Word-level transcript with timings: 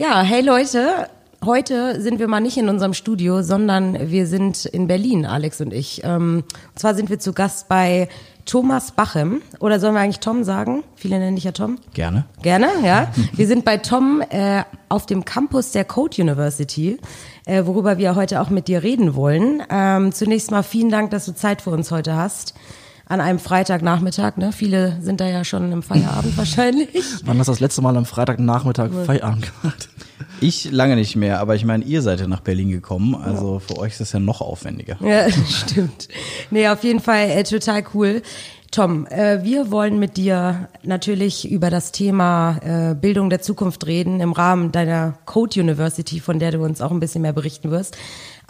Ja, 0.00 0.22
hey 0.22 0.42
Leute, 0.42 1.08
heute 1.44 2.00
sind 2.00 2.20
wir 2.20 2.28
mal 2.28 2.38
nicht 2.38 2.56
in 2.56 2.68
unserem 2.68 2.94
Studio, 2.94 3.42
sondern 3.42 4.10
wir 4.12 4.28
sind 4.28 4.64
in 4.64 4.86
Berlin, 4.86 5.26
Alex 5.26 5.60
und 5.60 5.72
ich. 5.72 6.02
Ähm, 6.04 6.44
und 6.70 6.78
zwar 6.78 6.94
sind 6.94 7.10
wir 7.10 7.18
zu 7.18 7.32
Gast 7.32 7.68
bei 7.68 8.08
Thomas 8.44 8.92
Bachem. 8.92 9.42
Oder 9.58 9.80
sollen 9.80 9.94
wir 9.94 10.00
eigentlich 10.00 10.20
Tom 10.20 10.44
sagen? 10.44 10.84
Viele 10.94 11.18
nennen 11.18 11.34
dich 11.34 11.46
ja 11.46 11.50
Tom. 11.50 11.80
Gerne. 11.94 12.26
Gerne, 12.42 12.68
ja. 12.84 13.12
Wir 13.32 13.48
sind 13.48 13.64
bei 13.64 13.78
Tom 13.78 14.22
äh, 14.30 14.62
auf 14.88 15.06
dem 15.06 15.24
Campus 15.24 15.72
der 15.72 15.84
Code 15.84 16.22
University, 16.22 17.00
äh, 17.44 17.66
worüber 17.66 17.98
wir 17.98 18.14
heute 18.14 18.40
auch 18.40 18.50
mit 18.50 18.68
dir 18.68 18.84
reden 18.84 19.16
wollen. 19.16 19.64
Ähm, 19.68 20.12
zunächst 20.12 20.52
mal 20.52 20.62
vielen 20.62 20.90
Dank, 20.90 21.10
dass 21.10 21.26
du 21.26 21.34
Zeit 21.34 21.60
für 21.60 21.70
uns 21.70 21.90
heute 21.90 22.14
hast 22.14 22.54
an 23.08 23.20
einem 23.20 23.38
Freitagnachmittag. 23.38 24.36
Ne? 24.36 24.52
Viele 24.52 24.98
sind 25.00 25.20
da 25.20 25.26
ja 25.26 25.44
schon 25.44 25.72
im 25.72 25.82
Feierabend 25.82 26.36
wahrscheinlich. 26.36 26.88
Wann 27.24 27.38
hast 27.38 27.46
du 27.46 27.52
das 27.52 27.60
letzte 27.60 27.82
Mal 27.82 27.96
am 27.96 28.04
Freitagnachmittag 28.04 28.90
Feierabend 29.06 29.50
gemacht? 29.60 29.88
Ich 30.40 30.70
lange 30.70 30.96
nicht 30.96 31.16
mehr, 31.16 31.40
aber 31.40 31.54
ich 31.54 31.64
meine, 31.64 31.84
ihr 31.84 32.02
seid 32.02 32.20
ja 32.20 32.26
nach 32.26 32.40
Berlin 32.40 32.70
gekommen, 32.70 33.14
also 33.14 33.54
ja. 33.54 33.58
für 33.60 33.78
euch 33.78 33.92
ist 33.92 34.00
das 34.00 34.12
ja 34.12 34.20
noch 34.20 34.40
aufwendiger. 34.40 34.96
Ja, 35.00 35.30
stimmt. 35.48 36.08
Nee, 36.50 36.68
auf 36.68 36.84
jeden 36.84 37.00
Fall 37.00 37.30
äh, 37.30 37.44
total 37.44 37.84
cool. 37.94 38.22
Tom, 38.70 39.06
äh, 39.06 39.42
wir 39.42 39.70
wollen 39.70 39.98
mit 39.98 40.18
dir 40.18 40.68
natürlich 40.82 41.50
über 41.50 41.70
das 41.70 41.90
Thema 41.90 42.58
äh, 42.62 42.94
Bildung 42.94 43.30
der 43.30 43.40
Zukunft 43.40 43.86
reden 43.86 44.20
im 44.20 44.32
Rahmen 44.32 44.72
deiner 44.72 45.14
Code 45.24 45.60
University, 45.60 46.20
von 46.20 46.38
der 46.38 46.52
du 46.52 46.62
uns 46.62 46.82
auch 46.82 46.90
ein 46.90 47.00
bisschen 47.00 47.22
mehr 47.22 47.32
berichten 47.32 47.70
wirst. 47.70 47.96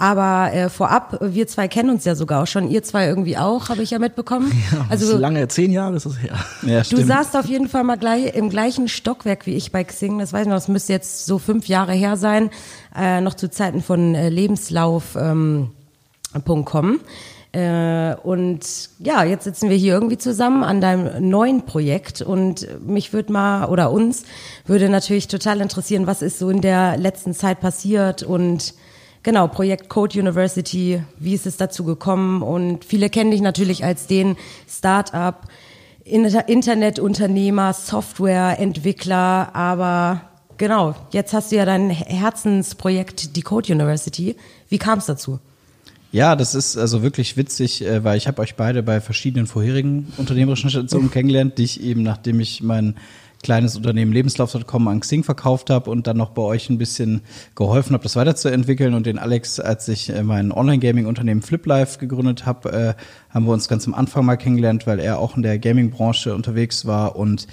Aber 0.00 0.52
äh, 0.52 0.68
vorab, 0.68 1.18
wir 1.20 1.48
zwei 1.48 1.66
kennen 1.66 1.90
uns 1.90 2.04
ja 2.04 2.14
sogar 2.14 2.44
auch 2.44 2.46
schon, 2.46 2.70
ihr 2.70 2.84
zwei 2.84 3.08
irgendwie 3.08 3.36
auch, 3.36 3.68
habe 3.68 3.82
ich 3.82 3.90
ja 3.90 3.98
mitbekommen. 3.98 4.52
Ja, 4.72 4.86
also 4.90 5.16
lange, 5.16 5.48
zehn 5.48 5.72
Jahre 5.72 5.96
ist 5.96 6.04
es 6.04 6.22
her. 6.22 6.36
Ja, 6.62 6.82
du 6.82 7.02
saßt 7.02 7.36
auf 7.36 7.46
jeden 7.46 7.68
Fall 7.68 7.84
mal 7.84 7.96
gleich 7.96 8.34
im 8.34 8.50
gleichen 8.50 8.86
Stockwerk 8.86 9.46
wie 9.46 9.54
ich 9.54 9.72
bei 9.72 9.82
Xing. 9.82 10.18
Das 10.18 10.32
weiß 10.32 10.42
ich 10.42 10.48
noch, 10.48 10.56
das 10.56 10.68
müsste 10.68 10.92
jetzt 10.92 11.26
so 11.26 11.38
fünf 11.38 11.68
Jahre 11.68 11.94
her 11.94 12.16
sein, 12.16 12.50
äh, 12.94 13.20
noch 13.20 13.34
zu 13.34 13.50
Zeiten 13.50 13.82
von 13.82 14.14
äh, 14.14 14.28
Lebenslauf.com. 14.28 15.70
Ähm, 16.84 17.00
äh, 17.52 18.14
und 18.22 18.60
ja, 18.98 19.24
jetzt 19.24 19.44
sitzen 19.44 19.70
wir 19.70 19.76
hier 19.76 19.94
irgendwie 19.94 20.18
zusammen 20.18 20.62
an 20.62 20.80
deinem 20.80 21.28
neuen 21.28 21.64
Projekt 21.64 22.20
und 22.20 22.68
mich 22.86 23.12
würde 23.12 23.32
mal 23.32 23.66
oder 23.66 23.90
uns 23.90 24.24
würde 24.66 24.88
natürlich 24.90 25.28
total 25.28 25.60
interessieren, 25.60 26.06
was 26.06 26.20
ist 26.20 26.38
so 26.38 26.50
in 26.50 26.60
der 26.60 26.98
letzten 26.98 27.32
Zeit 27.32 27.60
passiert 27.60 28.22
und 28.22 28.74
Genau, 29.28 29.46
Projekt 29.46 29.90
Code 29.90 30.18
University, 30.18 31.02
wie 31.18 31.34
ist 31.34 31.44
es 31.44 31.58
dazu 31.58 31.84
gekommen? 31.84 32.40
Und 32.40 32.82
viele 32.82 33.10
kennen 33.10 33.30
dich 33.30 33.42
natürlich 33.42 33.84
als 33.84 34.06
den 34.06 34.36
Start-up, 34.66 35.48
Internetunternehmer, 36.02 37.74
Softwareentwickler, 37.74 39.54
aber 39.54 40.22
genau, 40.56 40.94
jetzt 41.12 41.34
hast 41.34 41.52
du 41.52 41.56
ja 41.56 41.66
dein 41.66 41.90
Herzensprojekt, 41.90 43.36
die 43.36 43.42
Code 43.42 43.70
University. 43.70 44.34
Wie 44.70 44.78
kam 44.78 45.00
es 45.00 45.04
dazu? 45.04 45.40
Ja, 46.10 46.34
das 46.34 46.54
ist 46.54 46.78
also 46.78 47.02
wirklich 47.02 47.36
witzig, 47.36 47.84
äh, 47.84 48.02
weil 48.02 48.16
ich 48.16 48.28
habe 48.28 48.40
euch 48.40 48.54
beide 48.54 48.82
bei 48.82 49.02
verschiedenen 49.02 49.46
vorherigen 49.46 50.10
unternehmerischen 50.16 50.70
Stationen 50.70 51.10
kennengelernt, 51.10 51.58
die 51.58 51.64
ich 51.64 51.82
eben, 51.82 52.02
nachdem 52.02 52.40
ich 52.40 52.62
meinen 52.62 52.96
kleines 53.42 53.76
Unternehmen 53.76 54.12
Lebenslauf.com 54.12 54.88
an 54.88 55.00
Xing 55.00 55.22
verkauft 55.22 55.70
habe 55.70 55.90
und 55.90 56.06
dann 56.06 56.16
noch 56.16 56.30
bei 56.30 56.42
euch 56.42 56.70
ein 56.70 56.78
bisschen 56.78 57.22
geholfen 57.54 57.94
habe, 57.94 58.02
das 58.02 58.16
weiterzuentwickeln. 58.16 58.94
Und 58.94 59.06
den 59.06 59.18
Alex, 59.18 59.60
als 59.60 59.88
ich 59.88 60.10
äh, 60.10 60.22
mein 60.22 60.52
Online-Gaming-Unternehmen 60.52 61.42
FlipLife 61.42 61.98
gegründet 61.98 62.46
habe, 62.46 62.72
äh, 62.72 62.94
haben 63.30 63.46
wir 63.46 63.52
uns 63.52 63.68
ganz 63.68 63.86
am 63.86 63.94
Anfang 63.94 64.24
mal 64.24 64.36
kennengelernt, 64.36 64.86
weil 64.86 64.98
er 64.98 65.18
auch 65.18 65.36
in 65.36 65.42
der 65.42 65.58
Gaming-Branche 65.58 66.34
unterwegs 66.34 66.86
war. 66.86 67.16
Und 67.16 67.46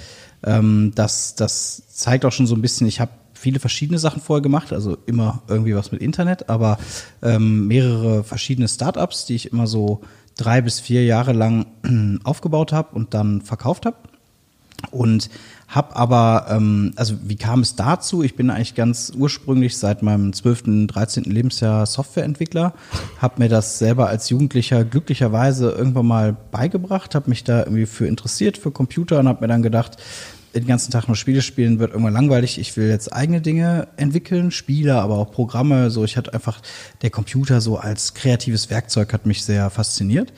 ähm, 0.44 0.92
das, 0.96 1.36
das 1.36 1.84
zeigt 1.90 2.26
auch 2.26 2.32
schon 2.32 2.48
so 2.48 2.56
ein 2.56 2.62
bisschen, 2.62 2.88
ich 2.88 3.00
habe 3.00 3.12
viele 3.34 3.60
verschiedene 3.60 4.00
Sachen 4.00 4.22
vorher 4.22 4.42
gemacht, 4.42 4.74
also 4.74 4.98
immer 5.06 5.44
irgendwie 5.48 5.76
was 5.76 5.92
mit 5.92 6.02
Internet, 6.02 6.50
aber 6.50 6.80
ähm, 7.22 7.68
mehrere 7.68 8.24
verschiedene 8.24 8.68
Startups, 8.68 9.26
die 9.26 9.36
ich 9.36 9.52
immer 9.52 9.68
so 9.68 10.02
drei 10.36 10.62
bis 10.62 10.80
vier 10.80 11.06
Jahre 11.06 11.34
lang 11.34 11.68
aufgebaut 12.24 12.74
habe 12.74 12.96
und 12.96 13.14
dann 13.14 13.42
verkauft 13.42 13.86
habe. 13.86 13.98
Und 14.92 15.30
hab 15.68 15.98
aber, 15.98 16.46
ähm, 16.50 16.94
also 16.96 17.16
wie 17.24 17.36
kam 17.36 17.62
es 17.62 17.76
dazu? 17.76 18.24
Ich 18.24 18.36
bin 18.36 18.50
eigentlich 18.50 18.76
ganz 18.76 19.12
ursprünglich 19.18 19.78
seit 19.78 20.04
meinem 20.04 20.32
12., 20.32 20.88
13. 20.88 21.24
Lebensjahr 21.24 21.86
Softwareentwickler, 21.86 22.74
habe 23.18 23.42
mir 23.42 23.50
das 23.50 23.80
selber 23.80 24.08
als 24.08 24.30
Jugendlicher 24.30 24.86
glücklicherweise 24.86 25.72
irgendwann 25.72 26.06
mal 26.06 26.38
beigebracht, 26.52 27.16
habe 27.16 27.30
mich 27.30 27.44
da 27.44 27.60
irgendwie 27.60 27.88
für 27.88 28.08
interessiert, 28.08 28.58
für 28.58 28.72
Computer 28.72 29.20
und 29.20 29.28
habe 29.28 29.42
mir 29.42 29.48
dann 29.48 29.64
gedacht, 29.64 29.98
den 30.56 30.68
ganzen 30.68 30.92
Tag 30.92 31.08
nur 31.08 31.18
Spiele 31.18 31.42
spielen 31.42 31.80
wird 31.80 31.92
irgendwann 31.92 32.14
langweilig. 32.14 32.58
Ich 32.60 32.78
will 32.78 32.88
jetzt 32.88 33.12
eigene 33.12 33.42
Dinge 33.42 33.90
entwickeln, 33.98 34.52
Spiele, 34.52 34.96
aber 34.96 35.16
auch 35.16 35.32
Programme. 35.32 35.92
So, 35.92 36.06
ich 36.06 36.16
hatte 36.16 36.34
einfach 36.34 36.62
der 37.02 37.10
Computer 37.10 37.60
so 37.60 37.78
als 37.78 38.14
kreatives 38.14 38.70
Werkzeug 38.70 39.12
hat 39.12 39.26
mich 39.26 39.44
sehr 39.44 39.70
fasziniert. 39.70 40.32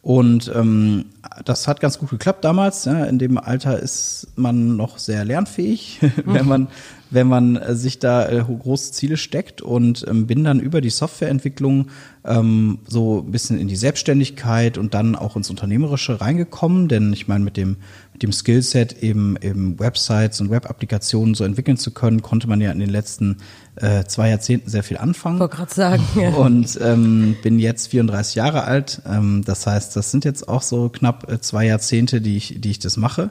Und 0.00 0.52
ähm, 0.54 1.06
das 1.44 1.68
hat 1.68 1.80
ganz 1.80 1.98
gut 1.98 2.10
geklappt 2.10 2.44
damals. 2.44 2.84
Ja. 2.84 3.04
In 3.04 3.18
dem 3.18 3.38
Alter 3.38 3.78
ist 3.78 4.28
man 4.36 4.76
noch 4.76 4.98
sehr 4.98 5.24
lernfähig, 5.24 6.00
wenn 6.24 6.46
man 6.46 6.68
wenn 7.14 7.28
man 7.28 7.56
äh, 7.56 7.74
sich 7.74 7.98
da 7.98 8.28
äh, 8.28 8.44
große 8.44 8.92
Ziele 8.92 9.16
steckt 9.16 9.62
und 9.62 10.04
ähm, 10.08 10.26
bin 10.26 10.44
dann 10.44 10.60
über 10.60 10.80
die 10.80 10.90
Softwareentwicklung 10.90 11.88
ähm, 12.24 12.78
so 12.86 13.20
ein 13.20 13.30
bisschen 13.30 13.58
in 13.58 13.68
die 13.68 13.76
Selbstständigkeit 13.76 14.78
und 14.78 14.94
dann 14.94 15.14
auch 15.14 15.36
ins 15.36 15.48
Unternehmerische 15.48 16.20
reingekommen, 16.20 16.88
denn 16.88 17.12
ich 17.12 17.28
meine, 17.28 17.44
mit 17.44 17.56
dem, 17.56 17.76
mit 18.12 18.22
dem 18.22 18.32
Skillset 18.32 19.02
eben, 19.02 19.36
eben 19.40 19.78
Websites 19.78 20.40
und 20.40 20.50
Web-Applikationen 20.50 21.34
so 21.34 21.44
entwickeln 21.44 21.76
zu 21.76 21.92
können, 21.92 22.22
konnte 22.22 22.48
man 22.48 22.60
ja 22.60 22.72
in 22.72 22.80
den 22.80 22.90
letzten 22.90 23.38
äh, 23.76 24.04
zwei 24.04 24.30
Jahrzehnten 24.30 24.68
sehr 24.68 24.82
viel 24.82 24.96
anfangen. 24.96 25.38
Wollte 25.38 25.56
gerade 25.56 25.74
sagen. 25.74 26.02
Ja. 26.16 26.30
Und 26.30 26.78
ähm, 26.82 27.36
bin 27.42 27.58
jetzt 27.58 27.88
34 27.88 28.34
Jahre 28.34 28.64
alt. 28.64 29.02
Ähm, 29.06 29.42
das 29.44 29.66
heißt, 29.66 29.94
das 29.94 30.10
sind 30.10 30.24
jetzt 30.24 30.48
auch 30.48 30.62
so 30.62 30.88
knapp 30.88 31.13
äh, 31.28 31.40
zwei 31.40 31.66
Jahrzehnte, 31.66 32.20
die 32.20 32.36
ich, 32.36 32.60
die 32.60 32.70
ich 32.70 32.78
das 32.78 32.96
mache. 32.96 33.30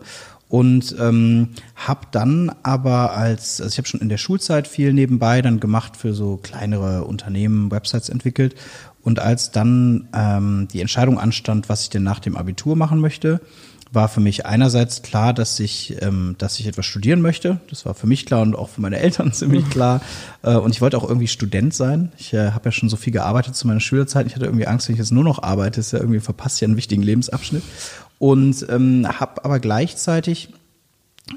Und 0.49 0.95
ähm, 0.99 1.49
habe 1.75 2.01
dann 2.11 2.51
aber 2.61 3.17
als, 3.17 3.59
also 3.59 3.73
ich 3.73 3.77
habe 3.79 3.88
schon 3.88 4.01
in 4.01 4.09
der 4.09 4.17
Schulzeit 4.17 4.67
viel 4.67 4.94
nebenbei 4.94 5.41
dann 5.41 5.59
gemacht 5.59 5.97
für 5.97 6.13
so 6.13 6.38
kleinere 6.38 7.05
Unternehmen, 7.05 7.71
Websites 7.71 8.09
entwickelt. 8.09 8.53
Und 9.01 9.19
als 9.19 9.51
dann 9.51 10.07
ähm, 10.13 10.67
die 10.71 10.81
Entscheidung 10.81 11.19
anstand, 11.19 11.69
was 11.69 11.81
ich 11.81 11.89
denn 11.89 12.03
nach 12.03 12.19
dem 12.19 12.38
Abitur 12.38 12.75
machen 12.75 12.99
möchte, 12.99 13.41
war 13.94 14.09
für 14.09 14.20
mich 14.20 14.46
einerseits 14.46 15.04
klar, 15.04 15.34
dass 15.34 15.59
ich, 15.59 16.02
ähm, 16.02 16.36
dass 16.40 16.59
ich 16.59 16.66
etwas 16.66 16.86
studieren 16.86 17.22
möchte. 17.22 17.59
Das 17.70 17.86
war 17.86 17.94
für 17.94 18.08
mich 18.08 18.26
klar 18.26 18.42
und 18.42 18.56
auch 18.56 18.70
für 18.70 18.81
meine 18.81 18.98
Eltern 18.98 19.31
ziemlich 19.34 19.70
klar. 19.70 20.02
Äh, 20.42 20.56
und 20.56 20.72
ich 20.72 20.81
wollte 20.81 20.98
auch 20.98 21.08
irgendwie 21.08 21.28
Student 21.28 21.74
sein. 21.74 22.12
Ich 22.18 22.34
äh, 22.34 22.52
habe 22.52 22.66
ja 22.66 22.72
schon 22.72 22.90
so 22.90 22.98
viel 22.98 23.14
gearbeitet 23.14 23.56
zu 23.56 23.68
meiner 23.68 23.80
Schülerzeit. 23.80 24.26
Ich 24.26 24.36
hatte 24.36 24.46
irgendwie 24.46 24.68
Angst, 24.68 24.88
wenn 24.88 24.96
ich 24.96 25.00
jetzt 25.00 25.12
nur 25.12 25.24
noch 25.24 25.44
arbeite, 25.44 25.80
ist 25.80 25.94
ja 25.94 26.00
irgendwie 26.00 26.20
verpasst 26.20 26.59
ja 26.59 26.68
einen 26.68 26.78
wichtigen 26.78 27.04
Lebensabschnitt 27.04 27.64
und 28.18 28.66
ähm, 28.70 29.08
habe 29.08 29.46
aber 29.46 29.59
gleichzeitig 29.59 30.50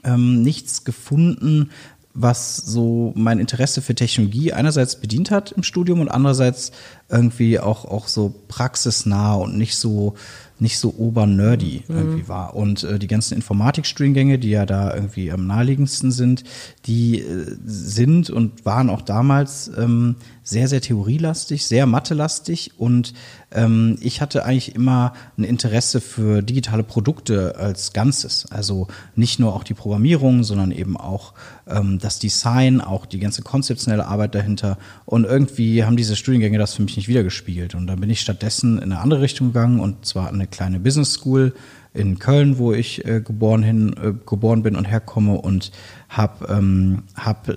ähm, 0.05 0.43
nichts 0.43 0.85
gefunden, 0.85 1.71
was 2.19 2.57
so 2.57 3.13
mein 3.15 3.39
Interesse 3.39 3.83
für 3.83 3.95
Technologie 3.95 4.53
einerseits 4.55 4.97
bedient 4.97 5.31
hat 5.31 5.53
im 5.53 5.63
Studium 5.63 6.01
und 6.01 6.09
andererseits 6.09 6.73
irgendwie 7.11 7.61
auch, 7.61 7.85
auch 7.85 8.09
so 8.09 8.35
praxisnah 8.49 9.35
und 9.35 9.59
nicht 9.59 9.77
so 9.77 10.15
nicht 10.59 10.79
so 10.79 10.95
obernerdy 10.97 11.85
mhm. 11.87 11.97
irgendwie 11.97 12.29
war. 12.29 12.55
Und 12.55 12.85
äh, 12.85 12.99
die 12.99 13.07
ganzen 13.07 13.35
Informatikstudiengänge, 13.35 14.39
die 14.39 14.51
ja 14.51 14.67
da 14.67 14.95
irgendwie 14.95 15.31
am 15.31 15.47
naheliegendsten 15.47 16.13
sind, 16.13 16.45
die 16.87 17.21
äh, 17.21 17.57
sind 17.65 18.31
und 18.31 18.65
waren 18.65 18.91
auch 18.91 19.03
damals 19.03 19.71
ähm, 19.77 20.17
sehr, 20.43 20.69
sehr 20.69 20.81
theorielastig, 20.81 21.67
sehr 21.67 21.87
mathelastig 21.87 22.73
und 22.79 23.13
ähm, 23.53 23.97
ich 24.01 24.21
hatte 24.21 24.45
eigentlich 24.45 24.75
immer 24.75 25.13
ein 25.39 25.45
Interesse 25.45 26.01
für 26.01 26.43
digitale 26.43 26.83
Produkte 26.83 27.57
als 27.57 27.93
Ganzes. 27.93 28.47
Also 28.51 28.89
nicht 29.15 29.39
nur 29.39 29.55
auch 29.55 29.65
die 29.65 29.75
Programmierung, 29.75 30.43
sondern 30.43 30.73
eben 30.73 30.97
auch 30.97 31.33
ähm, 31.67 31.99
das 31.99 32.19
Design, 32.19 32.81
auch 32.81 33.07
die 33.07 33.21
ganze 33.21 33.43
konzeptionelle 33.43 34.07
Arbeit 34.07 34.35
dahinter. 34.35 34.79
Und 35.05 35.25
irgendwie 35.25 35.85
haben 35.85 35.97
diese 35.97 36.17
Studiengänge 36.17 36.59
das 36.59 36.75
für 36.75 36.83
mich 36.83 36.97
nicht 36.97 37.09
wiedergespiegelt. 37.09 37.75
Und 37.75 37.87
dann 37.87 38.01
bin 38.01 38.11
ich 38.11 38.21
stattdessen 38.21 38.79
in 38.79 38.93
eine 38.93 39.01
andere 39.01 39.21
Richtung 39.21 39.49
gegangen 39.49 39.81
und 39.81 40.05
zwar 40.05 40.29
eine 40.29 40.47
kleine 40.47 40.81
Business 40.81 41.15
School 41.15 41.55
in 41.95 42.19
Köln, 42.19 42.59
wo 42.59 42.73
ich 42.73 43.07
äh, 43.07 43.21
geboren 43.21 43.63
hin 43.63 43.95
äh, 44.03 44.13
geboren 44.27 44.63
bin 44.63 44.77
und 44.77 44.85
herkomme 44.85 45.41
und 45.41 45.71
habe 46.09 46.47
ähm, 46.53 47.05
hab 47.15 47.49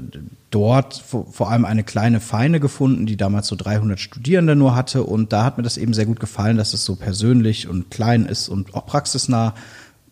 dort 0.51 0.95
vor, 0.95 1.51
allem 1.51 1.65
eine 1.65 1.83
kleine 1.83 2.19
Feine 2.19 2.59
gefunden, 2.59 3.05
die 3.05 3.17
damals 3.17 3.47
so 3.47 3.55
300 3.55 3.99
Studierende 3.99 4.55
nur 4.55 4.75
hatte 4.75 5.03
und 5.03 5.31
da 5.31 5.43
hat 5.43 5.57
mir 5.57 5.63
das 5.63 5.77
eben 5.77 5.93
sehr 5.93 6.05
gut 6.05 6.19
gefallen, 6.19 6.57
dass 6.57 6.73
es 6.73 6.85
so 6.85 6.95
persönlich 6.95 7.67
und 7.67 7.91
klein 7.91 8.25
ist 8.25 8.49
und 8.49 8.73
auch 8.73 8.85
praxisnah, 8.85 9.53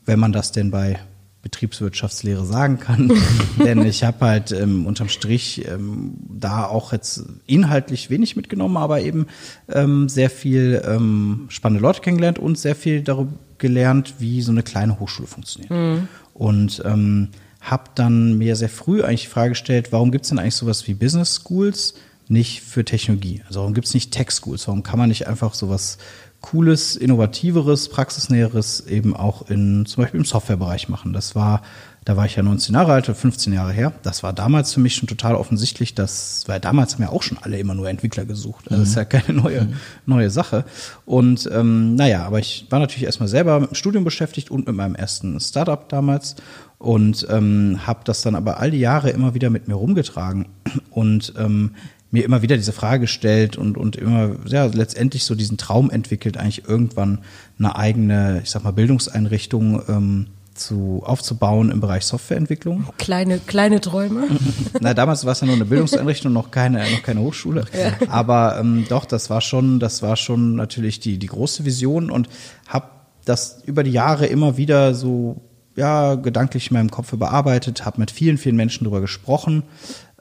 wenn 0.06 0.20
man 0.20 0.32
das 0.32 0.52
denn 0.52 0.72
bei 0.72 1.00
Betriebswirtschaftslehre 1.42 2.46
sagen 2.46 2.80
kann. 2.80 3.12
Denn 3.64 3.86
ich 3.86 4.04
habe 4.04 4.26
halt 4.26 4.52
ähm, 4.52 4.86
unterm 4.86 5.08
Strich 5.08 5.66
ähm, 5.68 6.16
da 6.28 6.66
auch 6.66 6.92
jetzt 6.92 7.24
inhaltlich 7.46 8.10
wenig 8.10 8.36
mitgenommen, 8.36 8.76
aber 8.76 9.02
eben 9.02 9.28
ähm, 9.70 10.10
sehr 10.10 10.30
viel 10.30 10.82
ähm, 10.86 11.46
spannende 11.50 11.82
Leute 11.82 12.02
kennengelernt 12.02 12.38
und 12.40 12.58
sehr 12.58 12.76
viel 12.76 13.02
darüber 13.02 13.32
gelernt, 13.60 14.16
wie 14.20 14.42
so 14.42 14.52
eine 14.52 14.64
kleine 14.64 15.00
Hochschule 15.00 15.28
funktioniert. 15.28 15.72
Mhm. 15.72 16.08
Und 16.34 16.84
ähm, 16.86 17.30
habe 17.70 17.86
dann 17.96 18.38
mir 18.38 18.56
sehr 18.56 18.70
früh 18.70 19.04
eigentlich 19.04 19.24
die 19.24 19.30
Frage 19.30 19.50
gestellt, 19.50 19.92
warum 19.92 20.12
gibt 20.12 20.26
es 20.26 20.30
denn 20.30 20.40
eigentlich 20.40 20.56
sowas 20.56 20.88
wie 20.88 20.94
Business 20.94 21.42
Schools 21.44 21.94
nicht 22.28 22.62
für 22.62 22.86
Technologie? 22.86 23.44
Also 23.48 23.62
warum 23.62 23.74
gibt 23.74 23.88
es 23.88 23.94
nicht 23.94 24.12
Tech 24.12 24.32
Schools? 24.32 24.68
Warum 24.68 24.84
kann 24.84 25.00
man 25.00 25.10
nicht 25.10 25.28
einfach 25.28 25.54
sowas 25.54 25.98
Cooles, 26.42 26.96
Innovativeres, 26.96 27.90
Praxisnäheres 27.90 28.82
eben 28.82 29.16
auch 29.16 29.50
in 29.50 29.86
zum 29.86 30.04
Beispiel 30.04 30.20
im 30.20 30.26
Softwarebereich 30.26 30.88
machen? 30.90 31.14
Das 31.14 31.36
war 31.36 31.62
da 32.08 32.16
war 32.16 32.26
ich 32.26 32.38
ja 32.38 32.44
19 32.44 32.74
Jahre 32.74 32.94
alt, 32.94 33.06
15 33.06 33.52
Jahre 33.52 33.74
her. 33.74 33.92
Das 34.02 34.24
war 34.24 34.32
damals 34.32 34.74
für 34.74 34.80
mich 34.80 34.96
schon 34.96 35.10
total 35.10 35.36
offensichtlich, 35.36 35.94
dass, 35.94 36.46
weil 36.48 36.62
damals 36.62 36.94
haben 36.94 37.04
ja 37.04 37.10
auch 37.10 37.22
schon 37.22 37.38
alle 37.38 37.60
immer 37.60 37.76
nur 37.76 37.90
Entwickler 37.90 38.24
gesucht. 38.24 38.72
Also 38.72 38.80
das 38.82 38.92
ist 38.92 38.96
ja 38.96 39.04
keine 39.04 39.38
neue, 39.38 39.64
mhm. 39.66 39.74
neue 40.06 40.30
Sache. 40.30 40.64
Und 41.06 41.50
ähm, 41.52 41.96
naja, 41.96 42.24
aber 42.24 42.40
ich 42.40 42.66
war 42.70 42.80
natürlich 42.80 43.04
erstmal 43.04 43.28
selber 43.28 43.60
mit 43.60 43.72
dem 43.72 43.76
Studium 43.76 44.06
beschäftigt 44.06 44.50
und 44.52 44.68
mit 44.68 44.74
meinem 44.74 44.96
ersten 44.96 45.38
Startup 45.42 45.90
damals 45.90 46.38
und 46.78 47.28
ähm, 47.30 47.82
habe 47.86 48.00
das 48.06 48.22
dann 48.22 48.36
aber 48.36 48.62
all 48.62 48.72
die 48.72 48.80
Jahre 48.80 49.10
immer 49.10 49.34
wieder 49.34 49.50
mit 49.50 49.68
mir 49.68 49.76
rumgetragen 49.76 50.46
und 50.92 51.34
ähm, 51.38 51.72
mir 52.10 52.24
immer 52.24 52.42
wieder 52.42 52.56
diese 52.56 52.72
Frage 52.72 53.02
gestellt 53.02 53.58
und, 53.58 53.78
und 53.78 53.98
immer, 53.98 54.38
ja, 54.46 54.64
letztendlich 54.68 55.26
so 55.26 55.36
diesen 55.36 55.58
Traum 55.58 55.90
entwickelt, 55.90 56.38
eigentlich 56.38 56.70
irgendwann 56.70 57.20
eine 57.60 57.76
eigene, 57.76 58.40
ich 58.44 58.50
sag 58.50 58.64
mal, 58.64 58.72
Bildungseinrichtung 58.72 59.82
ähm, 59.90 60.28
zu, 60.58 61.02
aufzubauen 61.06 61.72
im 61.72 61.80
Bereich 61.80 62.06
Softwareentwicklung. 62.06 62.88
Kleine, 62.98 63.40
kleine 63.40 63.82
Träume. 63.82 64.28
Na, 64.82 64.94
damals 64.94 65.26
war 65.26 65.32
es 65.32 65.42
ja 65.42 65.48
nur 65.48 65.56
eine 65.56 65.66
Bildungseinrichtung, 65.66 66.34
noch 66.34 66.52
keine, 66.52 66.80
noch 66.92 67.04
keine 67.04 67.22
Hochschule. 67.22 67.66
Ja. 67.74 68.08
Aber 68.10 68.58
ähm, 68.60 68.86
doch, 68.90 69.06
das 69.06 69.30
war 69.30 69.42
schon, 69.42 69.80
das 69.80 70.02
war 70.02 70.16
schon 70.18 70.56
natürlich 70.56 71.00
die, 71.00 71.18
die 71.18 71.28
große 71.28 71.66
Vision 71.66 72.12
und 72.12 72.28
habe 72.68 72.88
das 73.26 73.62
über 73.66 73.84
die 73.84 73.92
Jahre 73.92 74.26
immer 74.26 74.58
wieder 74.58 74.94
so 74.94 75.42
ja, 75.76 76.16
gedanklich 76.16 76.72
in 76.72 76.78
meinem 76.78 76.92
Kopf 76.92 77.14
überarbeitet, 77.14 77.86
habe 77.86 78.00
mit 78.00 78.12
vielen, 78.12 78.38
vielen 78.38 78.56
Menschen 78.56 78.84
darüber 78.84 79.00
gesprochen. 79.00 79.64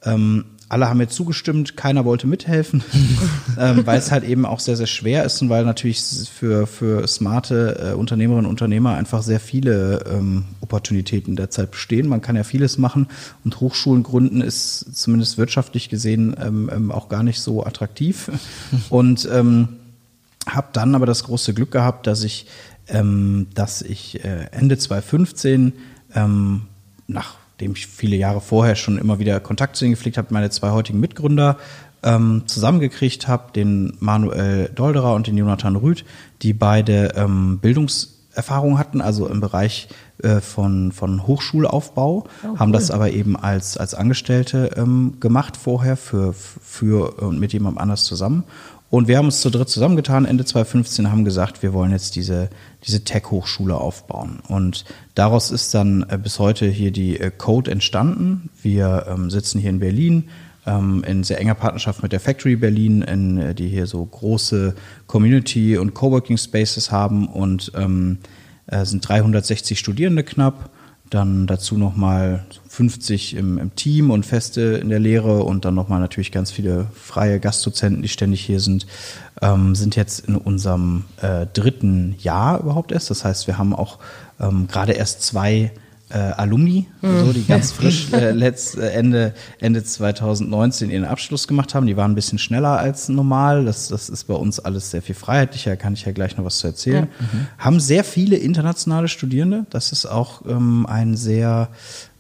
Ähm, 0.05 0.45
alle 0.69 0.89
haben 0.89 0.99
mir 0.99 1.09
zugestimmt, 1.09 1.77
keiner 1.77 2.05
wollte 2.05 2.27
mithelfen, 2.27 2.83
ähm, 3.59 3.87
weil 3.87 3.99
es 3.99 4.11
halt 4.11 4.25
eben 4.25 4.45
auch 4.45 4.59
sehr, 4.59 4.77
sehr 4.77 4.89
schwer 4.89 5.25
ist 5.25 5.41
und 5.41 5.49
weil 5.49 5.65
natürlich 5.65 6.03
für, 6.29 6.67
für 6.67 7.07
smarte 7.07 7.93
äh, 7.93 7.95
Unternehmerinnen 7.95 8.47
und 8.47 8.51
Unternehmer 8.51 8.97
einfach 8.97 9.23
sehr 9.23 9.39
viele 9.39 10.05
ähm, 10.11 10.45
Opportunitäten 10.61 11.37
derzeit 11.37 11.71
bestehen. 11.71 12.09
Man 12.09 12.21
kann 12.21 12.35
ja 12.35 12.43
vieles 12.43 12.79
machen 12.79 13.07
und 13.45 13.61
Hochschulen 13.61 14.03
gründen 14.03 14.41
ist 14.41 14.97
zumindest 14.97 15.39
wirtschaftlich 15.39 15.89
gesehen 15.89 16.35
ähm, 16.41 16.69
ähm, 16.73 16.91
auch 16.91 17.09
gar 17.09 17.23
nicht 17.23 17.41
so 17.41 17.65
attraktiv. 17.65 18.31
Und 18.91 19.29
ähm, 19.33 19.69
habe 20.49 20.69
dann 20.73 20.95
aber 20.95 21.07
das 21.07 21.25
große 21.25 21.55
Glück 21.55 21.71
gehabt, 21.71 22.07
dass 22.07 22.23
ich, 22.23 22.47
ähm, 22.89 23.49
dass 23.55 23.83
ich 23.83 24.25
äh, 24.25 24.47
Ende 24.53 24.79
2015 24.79 25.73
ähm, 26.15 26.63
nach 27.07 27.37
dem 27.61 27.73
ich 27.73 27.87
viele 27.87 28.17
Jahre 28.17 28.41
vorher 28.41 28.77
schon 28.77 28.99
immer 28.99 29.19
wieder 29.19 29.41
Kontakt 29.41 29.77
zu 29.77 29.85
ihnen 29.85 29.95
gepflegt 29.95 30.19
habe, 30.19 30.29
meine 30.33 30.51
zwei 30.51 30.71
heutigen 30.71 31.01
Mitgründer 31.01 31.57
ähm, 32.03 32.43
zusammengekriegt 32.47 33.29
habe, 33.29 33.53
den 33.53 33.97
Manuel 34.01 34.71
Dolderer 34.75 35.15
und 35.15 35.27
den 35.27 35.37
Jonathan 35.37 35.77
Rüth, 35.77 36.05
die 36.43 36.53
beide 36.53 37.15
ähm, 37.17 37.59
Bildungserfahrung 37.59 38.79
hatten, 38.79 39.01
also 39.01 39.27
im 39.27 39.41
Bereich 39.41 39.89
äh, 40.23 40.41
von, 40.41 40.93
von 40.93 41.27
Hochschulaufbau, 41.27 42.27
oh, 42.45 42.59
haben 42.59 42.73
das 42.73 42.91
aber 42.91 43.11
eben 43.11 43.37
als, 43.37 43.77
als 43.77 43.95
Angestellte 43.95 44.71
ähm, 44.77 45.15
gemacht 45.21 45.57
vorher 45.57 45.97
für, 45.97 46.33
für 46.33 47.21
und 47.21 47.41
mit 47.41 47.53
jemandem 47.53 47.79
anders 47.79 48.05
zusammen. 48.05 48.45
Und 48.89 49.09
wir 49.09 49.19
haben 49.19 49.27
uns 49.27 49.41
zu 49.41 49.51
dritt 49.51 49.69
zusammengetan, 49.69 50.25
Ende 50.25 50.45
2015, 50.45 51.11
haben 51.11 51.25
gesagt, 51.25 51.63
wir 51.63 51.73
wollen 51.73 51.91
jetzt 51.91 52.15
diese, 52.15 52.49
diese 52.87 53.03
Tech-Hochschule 53.03 53.75
aufbauen. 53.75 54.41
Und 54.47 54.85
daraus 55.15 55.51
ist 55.51 55.75
dann 55.75 56.07
äh, 56.09 56.19
bis 56.19 56.39
heute 56.39 56.67
hier 56.67 56.93
die 56.93 57.19
äh, 57.19 57.33
Code 57.37 57.71
entstanden. 57.71 58.51
Wir 58.63 59.07
ähm, 59.09 59.31
sitzen 59.31 59.59
hier 59.59 59.71
in 59.71 59.81
Berlin 59.81 60.29
ähm, 60.67 61.03
in 61.07 61.25
sehr 61.25 61.41
enger 61.41 61.55
Partnerschaft 61.55 62.03
mit 62.03 62.13
der 62.13 62.21
Factory 62.21 62.57
Berlin, 62.57 63.03
in, 63.03 63.39
äh, 63.39 63.55
die 63.55 63.69
hier 63.69 63.87
so 63.87 64.05
große 64.05 64.75
Community- 65.07 65.79
und 65.79 65.95
Coworking 65.95 66.37
Spaces 66.37 66.91
haben 66.91 67.27
und 67.27 67.73
ähm, 67.75 68.19
äh, 68.67 68.85
sind 68.85 69.09
360 69.09 69.79
Studierende 69.79 70.25
knapp 70.25 70.71
dann 71.11 71.47
dazu 71.47 71.77
nochmal 71.77 72.45
50 72.69 73.37
im, 73.37 73.59
im, 73.59 73.75
Team 73.77 74.11
und 74.11 74.27
Feste 74.27 74.61
in 74.83 74.89
der 74.89 74.99
Lehre 74.99 75.43
und 75.43 75.65
dann 75.65 75.75
nochmal 75.75 76.01
natürlich 76.01 76.33
ganz 76.33 76.51
viele 76.51 76.89
freie 76.95 77.41
Gastdozenten, 77.41 78.03
die 78.03 78.09
ständig 78.09 78.45
hier 78.45 78.61
sind, 78.61 78.87
ähm, 79.41 79.75
sind 79.75 79.97
jetzt 79.97 80.27
in 80.27 80.37
unserem 80.37 81.05
äh, 81.23 81.47
dritten 81.53 82.17
Jahr 82.19 82.61
überhaupt 82.61 82.93
erst. 82.93 83.11
Das 83.11 83.25
heißt, 83.25 83.47
wir 83.47 83.59
haben 83.59 83.75
auch 83.75 83.99
ähm, 84.41 84.67
gerade 84.67 84.93
erst 84.93 85.23
zwei 85.23 85.73
äh, 86.09 86.19
Alumni, 86.19 86.87
mhm. 87.03 87.27
so, 87.27 87.33
die 87.33 87.45
ganz 87.45 87.73
frisch 87.73 88.09
äh, 88.13 88.31
letzt, 88.31 88.79
äh, 88.79 88.91
Ende, 88.91 89.35
Ende 89.59 89.83
2019 89.83 90.91
ihren 90.91 91.05
Abschluss 91.05 91.49
gemacht 91.49 91.75
haben. 91.75 91.87
Die 91.87 91.97
waren 91.97 92.13
ein 92.13 92.15
bisschen 92.15 92.39
schneller 92.39 92.79
als 92.79 93.09
normal. 93.09 93.65
Das, 93.65 93.89
das 93.89 94.09
ist 94.09 94.25
bei 94.25 94.35
uns 94.35 94.61
alles 94.61 94.91
sehr 94.91 95.03
viel 95.03 95.15
freiheitlicher, 95.15 95.77
kann 95.77 95.95
ich 95.95 96.05
ja 96.05 96.13
gleich 96.13 96.37
noch 96.37 96.45
was 96.45 96.59
zu 96.59 96.69
erzählen. 96.69 97.09
Ja. 97.19 97.27
Mhm. 97.27 97.47
Haben 97.59 97.81
sehr 97.81 98.05
viele 98.05 98.37
internationale 98.37 99.09
Studierende. 99.09 99.67
Das 99.71 99.91
ist 99.91 100.07
auch 100.07 100.43
ähm, 100.47 100.87
ein 100.87 101.17
sehr 101.17 101.71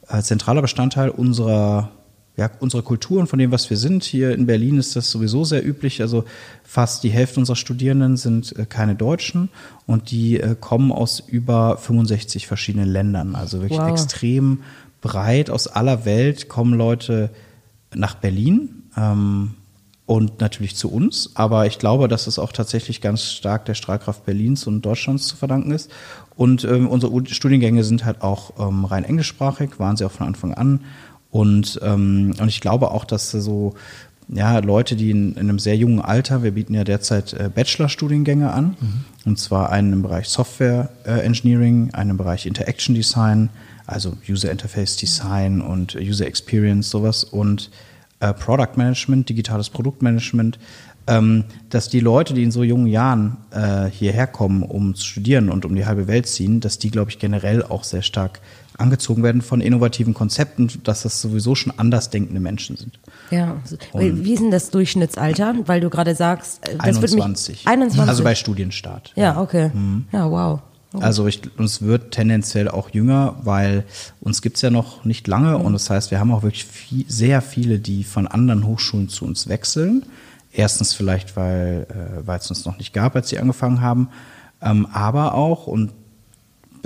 äh, 0.08 0.20
zentraler 0.20 0.62
Bestandteil 0.62 1.10
unserer 1.10 1.90
ja, 2.36 2.50
unsere 2.60 2.82
Kulturen, 2.82 3.26
von 3.26 3.38
dem, 3.38 3.50
was 3.50 3.70
wir 3.70 3.78
sind. 3.78 4.04
Hier 4.04 4.32
in 4.34 4.46
Berlin 4.46 4.78
ist 4.78 4.94
das 4.94 5.10
sowieso 5.10 5.44
sehr 5.44 5.66
üblich. 5.66 6.02
Also 6.02 6.24
fast 6.62 7.02
die 7.02 7.08
Hälfte 7.08 7.40
unserer 7.40 7.56
Studierenden 7.56 8.16
sind 8.16 8.56
äh, 8.58 8.66
keine 8.66 8.94
Deutschen 8.94 9.48
und 9.86 10.10
die 10.10 10.38
äh, 10.38 10.54
kommen 10.58 10.92
aus 10.92 11.20
über 11.20 11.78
65 11.78 12.46
verschiedenen 12.46 12.88
Ländern. 12.88 13.34
Also 13.34 13.60
wirklich 13.62 13.80
wow. 13.80 13.90
extrem 13.90 14.62
breit 15.00 15.48
aus 15.48 15.66
aller 15.66 16.04
Welt 16.04 16.48
kommen 16.48 16.74
Leute 16.74 17.30
nach 17.94 18.16
Berlin. 18.16 18.82
Ähm, 18.96 19.54
und 20.06 20.40
natürlich 20.40 20.76
zu 20.76 20.90
uns. 20.90 21.32
Aber 21.34 21.66
ich 21.66 21.80
glaube, 21.80 22.06
dass 22.06 22.28
es 22.28 22.38
auch 22.38 22.52
tatsächlich 22.52 23.00
ganz 23.00 23.24
stark 23.24 23.64
der 23.64 23.74
Strahlkraft 23.74 24.24
Berlins 24.24 24.66
und 24.66 24.82
Deutschlands 24.82 25.26
zu 25.26 25.36
verdanken 25.36 25.72
ist. 25.72 25.90
Und 26.36 26.64
ähm, 26.64 26.88
unsere 26.88 27.26
Studiengänge 27.26 27.82
sind 27.82 28.04
halt 28.04 28.22
auch 28.22 28.52
ähm, 28.58 28.84
rein 28.84 29.02
englischsprachig, 29.02 29.80
waren 29.80 29.96
sie 29.96 30.04
auch 30.04 30.12
von 30.12 30.28
Anfang 30.28 30.54
an. 30.54 30.80
Und, 31.36 31.78
ähm, 31.82 32.32
und 32.40 32.48
ich 32.48 32.62
glaube 32.62 32.92
auch, 32.92 33.04
dass 33.04 33.30
so 33.30 33.74
ja, 34.28 34.58
Leute, 34.60 34.96
die 34.96 35.10
in, 35.10 35.32
in 35.32 35.40
einem 35.40 35.58
sehr 35.58 35.76
jungen 35.76 36.00
Alter, 36.00 36.42
wir 36.42 36.52
bieten 36.52 36.72
ja 36.72 36.82
derzeit 36.82 37.34
äh, 37.34 37.50
Bachelor-Studiengänge 37.54 38.50
an, 38.50 38.74
mhm. 38.80 39.04
und 39.26 39.38
zwar 39.38 39.70
einen 39.70 39.92
im 39.92 40.02
Bereich 40.02 40.28
Software 40.28 40.88
äh, 41.04 41.20
Engineering, 41.20 41.90
einen 41.92 42.12
im 42.12 42.16
Bereich 42.16 42.46
Interaction 42.46 42.94
Design, 42.94 43.50
also 43.86 44.16
User 44.26 44.50
Interface 44.50 44.96
Design 44.96 45.60
und 45.60 45.94
User 45.94 46.26
Experience, 46.26 46.88
sowas, 46.88 47.22
und 47.22 47.70
äh, 48.20 48.32
Product 48.32 48.76
Management, 48.76 49.28
digitales 49.28 49.68
Produktmanagement, 49.68 50.58
ähm, 51.06 51.44
dass 51.68 51.90
die 51.90 52.00
Leute, 52.00 52.32
die 52.32 52.44
in 52.44 52.50
so 52.50 52.62
jungen 52.62 52.86
Jahren 52.86 53.36
äh, 53.50 53.90
hierher 53.90 54.26
kommen, 54.26 54.62
um 54.62 54.94
zu 54.94 55.04
studieren 55.04 55.50
und 55.50 55.66
um 55.66 55.76
die 55.76 55.84
halbe 55.84 56.08
Welt 56.08 56.26
ziehen, 56.28 56.60
dass 56.60 56.78
die, 56.78 56.90
glaube 56.90 57.10
ich, 57.10 57.18
generell 57.18 57.62
auch 57.62 57.84
sehr 57.84 58.02
stark 58.02 58.40
angezogen 58.78 59.22
werden 59.22 59.42
von 59.42 59.60
innovativen 59.60 60.14
Konzepten, 60.14 60.70
dass 60.84 61.02
das 61.02 61.20
sowieso 61.20 61.54
schon 61.54 61.72
anders 61.76 62.10
denkende 62.10 62.40
Menschen 62.40 62.76
sind. 62.76 62.98
Ja, 63.30 63.56
und 63.92 64.24
wie 64.24 64.34
ist 64.34 64.42
denn 64.42 64.50
das 64.50 64.70
Durchschnittsalter? 64.70 65.54
Weil 65.66 65.80
du 65.80 65.90
gerade 65.90 66.14
sagst, 66.14 66.66
äh, 66.68 66.76
das 66.76 66.86
21. 66.86 67.64
Wird 67.64 67.72
21. 67.72 68.08
Also 68.08 68.24
bei 68.24 68.34
Studienstart. 68.34 69.12
Ja, 69.16 69.40
okay. 69.40 69.70
Mhm. 69.72 70.06
Ja, 70.12 70.30
wow. 70.30 70.60
Also 71.00 71.26
ich, 71.26 71.42
uns 71.58 71.82
wird 71.82 72.12
tendenziell 72.12 72.68
auch 72.68 72.90
jünger, 72.90 73.36
weil 73.42 73.84
uns 74.20 74.40
gibt's 74.40 74.62
ja 74.62 74.70
noch 74.70 75.04
nicht 75.04 75.26
lange 75.26 75.58
mhm. 75.58 75.64
und 75.64 75.72
das 75.72 75.90
heißt, 75.90 76.10
wir 76.10 76.20
haben 76.20 76.32
auch 76.32 76.42
wirklich 76.42 76.64
viel, 76.64 77.04
sehr 77.08 77.42
viele, 77.42 77.78
die 77.78 78.04
von 78.04 78.26
anderen 78.26 78.66
Hochschulen 78.66 79.08
zu 79.08 79.24
uns 79.24 79.48
wechseln. 79.48 80.04
Erstens 80.52 80.94
vielleicht, 80.94 81.36
weil 81.36 81.86
äh, 82.26 82.36
es 82.36 82.48
uns 82.48 82.64
noch 82.64 82.78
nicht 82.78 82.94
gab, 82.94 83.14
als 83.14 83.28
sie 83.28 83.38
angefangen 83.38 83.82
haben, 83.82 84.08
ähm, 84.62 84.86
aber 84.90 85.34
auch, 85.34 85.66
und 85.66 85.92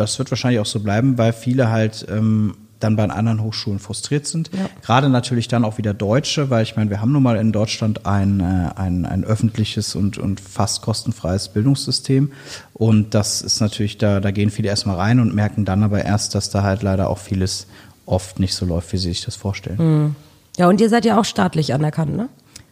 das 0.01 0.19
wird 0.19 0.31
wahrscheinlich 0.31 0.61
auch 0.61 0.67
so 0.67 0.81
bleiben, 0.81 1.19
weil 1.19 1.33
viele 1.33 1.71
halt 1.71 2.07
ähm, 2.11 2.55
dann 2.81 2.97
bei 2.97 3.05
anderen 3.09 3.43
Hochschulen 3.43 3.79
frustriert 3.79 4.27
sind. 4.27 4.51
Ja. 4.57 4.69
Gerade 4.83 5.11
natürlich 5.11 5.49
dann 5.49 5.65
auch 5.65 5.79
wieder 5.79 5.93
Deutsche, 5.95 6.51
weil 6.51 6.63
ich 6.63 6.77
meine, 6.77 6.91
wir 6.91 7.01
haben 7.01 7.13
nun 7.13 7.23
mal 7.23 7.37
in 7.37 7.53
Deutschland 7.53 8.07
ein, 8.07 8.41
äh, 8.41 8.71
ein, 8.75 9.05
ein 9.05 9.25
öffentliches 9.25 9.95
und, 9.95 10.19
und 10.19 10.41
fast 10.41 10.83
kostenfreies 10.83 11.51
Bildungssystem. 11.51 12.33
Und 12.73 13.15
das 13.15 13.43
ist 13.43 13.61
natürlich, 13.61 13.99
da, 13.99 14.21
da 14.21 14.31
gehen 14.31 14.51
viele 14.51 14.69
erstmal 14.69 14.97
rein 14.97 15.21
und 15.21 15.35
merken 15.35 15.65
dann 15.65 15.83
aber 15.83 16.05
erst, 16.05 16.35
dass 16.35 16.51
da 16.51 16.63
halt 16.63 16.83
leider 16.83 17.11
auch 17.11 17.19
vieles 17.19 17.67
oft 18.07 18.41
nicht 18.41 18.55
so 18.55 18.65
läuft, 18.65 18.93
wie 18.93 18.97
sie 18.97 19.11
sich 19.11 19.25
das 19.25 19.37
vorstellen. 19.37 19.79
Mhm. 19.79 20.17
Ja, 20.57 20.69
und 20.69 20.81
ihr 20.81 20.89
seid 20.89 21.05
ja 21.05 21.21
auch 21.21 21.25
staatlich 21.25 21.75
anerkannt, 21.75 22.17
ne? 22.17 22.29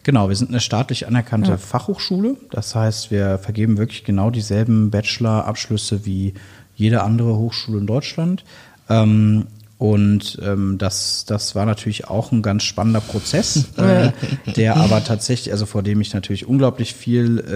Genau, 0.09 0.31
wir 0.31 0.37
sind 0.37 0.49
eine 0.49 0.61
staatlich 0.61 1.07
anerkannte 1.07 1.51
ja. 1.51 1.59
Fachhochschule. 1.59 2.37
Das 2.51 2.75
heißt, 2.75 3.11
wir 3.11 3.37
vergeben 3.37 3.77
wirklich 3.77 4.05
genau 4.05 4.31
dieselben 4.31 4.91
Bachelor-Abschlüsse 4.91 6.07
wie 6.07 6.33
jede 6.79 7.03
andere 7.03 7.37
Hochschule 7.37 7.79
in 7.79 7.87
Deutschland. 7.87 8.45
Ähm, 8.89 9.49
und 9.77 10.41
ähm, 10.43 10.77
das, 10.77 11.25
das 11.25 11.55
war 11.55 11.65
natürlich 11.65 12.09
auch 12.09 12.33
ein 12.33 12.43
ganz 12.43 12.65
spannender 12.65 13.01
Prozess, 13.01 13.69
äh, 13.77 14.11
der 14.57 14.77
aber 14.77 15.05
tatsächlich, 15.05 15.53
also 15.53 15.67
vor 15.67 15.85
dem 15.85 16.01
ich 16.01 16.15
natürlich 16.15 16.49
unglaublich 16.49 16.95
viel 16.95 17.39
äh, 17.39 17.53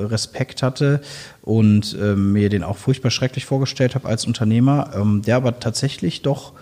äh, 0.00 0.06
Respekt 0.06 0.62
hatte 0.62 1.02
und 1.42 1.96
äh, 2.00 2.14
mir 2.14 2.48
den 2.48 2.62
auch 2.62 2.78
furchtbar 2.78 3.10
schrecklich 3.10 3.44
vorgestellt 3.44 3.94
habe 3.94 4.08
als 4.08 4.26
Unternehmer, 4.26 4.92
ähm, 4.94 5.22
der 5.22 5.36
aber 5.36 5.60
tatsächlich 5.60 6.22
doch 6.22 6.52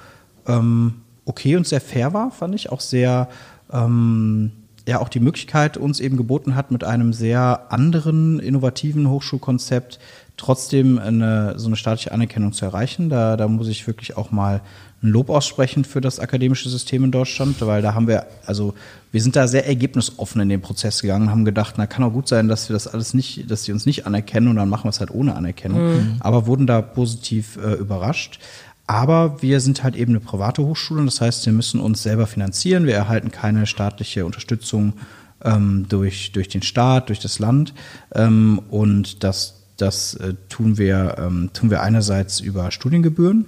ähm, 0.49 0.95
okay 1.25 1.57
und 1.57 1.67
sehr 1.67 1.81
fair 1.81 2.13
war, 2.13 2.33
fand 2.33 2.57
ich. 2.57 2.71
Auch 2.71 2.81
sehr, 2.81 3.29
ähm, 3.73 4.51
ja, 4.89 5.01
auch 5.01 5.09
die 5.09 5.21
Möglichkeit 5.21 5.77
uns 5.77 6.01
eben 6.01 6.17
geboten 6.17 6.57
hat, 6.57 6.73
mit 6.73 6.83
einem 6.83 7.13
sehr 7.13 7.67
anderen, 7.71 8.41
innovativen 8.41 9.09
Hochschulkonzept 9.09 10.01
trotzdem 10.37 10.99
eine, 10.99 11.59
so 11.59 11.67
eine 11.67 11.77
staatliche 11.77 12.13
Anerkennung 12.13 12.53
zu 12.53 12.65
erreichen. 12.65 13.09
Da, 13.09 13.37
da 13.37 13.49
muss 13.49 13.69
ich 13.69 13.87
wirklich 13.87 14.17
auch 14.17 14.31
mal 14.31 14.63
ein 15.03 15.09
Lob 15.09 15.29
aussprechen 15.29 15.85
für 15.85 16.01
das 16.01 16.19
akademische 16.19 16.69
System 16.69 17.05
in 17.05 17.13
Deutschland, 17.13 17.61
weil 17.61 17.83
da 17.83 17.95
haben 17.95 18.09
wir, 18.09 18.27
also 18.47 18.75
wir 19.13 19.23
sind 19.23 19.37
da 19.37 19.47
sehr 19.47 19.67
ergebnisoffen 19.67 20.41
in 20.41 20.49
den 20.49 20.61
Prozess 20.61 21.03
gegangen, 21.03 21.31
haben 21.31 21.45
gedacht, 21.45 21.75
na 21.77 21.87
kann 21.87 22.03
auch 22.03 22.13
gut 22.13 22.27
sein, 22.27 22.49
dass 22.49 22.69
wir 22.69 22.75
das 22.75 22.89
alles 22.89 23.15
nicht, 23.15 23.51
dass 23.51 23.65
sie 23.65 23.73
uns 23.73 23.87
nicht 23.87 24.07
anerkennen 24.07 24.49
und 24.49 24.57
dann 24.57 24.69
machen 24.69 24.85
wir 24.85 24.91
es 24.91 25.01
halt 25.01 25.11
ohne 25.11 25.37
Anerkennung, 25.37 25.95
mhm. 25.95 26.17
aber 26.21 26.47
wurden 26.47 26.67
da 26.67 26.83
positiv 26.83 27.57
äh, 27.57 27.75
überrascht. 27.75 28.41
Aber 28.87 29.41
wir 29.41 29.61
sind 29.61 29.83
halt 29.83 29.97
eben 29.97 30.13
eine 30.13 30.21
private 30.21 30.63
Hochschule, 30.63 31.05
das 31.05 31.21
heißt, 31.21 31.47
wir 31.47 31.53
müssen 31.53 31.81
uns 31.81 32.03
selber 32.03 32.27
finanzieren, 32.27 32.87
wir 32.87 32.95
erhalten 32.95 33.31
keine 33.31 33.67
staatliche 33.67 34.27
Unterstützung 34.27 34.95
ähm, 35.43 35.87
durch, 35.89 36.33
durch 36.33 36.49
den 36.49 36.63
Staat, 36.63 37.09
durch 37.09 37.21
das 37.21 37.39
Land 37.39 37.73
ähm, 38.15 38.61
und 38.69 39.23
das 39.23 39.64
das 39.77 40.15
äh, 40.15 40.35
tun, 40.49 40.79
wir, 40.79 41.17
ähm, 41.19 41.51
tun 41.53 41.71
wir 41.71 41.83
einerseits 41.83 42.41
über 42.41 42.71
Studiengebühren 42.71 43.47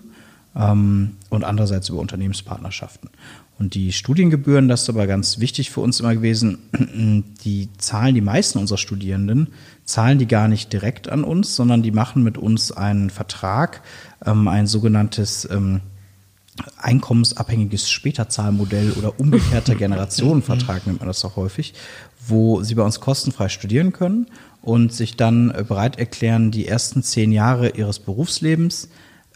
ähm, 0.57 1.17
und 1.31 1.45
andererseits 1.45 1.89
über 1.89 1.99
Unternehmenspartnerschaften. 1.99 3.11
Und 3.59 3.75
die 3.75 3.93
Studiengebühren, 3.93 4.69
das 4.69 4.83
ist 4.83 4.91
aber 4.91 5.07
ganz 5.07 5.39
wichtig 5.39 5.71
für 5.71 5.81
uns 5.81 6.01
immer 6.01 6.15
gewesen, 6.15 6.59
die 7.45 7.71
zahlen 7.79 8.15
die 8.15 8.21
meisten 8.21 8.59
unserer 8.59 8.79
Studierenden, 8.79 9.49
zahlen 9.85 10.19
die 10.19 10.27
gar 10.27 10.49
nicht 10.49 10.73
direkt 10.73 11.09
an 11.09 11.25
uns, 11.25 11.57
sondern 11.57 11.83
die 11.83 11.93
machen 11.93 12.23
mit 12.23 12.37
uns 12.37 12.73
einen 12.73 13.09
Vertrag, 13.09 13.83
ähm, 14.25 14.49
ein 14.49 14.67
sogenanntes 14.67 15.49
ähm, 15.51 15.81
einkommensabhängiges 16.79 17.91
Späterzahlmodell 17.91 18.93
oder 18.93 19.19
umgekehrter 19.19 19.75
Generationenvertrag 19.77 20.87
nennt 20.87 21.01
man 21.01 21.09
das 21.09 21.25
auch 21.25 21.37
häufig, 21.37 21.75
wo 22.29 22.63
sie 22.63 22.75
bei 22.75 22.83
uns 22.83 23.01
kostenfrei 23.01 23.49
studieren 23.49 23.93
können 23.93 24.27
und 24.67 24.93
sich 24.93 25.17
dann 25.17 25.51
äh, 25.53 25.65
bereit 25.67 25.99
erklären, 25.99 26.51
die 26.51 26.67
ersten 26.67 27.05
zehn 27.05 27.31
Jahre 27.31 27.71
ihres 27.71 28.01
Berufslebens 28.01 28.89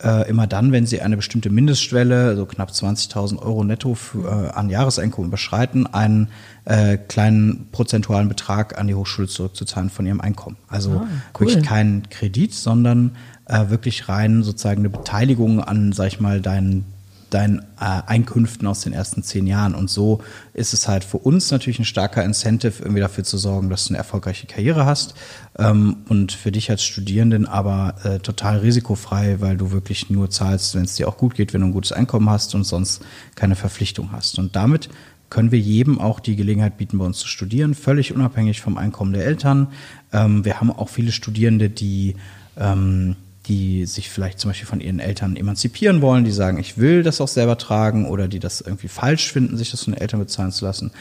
äh, 0.03 0.29
immer 0.29 0.49
dann, 0.49 0.73
wenn 0.73 0.87
sie 0.87 1.01
eine 1.03 1.17
bestimmte 1.17 1.51
Mindestschwelle, 1.51 2.35
so 2.35 2.47
knapp 2.47 2.71
20.000 2.71 3.39
Euro 3.39 3.63
netto 3.63 3.95
für, 3.95 4.25
äh, 4.25 4.51
an 4.51 4.71
Jahreseinkommen 4.71 5.29
überschreiten, 5.29 5.87
einen 5.87 6.29
äh, 6.65 6.97
kleinen 6.97 7.69
prozentualen 7.71 8.29
Betrag 8.29 8.77
an 8.77 8.89
die 8.89 8.95
Hochschule 8.95 9.29
zurückzuzahlen 9.29 9.89
von 9.89 10.05
ihrem 10.05 10.21
Einkommen. 10.21 10.57
Also 10.67 10.91
ah, 10.91 11.07
cool. 11.39 11.47
wirklich 11.47 11.65
kein 11.65 12.09
Kredit, 12.11 12.53
sondern 12.53 13.13
äh, 13.45 13.69
wirklich 13.69 14.09
rein 14.09 14.43
sozusagen 14.43 14.81
eine 14.81 14.91
Beteiligung 14.91 15.61
an, 15.61 15.93
sag 15.93 16.09
ich 16.09 16.19
mal, 16.19 16.41
deinen 16.41 16.87
deinen 17.31 17.61
äh, 17.81 18.03
Einkünften 18.07 18.67
aus 18.67 18.81
den 18.81 18.93
ersten 18.93 19.23
zehn 19.23 19.47
Jahren. 19.47 19.75
Und 19.75 19.91
so 19.91 20.21
ist 20.53 20.75
es 20.75 20.89
halt 20.89 21.05
für 21.05 21.19
uns 21.19 21.51
natürlich 21.51 21.79
ein 21.79 21.85
starker 21.85 22.25
Incentive, 22.25 22.83
irgendwie 22.83 23.01
dafür 23.01 23.25
zu 23.25 23.39
sorgen, 23.39 23.71
dass 23.71 23.85
du 23.85 23.91
eine 23.91 23.99
erfolgreiche 23.99 24.47
Karriere 24.47 24.87
hast. 24.87 25.15
Ähm, 25.59 25.99
und 26.09 26.33
für 26.33 26.53
dich 26.53 26.71
als 26.71 26.83
Studierenden 26.83 27.47
aber 27.47 27.95
äh, 28.05 28.19
total 28.19 28.59
risikofrei, 28.59 29.41
weil 29.41 29.57
du 29.57 29.71
wirklich 29.71 30.11
nur 30.11 30.31
zahlst, 30.31 30.75
wenn 30.75 30.85
es 30.85 30.95
dir 30.95 31.09
auch 31.09 31.17
gut 31.17 31.35
geht, 31.35 31.55
wenn 31.55 31.61
du 31.61 31.69
ein 31.69 31.73
gutes 31.73 31.93
Einkommen 31.93 32.29
hast 32.29 32.55
und 32.55 32.65
sonst 32.65 33.03
keine 33.35 33.57
Verpflichtung 33.57 34.13
hast. 34.13 34.39
Und 34.39 34.57
damit 34.57 34.89
können 35.31 35.53
wir 35.53 35.61
jedem 35.61 36.01
auch 36.01 36.21
die 36.21 36.37
Gelegenheit 36.37 36.77
bieten, 36.77 36.99
bei 36.99 37.05
uns 37.05 37.19
zu 37.19 37.29
studieren, 37.29 37.75
völlig 37.75 38.13
unabhängig 38.13 38.61
vom 38.61 38.77
Einkommen 38.77 39.13
der 39.13 39.25
Eltern. 39.25 39.69
Ähm, 40.13 40.45
wir 40.45 40.61
haben 40.61 40.71
auch 40.71 40.89
viele 40.89 41.13
Studierende, 41.13 41.71
die 41.71 42.17
ähm, 42.59 43.17
die 43.50 43.85
sich 43.85 44.09
vielleicht 44.11 44.38
zum 44.38 44.50
Beispiel 44.50 44.69
von 44.69 44.80
ihren 44.80 45.00
Eltern 45.00 45.35
emanzipieren 45.35 46.02
wollen, 46.02 46.25
die 46.25 46.30
sagen, 46.30 46.61
ich 46.61 46.78
will 46.78 47.02
das 47.02 47.21
auch 47.21 47.26
selber 47.26 47.59
tragen 47.59 48.07
oder 48.07 48.28
die 48.28 48.38
das 48.38 48.61
irgendwie 48.61 48.87
falsch 48.87 49.33
finden, 49.33 49.57
sich 49.57 49.73
das 49.73 49.83
von 49.83 49.92
den 49.92 50.00
Eltern 50.00 50.21
bezahlen 50.21 50.52
zu 50.52 50.64
lassen. 50.64 50.92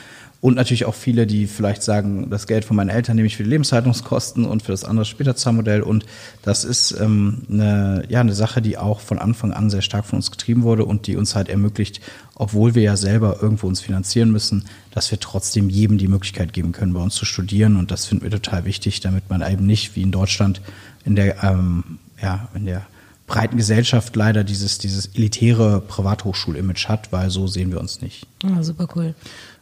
Und 0.42 0.56
natürlich 0.56 0.86
auch 0.86 0.96
viele, 0.96 1.28
die 1.28 1.46
vielleicht 1.46 1.84
sagen, 1.84 2.32
das 2.32 2.48
Geld 2.48 2.66
von 2.66 2.76
meinen 2.76 2.90
Eltern 2.90 3.18
nehme 3.18 3.28
ich 3.28 3.38
für 3.38 3.44
die 3.44 3.50
Lebenshaltungskosten 3.52 4.46
und 4.46 4.64
für 4.64 4.72
das 4.72 4.84
andere 4.84 5.06
Späterzahlmodell. 5.06 5.84
Und 5.84 6.08
das 6.42 6.64
ist 6.64 6.96
ähm, 7.00 7.44
eine, 7.52 8.06
ja, 8.10 8.22
eine 8.22 8.34
Sache, 8.34 8.64
die 8.64 8.80
auch 8.80 9.00
von 9.00 9.20
Anfang 9.20 9.54
an 9.54 9.70
sehr 9.70 9.84
stark 9.84 10.06
von 10.06 10.18
uns 10.18 10.32
getrieben 10.32 10.64
wurde 10.64 10.86
und 10.86 11.06
die 11.06 11.18
uns 11.18 11.36
halt 11.36 11.50
ermöglicht, 11.50 12.02
obwohl 12.34 12.74
wir 12.74 12.82
ja 12.82 12.98
selber 12.98 13.38
irgendwo 13.44 13.68
uns 13.68 13.82
finanzieren 13.82 14.32
müssen, 14.32 14.66
dass 14.90 15.12
wir 15.12 15.20
trotzdem 15.20 15.70
jedem 15.70 16.00
die 16.00 16.08
Möglichkeit 16.08 16.52
geben 16.52 16.72
können, 16.72 16.94
bei 16.94 17.02
uns 17.02 17.14
zu 17.14 17.26
studieren. 17.26 17.76
Und 17.76 17.92
das 17.92 18.08
finden 18.08 18.24
wir 18.24 18.32
total 18.32 18.66
wichtig, 18.66 19.02
damit 19.02 19.30
man 19.30 19.44
eben 19.44 19.68
nicht 19.68 19.96
wie 19.96 20.02
in 20.02 20.12
Deutschland 20.12 20.62
in 21.06 21.16
der 21.16 21.44
ähm, 21.44 22.00
ja, 22.22 22.48
in 22.54 22.66
der 22.66 22.86
breiten 23.30 23.58
Gesellschaft 23.58 24.16
leider 24.16 24.44
dieses, 24.44 24.80
dieses 24.80 25.06
elitäre 25.06 25.82
Privathochschul-Image 25.82 26.90
hat, 26.90 27.12
weil 27.12 27.30
so 27.30 27.48
sehen 27.48 27.72
wir 27.72 27.80
uns 27.80 28.02
nicht. 28.02 28.28
Ja, 28.44 28.62
super 28.64 28.88
cool. 28.96 29.14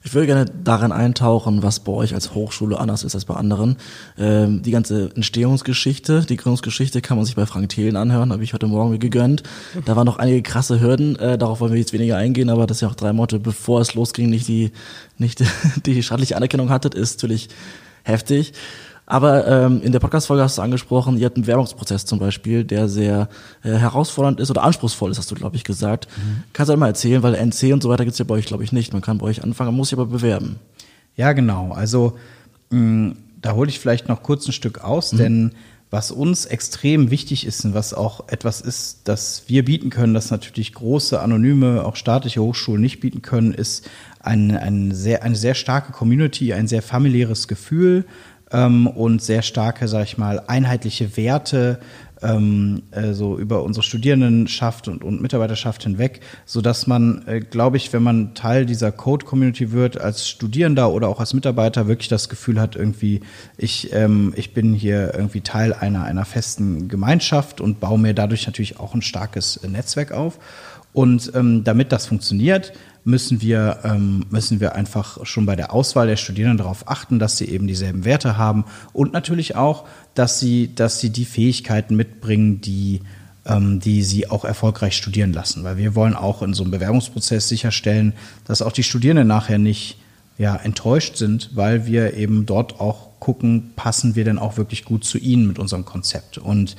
Ich 0.04 0.14
würde 0.14 0.28
gerne 0.28 0.46
daran 0.46 0.94
eintauchen, 0.94 1.64
was 1.64 1.82
bei 1.82 1.92
euch 1.92 2.14
als 2.14 2.34
Hochschule 2.34 2.80
anders 2.80 3.04
ist 3.04 3.14
als 3.14 3.26
bei 3.26 3.34
anderen. 3.34 3.76
Ähm, 4.18 4.62
die 4.62 4.72
ganze 4.72 5.14
Entstehungsgeschichte, 5.14 6.22
die 6.22 6.38
Gründungsgeschichte 6.38 7.02
kann 7.02 7.18
man 7.18 7.26
sich 7.26 7.36
bei 7.36 7.46
Frank 7.46 7.68
Thelen 7.68 7.98
anhören, 7.98 8.32
habe 8.32 8.42
ich 8.42 8.54
heute 8.54 8.68
Morgen 8.68 8.92
mir 8.92 9.00
gegönnt. 9.00 9.44
Da 9.86 9.98
waren 9.98 10.06
noch 10.06 10.18
einige 10.18 10.42
krasse 10.42 10.80
Hürden, 10.80 11.18
äh, 11.18 11.38
darauf 11.38 11.60
wollen 11.60 11.74
wir 11.74 11.80
jetzt 11.80 11.92
weniger 11.92 12.16
eingehen, 12.16 12.50
aber 12.50 12.68
das 12.68 12.78
ist 12.78 12.82
ja 12.82 12.88
auch 12.88 12.96
drei 12.96 13.12
Monate 13.12 13.40
bevor 13.40 13.82
es 13.82 13.96
losging, 13.96 14.30
nicht 14.30 14.48
die, 14.48 14.72
nicht 15.18 15.44
die 15.86 16.02
staatliche 16.02 16.38
Anerkennung 16.38 16.70
hattet, 16.70 16.96
ist 16.96 17.18
natürlich 17.18 17.50
heftig. 18.04 18.54
Aber 19.10 19.48
ähm, 19.48 19.82
in 19.82 19.94
der 19.94 20.00
Podcast-Folge 20.00 20.44
hast 20.44 20.58
du 20.58 20.62
angesprochen, 20.62 21.18
ihr 21.18 21.26
habt 21.26 21.38
einen 21.38 21.48
Werbungsprozess 21.48 22.06
zum 22.06 22.20
Beispiel, 22.20 22.66
der 22.66 22.90
sehr 22.90 23.30
äh, 23.64 23.72
herausfordernd 23.72 24.42
ist 24.42 24.52
oder 24.52 24.64
anspruchsvoll 24.64 25.12
ist, 25.12 25.18
hast 25.18 25.32
du, 25.32 25.36
glaube 25.36 25.56
ich, 25.56 25.64
gesagt. 25.64 26.10
Mhm. 26.18 26.44
Kannst 26.52 26.68
du 26.68 26.72
halt 26.72 26.80
mal 26.82 26.88
erzählen, 26.88 27.24
weil 27.24 27.34
NC 27.34 27.72
und 27.72 27.82
so 27.82 27.88
weiter 27.88 28.04
gibt's 28.04 28.20
ja 28.20 28.26
bei 28.26 28.36
euch, 28.36 28.46
glaube 28.46 28.66
ich, 28.66 28.74
nicht. 28.74 28.92
Man 28.92 29.02
kann 29.02 29.18
bei 29.20 29.28
euch 29.28 29.44
anfangen, 29.44 29.70
man 29.70 29.78
muss 29.78 29.90
sich 29.90 29.98
aber 29.98 30.08
bewerben. 30.08 30.58
Ja, 31.16 31.32
genau. 31.32 31.72
Also 31.72 32.18
mh, 32.70 33.16
da 33.42 33.54
hole 33.54 33.70
ich 33.70 33.80
vielleicht 33.80 34.10
noch 34.10 34.24
kurz 34.24 34.46
ein 34.46 34.52
Stück 34.52 34.84
aus, 34.84 35.14
mhm. 35.14 35.18
denn 35.18 35.52
was 35.90 36.12
uns 36.12 36.46
extrem 36.46 37.10
wichtig 37.10 37.46
ist 37.46 37.64
und 37.64 37.74
was 37.74 37.94
auch 37.94 38.28
etwas 38.28 38.60
ist, 38.60 39.04
das 39.06 39.44
wir 39.48 39.64
bieten 39.64 39.90
können, 39.90 40.14
das 40.14 40.32
natürlich 40.32 40.74
große, 40.74 41.22
anonyme, 41.22 41.86
auch 41.86 41.96
staatliche 41.96 42.42
Hochschulen 42.42 42.82
nicht 42.82 43.00
bieten 43.00 43.22
können, 43.22 43.54
ist 43.54 43.90
ein, 44.20 44.52
ein 44.52 44.94
sehr, 44.94 45.24
eine 45.24 45.38
sehr 45.38 45.56
starke 45.56 45.94
Community, 45.94 46.52
ein 46.52 46.68
sehr 46.68 46.82
familiäres 46.82 47.48
Gefühl, 47.48 48.04
ähm, 48.52 48.88
und 48.88 49.22
sehr 49.22 49.42
starke, 49.42 49.88
sag 49.88 50.04
ich 50.04 50.18
mal, 50.18 50.42
einheitliche 50.48 51.18
Werte 51.18 51.80
ähm, 52.22 52.84
äh, 52.92 53.14
so 53.14 53.38
über 53.38 53.64
unsere 53.64 53.84
Studierendenschaft 53.84 54.88
und, 54.88 55.04
und 55.04 55.22
Mitarbeiterschaft 55.22 55.84
hinweg, 55.84 56.22
so 56.46 56.62
dass 56.62 56.88
man, 56.88 57.28
äh, 57.28 57.40
glaube 57.40 57.78
ich, 57.78 57.94
wenn 57.94 58.04
man 58.04 58.34
Teil 58.34 58.66
dieser 58.66 58.92
Code-Community 58.92 59.72
wird, 59.72 60.00
als 60.00 60.28
Studierender 60.28 60.92
oder 60.92 61.10
auch 61.10 61.20
als 61.20 61.34
Mitarbeiter 61.34 61.88
wirklich 61.88 62.08
das 62.08 62.30
Gefühl 62.30 62.60
hat, 62.60 62.76
irgendwie, 62.76 63.22
ich, 63.58 63.94
ähm, 63.94 64.34
ich 64.36 64.54
bin 64.54 64.74
hier 64.74 65.14
irgendwie 65.14 65.42
Teil 65.42 65.74
einer, 65.74 66.04
einer 66.04 66.26
festen 66.26 66.88
Gemeinschaft 66.88 67.62
und 67.62 67.80
baue 67.80 68.00
mir 68.00 68.14
dadurch 68.14 68.46
natürlich 68.48 68.80
auch 68.80 68.94
ein 68.94 69.02
starkes 69.02 69.62
Netzwerk 69.68 70.12
auf. 70.12 70.40
Und 70.94 71.32
ähm, 71.36 71.64
damit 71.64 71.92
das 71.92 72.08
funktioniert, 72.08 72.74
müssen 73.08 73.42
wir, 73.42 73.80
ähm, 73.86 74.26
müssen 74.30 74.60
wir 74.60 74.76
einfach 74.76 75.26
schon 75.26 75.46
bei 75.46 75.56
der 75.56 75.72
Auswahl 75.72 76.08
der 76.08 76.18
Studierenden 76.18 76.58
darauf 76.58 76.90
achten, 76.90 77.20
dass 77.20 77.38
sie 77.38 77.46
eben 77.46 77.66
dieselben 77.66 78.04
Werte 78.04 78.38
haben 78.38 78.66
und 78.92 79.14
natürlich 79.14 79.56
auch, 79.56 79.86
dass 80.14 80.42
sie, 80.42 80.76
dass 80.76 81.00
sie 81.00 81.10
die 81.10 81.24
Fähigkeiten 81.24 81.96
mitbringen, 81.96 82.60
die, 82.60 83.00
ähm, 83.46 83.80
die 83.80 84.04
sie 84.04 84.30
auch 84.30 84.44
erfolgreich 84.44 84.98
studieren 84.98 85.32
lassen. 85.32 85.64
Weil 85.64 85.78
wir 85.78 85.96
wollen 85.96 86.16
auch 86.16 86.42
in 86.42 86.54
so 86.54 86.64
einem 86.64 86.72
Bewerbungsprozess 86.72 87.48
sicherstellen, 87.48 88.12
dass 88.46 88.62
auch 88.62 88.74
die 88.74 88.84
Studierenden 88.84 89.28
nachher 89.28 89.58
nicht 89.58 89.98
ja, 90.38 90.58
enttäuscht 90.58 91.16
sind, 91.16 91.52
weil 91.56 91.86
wir 91.86 92.14
eben 92.14 92.46
dort 92.46 92.82
auch 92.82 93.08
gucken, 93.20 93.72
passen 93.78 94.16
wir 94.16 94.26
denn 94.26 94.38
auch 94.38 94.58
wirklich 94.58 94.84
gut 94.84 95.06
zu 95.06 95.18
ihnen 95.18 95.48
mit 95.48 95.60
unserem 95.60 95.86
Konzept. 95.86 96.38
Und 96.38 96.76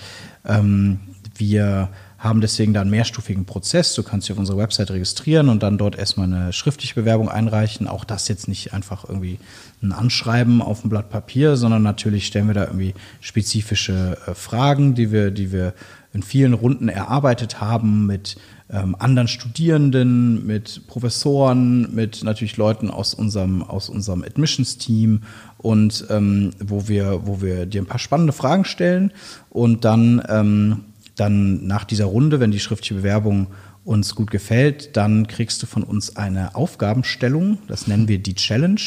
ähm, 0.47 1.01
wir 1.37 1.89
haben 2.19 2.41
deswegen 2.41 2.75
da 2.75 2.81
einen 2.81 2.91
mehrstufigen 2.91 3.45
Prozess. 3.45 3.95
Du 3.95 4.03
kannst 4.03 4.27
dich 4.27 4.33
auf 4.33 4.39
unserer 4.39 4.59
Website 4.59 4.91
registrieren 4.91 5.49
und 5.49 5.63
dann 5.63 5.79
dort 5.79 5.97
erstmal 5.97 6.27
eine 6.27 6.53
schriftliche 6.53 6.95
Bewerbung 6.95 7.29
einreichen. 7.29 7.87
Auch 7.87 8.05
das 8.05 8.27
jetzt 8.27 8.49
nicht 8.49 8.75
einfach 8.75 9.09
irgendwie 9.09 9.39
ein 9.83 9.93
Anschreiben 9.93 10.61
auf 10.61 10.85
ein 10.85 10.89
Blatt 10.89 11.11
Papier, 11.11 11.57
sondern 11.57 11.83
natürlich 11.85 12.27
stellen 12.27 12.49
wir 12.49 12.55
da 12.55 12.65
irgendwie 12.65 12.95
spezifische 13.21 14.19
äh, 14.27 14.35
Fragen, 14.35 14.97
die 14.97 15.13
wir, 15.13 15.31
die 15.31 15.53
wir 15.53 15.75
in 16.13 16.25
vielen 16.25 16.55
Runden 16.55 16.89
erarbeitet 16.89 17.61
haben 17.61 18.07
mit 18.07 18.37
ähm, 18.71 18.97
anderen 18.99 19.29
Studierenden, 19.29 20.45
mit 20.45 20.89
Professoren, 20.89 21.95
mit 21.95 22.25
natürlich 22.25 22.57
Leuten 22.57 22.91
aus 22.91 23.15
unserem, 23.15 23.63
aus 23.63 23.89
unserem 23.89 24.25
Admissions-Team 24.25 25.23
und 25.59 26.07
ähm, 26.11 26.51
wo 26.59 26.89
wir, 26.89 27.27
wo 27.27 27.41
wir 27.41 27.67
dir 27.67 27.83
ein 27.83 27.87
paar 27.87 27.99
spannende 27.99 28.33
Fragen 28.33 28.65
stellen 28.65 29.13
und 29.51 29.85
dann 29.85 30.23
ähm, 30.29 30.85
dann 31.19 31.67
nach 31.67 31.85
dieser 31.85 32.07
Runde, 32.07 32.41
wenn 32.41 32.51
die 32.51 32.61
schriftliche 32.61 32.95
Bewerbung 32.95 33.49
uns 33.85 34.15
gut 34.15 34.31
gefällt, 34.31 34.97
dann 34.97 35.27
kriegst 35.27 35.63
du 35.63 35.67
von 35.67 35.83
uns 35.83 36.17
eine 36.17 36.55
Aufgabenstellung, 36.55 37.59
das 37.69 37.87
nennen 37.87 38.09
wir 38.09 38.19
die 38.19 38.35
Challenge. 38.35 38.81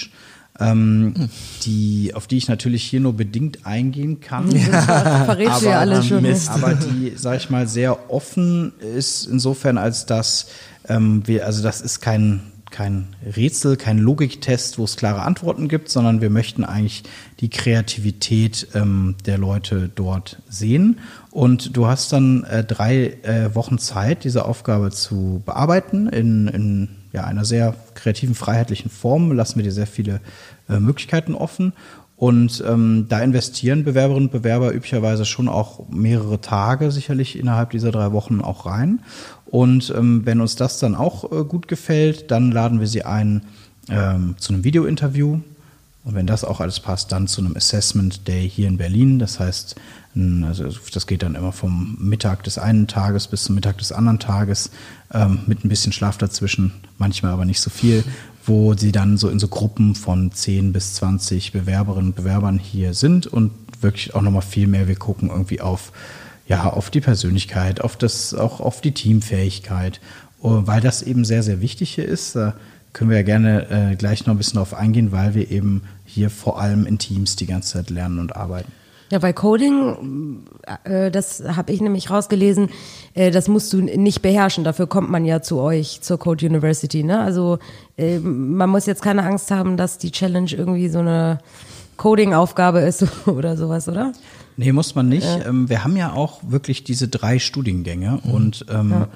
ähm, 0.59 1.29
die, 1.65 2.11
auf 2.13 2.27
die 2.27 2.37
ich 2.37 2.47
natürlich 2.47 2.83
hier 2.83 2.99
nur 2.99 3.13
bedingt 3.13 3.65
eingehen 3.65 4.19
kann. 4.19 4.51
Verrätst 4.51 5.61
du 5.61 5.65
ja 5.65 5.79
alles 5.79 6.07
schon. 6.07 6.25
aber 6.49 6.75
die, 6.75 7.13
sag 7.15 7.37
ich 7.37 7.49
mal, 7.49 7.67
sehr 7.67 8.11
offen 8.11 8.73
ist 8.95 9.25
insofern, 9.25 9.77
als 9.77 10.05
dass 10.05 10.47
ähm, 10.87 11.23
wir, 11.25 11.45
also 11.45 11.63
das 11.63 11.81
ist 11.81 12.01
kein 12.01 12.41
kein 12.71 13.15
Rätsel, 13.35 13.77
kein 13.77 13.97
Logiktest, 13.99 14.77
wo 14.77 14.85
es 14.85 14.95
klare 14.95 15.21
Antworten 15.21 15.67
gibt, 15.67 15.89
sondern 15.89 16.21
wir 16.21 16.29
möchten 16.29 16.63
eigentlich 16.63 17.03
die 17.39 17.49
Kreativität 17.49 18.67
ähm, 18.73 19.15
der 19.25 19.37
Leute 19.37 19.89
dort 19.93 20.41
sehen. 20.49 20.99
Und 21.29 21.75
du 21.77 21.87
hast 21.87 22.11
dann 22.13 22.43
äh, 22.45 22.63
drei 22.63 23.17
äh, 23.23 23.53
Wochen 23.53 23.77
Zeit, 23.77 24.23
diese 24.23 24.45
Aufgabe 24.45 24.91
zu 24.91 25.41
bearbeiten 25.45 26.07
in, 26.07 26.47
in 26.47 26.89
ja, 27.13 27.25
einer 27.25 27.45
sehr 27.45 27.75
kreativen, 27.93 28.35
freiheitlichen 28.35 28.89
Form. 28.89 29.31
Lassen 29.33 29.57
wir 29.57 29.63
dir 29.63 29.71
sehr 29.71 29.87
viele 29.87 30.21
äh, 30.69 30.79
Möglichkeiten 30.79 31.35
offen. 31.35 31.73
Und 32.21 32.63
ähm, 32.67 33.07
da 33.09 33.19
investieren 33.19 33.83
Bewerberinnen 33.83 34.27
und 34.27 34.31
Bewerber 34.31 34.71
üblicherweise 34.75 35.25
schon 35.25 35.49
auch 35.49 35.89
mehrere 35.89 36.39
Tage 36.39 36.91
sicherlich 36.91 37.35
innerhalb 37.35 37.71
dieser 37.71 37.91
drei 37.91 38.11
Wochen 38.11 38.41
auch 38.41 38.67
rein. 38.67 38.99
Und 39.51 39.93
ähm, 39.95 40.25
wenn 40.25 40.39
uns 40.39 40.55
das 40.55 40.79
dann 40.79 40.95
auch 40.95 41.29
äh, 41.31 41.43
gut 41.43 41.67
gefällt, 41.67 42.31
dann 42.31 42.51
laden 42.51 42.79
wir 42.79 42.87
sie 42.87 43.03
ein 43.03 43.43
ähm, 43.89 44.35
zu 44.39 44.53
einem 44.53 44.63
Videointerview. 44.63 45.41
Und 46.03 46.15
wenn 46.15 46.25
das 46.25 46.43
auch 46.43 46.61
alles 46.61 46.79
passt, 46.79 47.11
dann 47.11 47.27
zu 47.27 47.41
einem 47.41 47.55
Assessment 47.55 48.27
Day 48.27 48.49
hier 48.49 48.69
in 48.69 48.77
Berlin. 48.77 49.19
Das 49.19 49.39
heißt, 49.39 49.75
also 50.43 50.69
das 50.93 51.05
geht 51.05 51.21
dann 51.21 51.35
immer 51.35 51.51
vom 51.51 51.97
Mittag 51.99 52.43
des 52.43 52.57
einen 52.57 52.87
Tages 52.87 53.27
bis 53.27 53.43
zum 53.43 53.55
Mittag 53.55 53.77
des 53.77 53.91
anderen 53.91 54.19
Tages 54.19 54.71
ähm, 55.13 55.39
mit 55.47 55.63
ein 55.63 55.69
bisschen 55.69 55.91
Schlaf 55.91 56.17
dazwischen, 56.17 56.73
manchmal 56.97 57.33
aber 57.33 57.45
nicht 57.45 57.59
so 57.59 57.69
viel, 57.69 58.03
wo 58.45 58.73
sie 58.73 58.91
dann 58.91 59.17
so 59.17 59.29
in 59.29 59.39
so 59.39 59.47
Gruppen 59.47 59.95
von 59.95 60.31
10 60.31 60.73
bis 60.73 60.95
20 60.95 61.51
Bewerberinnen 61.51 62.09
und 62.09 62.15
Bewerbern 62.15 62.57
hier 62.57 62.93
sind 62.93 63.27
und 63.27 63.51
wirklich 63.81 64.15
auch 64.15 64.21
nochmal 64.21 64.41
viel 64.41 64.67
mehr. 64.67 64.87
Wir 64.87 64.95
gucken 64.95 65.29
irgendwie 65.29 65.61
auf, 65.61 65.91
ja, 66.51 66.69
auf 66.69 66.89
die 66.89 66.99
Persönlichkeit, 66.99 67.79
auf 67.79 67.95
das, 67.95 68.33
auch 68.33 68.59
auf 68.59 68.81
die 68.81 68.91
Teamfähigkeit, 68.91 70.01
oh, 70.41 70.63
weil 70.65 70.81
das 70.81 71.01
eben 71.01 71.23
sehr, 71.23 71.43
sehr 71.43 71.61
wichtig 71.61 71.95
hier 71.95 72.03
ist. 72.03 72.35
Da 72.35 72.55
können 72.91 73.09
wir 73.09 73.15
ja 73.15 73.23
gerne 73.23 73.91
äh, 73.91 73.95
gleich 73.95 74.25
noch 74.25 74.35
ein 74.35 74.37
bisschen 74.37 74.55
darauf 74.55 74.73
eingehen, 74.73 75.13
weil 75.13 75.33
wir 75.33 75.49
eben 75.49 75.83
hier 76.03 76.29
vor 76.29 76.59
allem 76.59 76.85
in 76.85 76.97
Teams 76.97 77.37
die 77.37 77.45
ganze 77.45 77.75
Zeit 77.75 77.89
lernen 77.89 78.19
und 78.19 78.35
arbeiten. 78.35 78.69
Ja, 79.11 79.19
bei 79.19 79.31
Coding, 79.31 80.43
äh, 80.83 81.09
das 81.09 81.41
habe 81.55 81.71
ich 81.71 81.79
nämlich 81.79 82.09
rausgelesen, 82.09 82.67
äh, 83.13 83.31
das 83.31 83.47
musst 83.47 83.71
du 83.71 83.77
nicht 83.77 84.21
beherrschen. 84.21 84.65
Dafür 84.65 84.87
kommt 84.87 85.09
man 85.09 85.23
ja 85.23 85.41
zu 85.41 85.57
euch, 85.57 86.01
zur 86.01 86.19
Code 86.19 86.45
University. 86.45 87.01
Ne? 87.01 87.17
Also 87.21 87.59
äh, 87.97 88.19
man 88.19 88.69
muss 88.69 88.87
jetzt 88.87 89.01
keine 89.01 89.23
Angst 89.23 89.51
haben, 89.51 89.77
dass 89.77 89.99
die 89.99 90.11
Challenge 90.11 90.51
irgendwie 90.51 90.89
so 90.89 90.99
eine 90.99 91.39
Coding-Aufgabe 91.95 92.81
ist 92.81 93.05
oder 93.25 93.55
sowas, 93.55 93.87
oder? 93.87 94.11
Nee, 94.61 94.71
muss 94.71 94.95
man 94.95 95.09
nicht. 95.09 95.25
Ja. 95.25 95.45
Ähm, 95.45 95.69
wir 95.69 95.83
haben 95.83 95.97
ja 95.97 96.13
auch 96.13 96.41
wirklich 96.47 96.83
diese 96.83 97.07
drei 97.07 97.39
Studiengänge 97.39 98.19
mhm. 98.23 98.31
und 98.31 98.65
ähm, 98.69 98.91
ja 98.91 99.07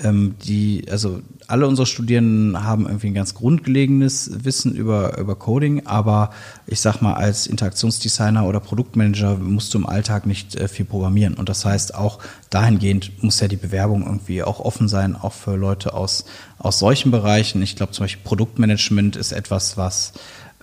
ähm, 0.00 0.36
die, 0.44 0.84
also 0.90 1.20
alle 1.46 1.66
unsere 1.66 1.86
Studierenden 1.86 2.62
haben 2.62 2.86
irgendwie 2.86 3.08
ein 3.08 3.14
ganz 3.14 3.34
grundlegenes 3.34 4.44
Wissen 4.44 4.74
über, 4.74 5.18
über 5.18 5.34
Coding, 5.34 5.86
aber 5.86 6.30
ich 6.66 6.80
sag 6.80 7.00
mal, 7.00 7.14
als 7.14 7.46
Interaktionsdesigner 7.46 8.46
oder 8.46 8.60
Produktmanager 8.60 9.36
musst 9.36 9.74
du 9.74 9.78
im 9.78 9.86
Alltag 9.86 10.26
nicht 10.26 10.54
äh, 10.54 10.68
viel 10.68 10.84
programmieren. 10.84 11.34
Und 11.34 11.48
das 11.48 11.64
heißt, 11.64 11.94
auch 11.94 12.18
dahingehend 12.50 13.22
muss 13.22 13.40
ja 13.40 13.48
die 13.48 13.56
Bewerbung 13.56 14.04
irgendwie 14.04 14.42
auch 14.42 14.60
offen 14.60 14.88
sein, 14.88 15.16
auch 15.16 15.32
für 15.32 15.56
Leute 15.56 15.94
aus, 15.94 16.24
aus 16.58 16.78
solchen 16.78 17.10
Bereichen. 17.10 17.62
Ich 17.62 17.76
glaube 17.76 17.92
zum 17.92 18.04
Beispiel 18.04 18.22
Produktmanagement 18.24 19.16
ist 19.16 19.32
etwas, 19.32 19.76
was 19.76 20.12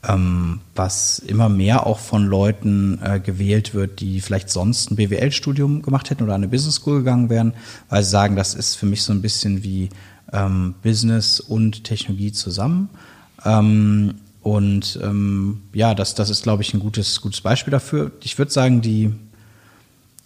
ähm, 0.07 0.61
was 0.75 1.19
immer 1.19 1.49
mehr 1.49 1.85
auch 1.85 1.99
von 1.99 2.25
Leuten 2.25 2.99
äh, 3.03 3.19
gewählt 3.19 3.73
wird, 3.73 3.99
die 3.99 4.21
vielleicht 4.21 4.49
sonst 4.49 4.91
ein 4.91 4.95
BWL-Studium 4.95 5.81
gemacht 5.81 6.09
hätten 6.09 6.23
oder 6.23 6.35
eine 6.35 6.47
Business 6.47 6.75
School 6.75 6.99
gegangen 6.99 7.29
wären, 7.29 7.53
weil 7.89 8.03
sie 8.03 8.09
sagen, 8.09 8.35
das 8.35 8.53
ist 8.53 8.75
für 8.75 8.85
mich 8.85 9.03
so 9.03 9.13
ein 9.13 9.21
bisschen 9.21 9.63
wie 9.63 9.89
ähm, 10.33 10.75
Business 10.83 11.39
und 11.39 11.83
Technologie 11.83 12.31
zusammen. 12.31 12.89
Ähm, 13.43 14.15
und 14.41 14.99
ähm, 15.01 15.61
ja, 15.73 15.95
das, 15.95 16.13
das 16.13 16.29
ist, 16.29 16.43
glaube 16.43 16.61
ich, 16.61 16.73
ein 16.73 16.79
gutes, 16.79 17.21
gutes 17.21 17.41
Beispiel 17.41 17.71
dafür. 17.71 18.11
Ich 18.23 18.37
würde 18.37 18.51
sagen, 18.51 18.81
die, 18.81 19.11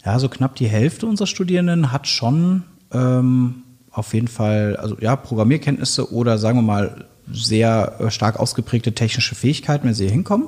ja, 0.06 0.20
so 0.20 0.28
knapp 0.28 0.56
die 0.56 0.68
Hälfte 0.68 1.06
unserer 1.06 1.28
Studierenden 1.28 1.92
hat 1.92 2.08
schon 2.08 2.64
ähm, 2.92 3.64
auf 3.92 4.14
jeden 4.14 4.28
Fall, 4.28 4.76
also 4.76 4.98
ja, 5.00 5.16
Programmierkenntnisse 5.16 6.12
oder 6.14 6.38
sagen 6.38 6.58
wir 6.58 6.64
mal 6.64 7.06
sehr 7.32 7.96
äh, 8.00 8.12
stark 8.12 8.40
ausgeprägte 8.40 8.94
technische 8.94 9.36
Fähigkeiten, 9.36 9.88
wenn 9.88 9.94
sie 9.94 10.06
hier 10.06 10.12
hinkommen, 10.12 10.48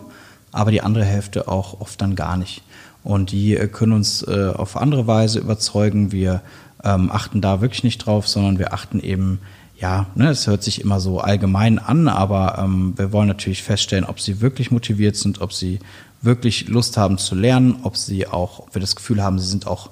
aber 0.52 0.72
die 0.72 0.82
andere 0.82 1.06
Hälfte 1.06 1.48
auch 1.48 1.80
oft 1.82 2.02
dann 2.02 2.16
gar 2.16 2.38
nicht. 2.38 2.64
Und 3.04 3.32
die 3.32 3.56
äh, 3.56 3.68
können 3.68 3.94
uns 3.94 4.24
äh, 4.24 4.52
auf 4.56 4.78
andere 4.78 5.08
Weise 5.08 5.40
überzeugen. 5.40 6.12
Wir 6.12 6.42
ähm, 6.84 7.12
achten 7.12 7.42
da 7.42 7.62
wirklich 7.62 7.84
nicht 7.84 8.00
drauf, 8.00 8.28
sondern 8.28 8.60
wir 8.60 8.74
achten 8.74 9.00
eben, 9.00 9.40
ja, 9.80 10.08
ne, 10.16 10.30
es 10.30 10.48
hört 10.48 10.64
sich 10.64 10.82
immer 10.82 11.00
so 11.00 11.20
allgemein 11.20 11.80
an, 11.80 12.08
aber 12.08 12.60
ähm, 12.60 12.94
wir 12.96 13.12
wollen 13.12 13.28
natürlich 13.28 13.64
feststellen, 13.64 14.06
ob 14.06 14.20
sie 14.20 14.42
wirklich 14.42 14.72
motiviert 14.72 15.16
sind, 15.16 15.42
ob 15.42 15.54
sie 15.54 15.80
wirklich 16.22 16.68
Lust 16.68 16.98
haben 16.98 17.18
zu 17.18 17.34
lernen, 17.36 17.78
ob 17.84 17.98
sie 17.98 18.28
auch, 18.28 18.60
ob 18.60 18.76
wir 18.76 18.82
das 18.82 18.96
Gefühl 18.96 19.24
haben, 19.24 19.40
sie 19.40 19.48
sind 19.48 19.66
auch 19.66 19.90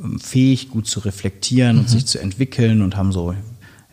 ähm, 0.00 0.20
fähig, 0.20 0.70
gut 0.70 0.86
zu 0.86 1.00
reflektieren 1.00 1.76
mhm. 1.76 1.82
und 1.82 1.90
sich 1.90 2.06
zu 2.06 2.20
entwickeln 2.20 2.82
und 2.82 2.96
haben 2.96 3.12
so 3.12 3.34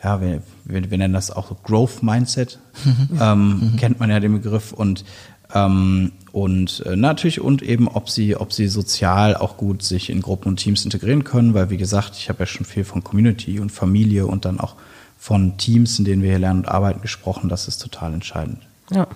ja, 0.03 0.21
wir, 0.21 0.41
wir, 0.65 0.89
wir 0.89 0.97
nennen 0.97 1.13
das 1.13 1.31
auch 1.31 1.49
so 1.49 1.57
Growth 1.63 2.03
Mindset, 2.03 2.59
mhm. 2.85 3.19
ähm, 3.19 3.49
mhm. 3.49 3.75
kennt 3.77 3.99
man 3.99 4.09
ja 4.09 4.19
den 4.19 4.33
Begriff 4.33 4.71
und 4.71 5.05
ähm, 5.53 6.11
und 6.31 6.85
äh, 6.85 6.95
natürlich 6.95 7.41
und 7.41 7.63
eben, 7.63 7.87
ob 7.87 8.09
sie, 8.09 8.35
ob 8.35 8.53
sie 8.53 8.67
sozial 8.67 9.35
auch 9.35 9.57
gut 9.57 9.81
sich 9.81 10.11
in 10.11 10.21
Gruppen 10.21 10.49
und 10.49 10.57
Teams 10.57 10.85
integrieren 10.85 11.23
können, 11.23 11.55
weil 11.55 11.71
wie 11.71 11.77
gesagt, 11.77 12.15
ich 12.17 12.29
habe 12.29 12.41
ja 12.41 12.45
schon 12.45 12.67
viel 12.67 12.83
von 12.83 13.03
Community 13.03 13.59
und 13.59 13.71
Familie 13.71 14.27
und 14.27 14.45
dann 14.45 14.59
auch 14.59 14.75
von 15.17 15.57
Teams, 15.57 15.97
in 15.97 16.05
denen 16.05 16.21
wir 16.21 16.29
hier 16.29 16.39
lernen 16.39 16.61
und 16.61 16.67
arbeiten, 16.67 17.01
gesprochen. 17.01 17.49
Das 17.49 17.67
ist 17.67 17.79
total 17.79 18.13
entscheidend. 18.13 18.59
Ja. 18.91 19.07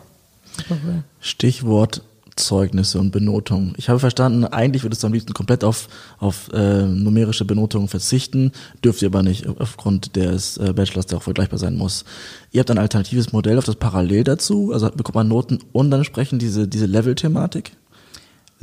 Stichwort 1.19 2.01
Zeugnisse 2.35 2.99
und 2.99 3.11
Benotungen. 3.11 3.73
Ich 3.77 3.89
habe 3.89 3.99
verstanden, 3.99 4.45
eigentlich 4.45 4.83
würdest 4.83 5.03
du 5.03 5.07
am 5.07 5.13
liebsten 5.13 5.33
komplett 5.33 5.63
auf, 5.63 5.87
auf 6.19 6.49
äh, 6.53 6.83
numerische 6.83 7.45
Benotungen 7.45 7.87
verzichten, 7.87 8.51
dürft 8.83 9.01
ihr 9.01 9.07
aber 9.07 9.23
nicht 9.23 9.47
aufgrund 9.59 10.15
des 10.15 10.57
äh, 10.57 10.73
Bachelors, 10.73 11.05
der 11.05 11.19
auch 11.19 11.23
vergleichbar 11.23 11.59
sein 11.59 11.75
muss. 11.75 12.05
Ihr 12.51 12.59
habt 12.59 12.71
ein 12.71 12.77
alternatives 12.77 13.33
Modell 13.33 13.57
auf 13.57 13.65
das 13.65 13.75
parallel 13.75 14.23
dazu, 14.23 14.71
also 14.73 14.89
bekommt 14.89 15.15
man 15.15 15.27
Noten 15.27 15.59
und 15.71 15.91
dann 15.91 15.99
entsprechend 16.01 16.41
diese, 16.41 16.67
diese 16.67 16.85
Level-Thematik? 16.85 17.71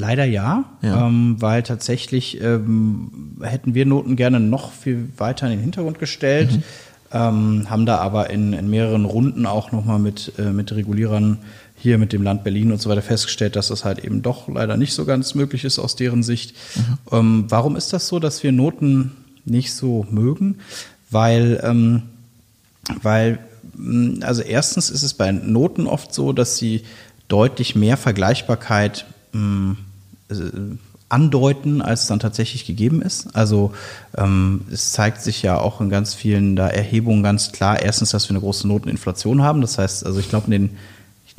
Leider 0.00 0.24
ja, 0.24 0.64
ja. 0.80 1.06
Ähm, 1.06 1.36
weil 1.40 1.62
tatsächlich 1.62 2.40
ähm, 2.40 3.36
hätten 3.42 3.74
wir 3.74 3.84
Noten 3.84 4.16
gerne 4.16 4.40
noch 4.40 4.72
viel 4.72 5.10
weiter 5.18 5.46
in 5.46 5.52
den 5.52 5.60
Hintergrund 5.60 5.98
gestellt, 5.98 6.52
mhm. 6.52 6.62
ähm, 7.12 7.66
haben 7.68 7.84
da 7.84 7.98
aber 7.98 8.30
in, 8.30 8.54
in 8.54 8.70
mehreren 8.70 9.04
Runden 9.04 9.44
auch 9.44 9.72
nochmal 9.72 9.98
mit, 9.98 10.32
äh, 10.38 10.52
mit 10.52 10.72
Regulierern 10.72 11.38
hier 11.80 11.98
mit 11.98 12.12
dem 12.12 12.22
Land 12.22 12.44
Berlin 12.44 12.72
und 12.72 12.80
so 12.80 12.90
weiter 12.90 13.02
festgestellt, 13.02 13.56
dass 13.56 13.68
das 13.68 13.84
halt 13.84 14.04
eben 14.04 14.22
doch 14.22 14.48
leider 14.48 14.76
nicht 14.76 14.92
so 14.92 15.04
ganz 15.04 15.34
möglich 15.34 15.64
ist 15.64 15.78
aus 15.78 15.96
deren 15.96 16.22
Sicht. 16.22 16.54
Mhm. 16.76 16.98
Ähm, 17.10 17.44
warum 17.48 17.74
ist 17.76 17.92
das 17.92 18.06
so, 18.06 18.18
dass 18.18 18.42
wir 18.42 18.52
Noten 18.52 19.12
nicht 19.44 19.72
so 19.72 20.06
mögen? 20.10 20.56
Weil, 21.10 21.60
ähm, 21.64 22.02
weil, 23.02 23.38
mm, 23.76 24.22
also 24.22 24.42
erstens 24.42 24.90
ist 24.90 25.02
es 25.02 25.14
bei 25.14 25.32
Noten 25.32 25.86
oft 25.86 26.12
so, 26.12 26.32
dass 26.32 26.58
sie 26.58 26.82
deutlich 27.28 27.74
mehr 27.74 27.96
Vergleichbarkeit 27.96 29.06
mh, 29.32 29.40
mm, 29.40 29.76
äh, 30.30 30.34
andeuten, 31.08 31.82
als 31.82 32.06
dann 32.06 32.20
tatsächlich 32.20 32.66
gegeben 32.66 33.02
ist. 33.02 33.34
Also 33.34 33.72
ähm, 34.16 34.62
es 34.70 34.92
zeigt 34.92 35.22
sich 35.22 35.42
ja 35.42 35.58
auch 35.58 35.80
in 35.80 35.90
ganz 35.90 36.14
vielen 36.14 36.56
da 36.56 36.68
Erhebungen 36.68 37.22
ganz 37.22 37.52
klar, 37.52 37.82
erstens, 37.82 38.10
dass 38.10 38.28
wir 38.28 38.30
eine 38.30 38.40
große 38.40 38.68
Noteninflation 38.68 39.42
haben. 39.42 39.60
Das 39.60 39.76
heißt, 39.76 40.06
also 40.06 40.20
ich 40.20 40.28
glaube, 40.28 40.46
in 40.46 40.50
den 40.52 40.76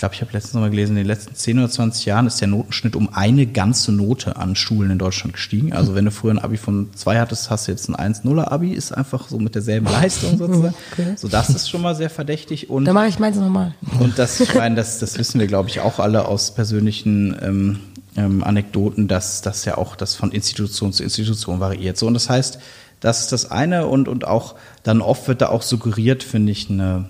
glaube, 0.02 0.16
ich 0.16 0.22
habe 0.22 0.34
letztens 0.34 0.56
noch 0.56 0.62
mal 0.62 0.72
gelesen, 0.72 0.94
in 0.94 1.04
den 1.04 1.06
letzten 1.06 1.36
10 1.36 1.60
oder 1.60 1.70
20 1.70 2.06
Jahren 2.06 2.26
ist 2.26 2.42
der 2.42 2.48
Notenschnitt 2.48 2.96
um 2.96 3.14
eine 3.14 3.46
ganze 3.46 3.92
Note 3.92 4.36
an 4.36 4.56
Schulen 4.56 4.90
in 4.90 4.98
Deutschland 4.98 5.34
gestiegen. 5.34 5.74
Also 5.74 5.94
wenn 5.94 6.06
du 6.06 6.12
früher 6.12 6.32
ein 6.32 6.40
Abi 6.40 6.58
von 6.58 6.90
2 6.96 7.20
hattest, 7.20 7.52
hast 7.52 7.68
du 7.68 7.72
jetzt 7.72 7.88
ein 7.88 7.96
1-0er 7.96 8.52
Abi, 8.52 8.74
ist 8.74 8.92
einfach 8.92 9.28
so 9.28 9.38
mit 9.38 9.54
derselben 9.54 9.86
Leistung 9.86 10.38
sozusagen. 10.38 10.74
Okay. 10.92 11.14
So, 11.16 11.28
das 11.28 11.50
ist 11.50 11.70
schon 11.70 11.82
mal 11.82 11.96
sehr 11.96 12.10
verdächtig. 12.10 12.70
Und, 12.70 12.86
da 12.86 12.94
mache 12.94 13.08
ich 13.08 13.20
meins 13.20 13.38
nochmal. 13.38 13.76
Und 14.00 14.18
das, 14.18 14.40
ich 14.40 14.56
meine, 14.56 14.76
das, 14.76 15.00
das 15.00 15.18
wissen 15.18 15.40
wir, 15.40 15.48
glaube 15.48 15.70
ich, 15.70 15.80
auch 15.80 16.00
alle 16.00 16.26
aus 16.26 16.54
persönlichen 16.54 17.38
ähm, 17.42 17.80
ähm, 18.18 18.44
Anekdoten, 18.44 19.08
dass 19.08 19.42
das 19.42 19.64
ja 19.66 19.78
auch 19.78 19.96
das 19.96 20.16
von 20.16 20.32
Institution 20.32 20.92
zu 20.92 21.04
Institution 21.04 21.60
variiert. 21.60 21.98
So, 21.98 22.08
und 22.08 22.16
das 22.16 22.30
heißt, 22.30 22.60
das 23.00 23.22
ist 23.22 23.32
das 23.32 23.52
eine 23.52 23.86
und, 23.86 24.08
und 24.08 24.26
auch 24.26 24.56
dann 24.84 25.02
oft 25.02 25.28
wird 25.28 25.42
da 25.42 25.50
auch 25.50 25.62
suggeriert, 25.62 26.24
finde 26.24 26.52
ich, 26.52 26.70
eine 26.70 27.06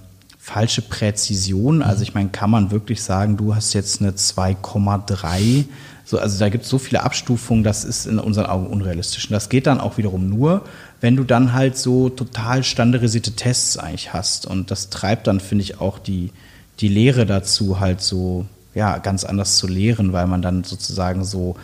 falsche 0.53 0.81
Präzision. 0.81 1.81
Also 1.81 2.03
ich 2.03 2.13
meine, 2.13 2.29
kann 2.29 2.49
man 2.49 2.71
wirklich 2.71 3.01
sagen, 3.01 3.37
du 3.37 3.55
hast 3.55 3.73
jetzt 3.73 4.01
eine 4.01 4.11
2,3. 4.11 5.65
So, 6.03 6.19
also 6.19 6.39
da 6.39 6.49
gibt 6.49 6.65
es 6.65 6.69
so 6.69 6.77
viele 6.77 7.03
Abstufungen, 7.03 7.63
das 7.63 7.85
ist 7.85 8.05
in 8.05 8.19
unseren 8.19 8.47
Augen 8.47 8.67
unrealistisch. 8.67 9.27
Und 9.27 9.31
das 9.31 9.47
geht 9.47 9.65
dann 9.65 9.79
auch 9.79 9.97
wiederum 9.97 10.29
nur, 10.29 10.63
wenn 10.99 11.15
du 11.15 11.23
dann 11.23 11.53
halt 11.53 11.77
so 11.77 12.09
total 12.09 12.63
standardisierte 12.63 13.31
Tests 13.31 13.77
eigentlich 13.77 14.11
hast. 14.13 14.45
Und 14.45 14.71
das 14.71 14.89
treibt 14.89 15.27
dann, 15.27 15.39
finde 15.39 15.63
ich, 15.63 15.79
auch 15.79 15.99
die, 15.99 16.31
die 16.79 16.89
Lehre 16.89 17.25
dazu, 17.25 17.79
halt 17.79 18.01
so 18.01 18.45
ja, 18.73 18.97
ganz 18.97 19.23
anders 19.23 19.57
zu 19.57 19.67
lehren, 19.67 20.11
weil 20.11 20.27
man 20.27 20.41
dann 20.41 20.63
sozusagen 20.63 21.23
so 21.23 21.55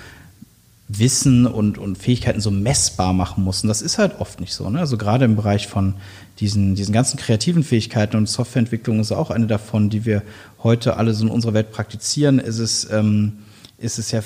Wissen 0.88 1.46
und, 1.46 1.78
und 1.78 1.98
Fähigkeiten 1.98 2.40
so 2.40 2.52
messbar 2.52 3.12
machen 3.12 3.44
muss. 3.44 3.64
Und 3.64 3.68
das 3.68 3.82
ist 3.82 3.98
halt 3.98 4.20
oft 4.20 4.40
nicht 4.40 4.54
so. 4.54 4.70
Ne? 4.70 4.80
Also 4.80 4.98
gerade 4.98 5.26
im 5.26 5.36
Bereich 5.36 5.68
von 5.68 5.96
diesen, 6.40 6.76
diesen 6.76 6.94
ganzen 6.94 7.18
kreativen 7.18 7.64
Fähigkeiten 7.64 8.16
und 8.16 8.28
Softwareentwicklung 8.28 9.00
ist 9.00 9.12
auch 9.12 9.32
eine 9.32 9.48
davon, 9.48 9.90
die 9.90 10.06
wir 10.06 10.22
heute 10.62 10.98
alle 10.98 11.14
so 11.14 11.26
in 11.26 11.32
unserer 11.32 11.54
Welt 11.54 11.72
praktizieren, 11.72 12.40
ist 12.40 12.60
es, 12.60 12.90
ähm, 12.92 13.40
ist 13.78 14.00
es 14.00 14.12
ja 14.12 14.22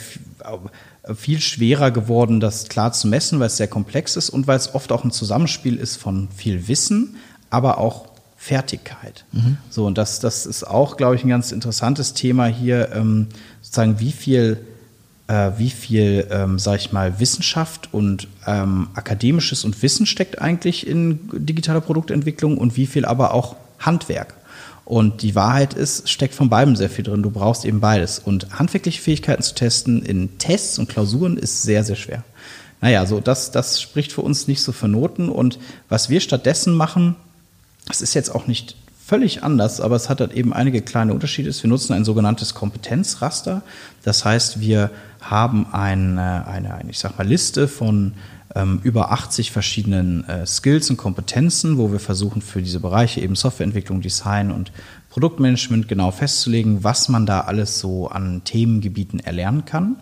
viel 1.15 1.39
schwerer 1.39 1.91
geworden, 1.91 2.39
das 2.39 2.67
klar 2.67 2.93
zu 2.93 3.08
messen, 3.08 3.39
weil 3.39 3.47
es 3.47 3.58
sehr 3.58 3.67
komplex 3.67 4.15
ist 4.15 4.30
und 4.30 4.47
weil 4.47 4.58
es 4.58 4.76
oft 4.76 4.91
auch 4.91 5.04
ein 5.04 5.12
Zusammenspiel 5.12 5.78
ist 5.78 5.95
von 5.95 6.30
viel 6.36 6.67
Wissen, 6.67 7.15
aber 7.50 7.78
auch 7.78 8.08
Fertigkeit. 8.38 9.26
Mhm. 9.32 9.58
So, 9.69 9.86
und 9.86 9.97
das, 9.97 10.19
das 10.19 10.45
ist 10.45 10.63
auch, 10.63 10.97
glaube 10.97 11.15
ich, 11.15 11.24
ein 11.24 11.30
ganz 11.30 11.52
interessantes 11.52 12.13
Thema 12.13 12.47
hier, 12.47 12.91
ähm, 12.93 13.28
sozusagen, 13.62 14.00
wie 14.00 14.12
viel 14.12 14.58
äh, 15.32 15.58
wie 15.58 15.70
viel, 15.70 16.28
ähm, 16.30 16.60
sag 16.60 16.80
ich 16.80 16.91
mal, 16.91 17.20
Wissenschaft 17.22 17.88
und 17.94 18.28
ähm, 18.46 18.89
akademisches 18.96 19.63
und 19.63 19.82
Wissen 19.82 20.06
steckt 20.06 20.41
eigentlich 20.41 20.86
in 20.86 21.20
digitaler 21.32 21.80
Produktentwicklung 21.80 22.58
und 22.58 22.76
wie 22.76 22.86
viel 22.86 23.06
aber 23.06 23.34
auch 23.34 23.56
Handwerk. 23.80 24.34
Und 24.84 25.22
die 25.22 25.34
Wahrheit 25.34 25.74
ist, 25.74 26.10
steckt 26.10 26.36
von 26.36 26.50
beidem 26.50 26.76
sehr 26.76 26.89
viel 26.89 27.06
drin. 27.06 27.24
Du 27.24 27.30
brauchst 27.30 27.63
eben 27.63 27.80
beides. 27.80 28.20
Und 28.20 28.60
handwerkliche 28.60 29.02
Fähigkeiten 29.02 29.41
zu 29.41 29.56
testen 29.56 30.04
in 30.04 30.38
Tests 30.38 30.78
und 30.80 30.89
Klausuren 30.89 31.38
ist 31.38 31.62
sehr, 31.62 31.86
sehr 31.86 31.96
schwer. 31.96 32.26
Naja, 32.82 33.06
so 33.06 33.22
das, 33.22 33.52
das 33.52 33.80
spricht 33.80 34.12
für 34.12 34.22
uns 34.22 34.50
nicht 34.50 34.62
so 34.62 34.74
für 34.74 34.89
Noten. 34.89 35.30
Und 35.30 35.60
was 35.88 36.10
wir 36.10 36.20
stattdessen 36.20 36.74
machen, 36.74 37.15
das 37.88 38.02
ist 38.02 38.15
jetzt 38.15 38.36
auch 38.36 38.48
nicht 38.48 38.76
völlig 39.05 39.43
anders, 39.43 39.81
aber 39.81 39.95
es 39.95 40.09
hat 40.09 40.21
halt 40.21 40.33
eben 40.33 40.53
einige 40.53 40.81
kleine 40.81 41.13
Unterschiede. 41.13 41.51
Wir 41.53 41.69
nutzen 41.69 41.93
ein 41.93 42.05
sogenanntes 42.05 42.53
Kompetenzraster. 42.53 43.61
Das 44.03 44.23
heißt, 44.23 44.59
wir 44.59 44.89
haben 45.19 45.67
eine, 45.71 46.47
eine, 46.47 46.73
eine 46.73 46.89
ich 46.89 46.99
sag 46.99 47.17
mal, 47.17 47.27
Liste 47.27 47.67
von 47.67 48.13
ähm, 48.55 48.79
über 48.83 49.11
80 49.11 49.51
verschiedenen 49.51 50.27
äh, 50.27 50.45
Skills 50.45 50.89
und 50.89 50.97
Kompetenzen, 50.97 51.77
wo 51.77 51.91
wir 51.91 51.99
versuchen 51.99 52.41
für 52.41 52.61
diese 52.61 52.79
Bereiche 52.79 53.21
eben 53.21 53.35
Softwareentwicklung, 53.35 54.01
Design 54.01 54.51
und 54.51 54.71
Produktmanagement 55.09 55.87
genau 55.87 56.11
festzulegen, 56.11 56.83
was 56.83 57.09
man 57.09 57.25
da 57.25 57.41
alles 57.41 57.79
so 57.79 58.07
an 58.07 58.43
Themengebieten 58.43 59.19
erlernen 59.19 59.65
kann. 59.65 59.97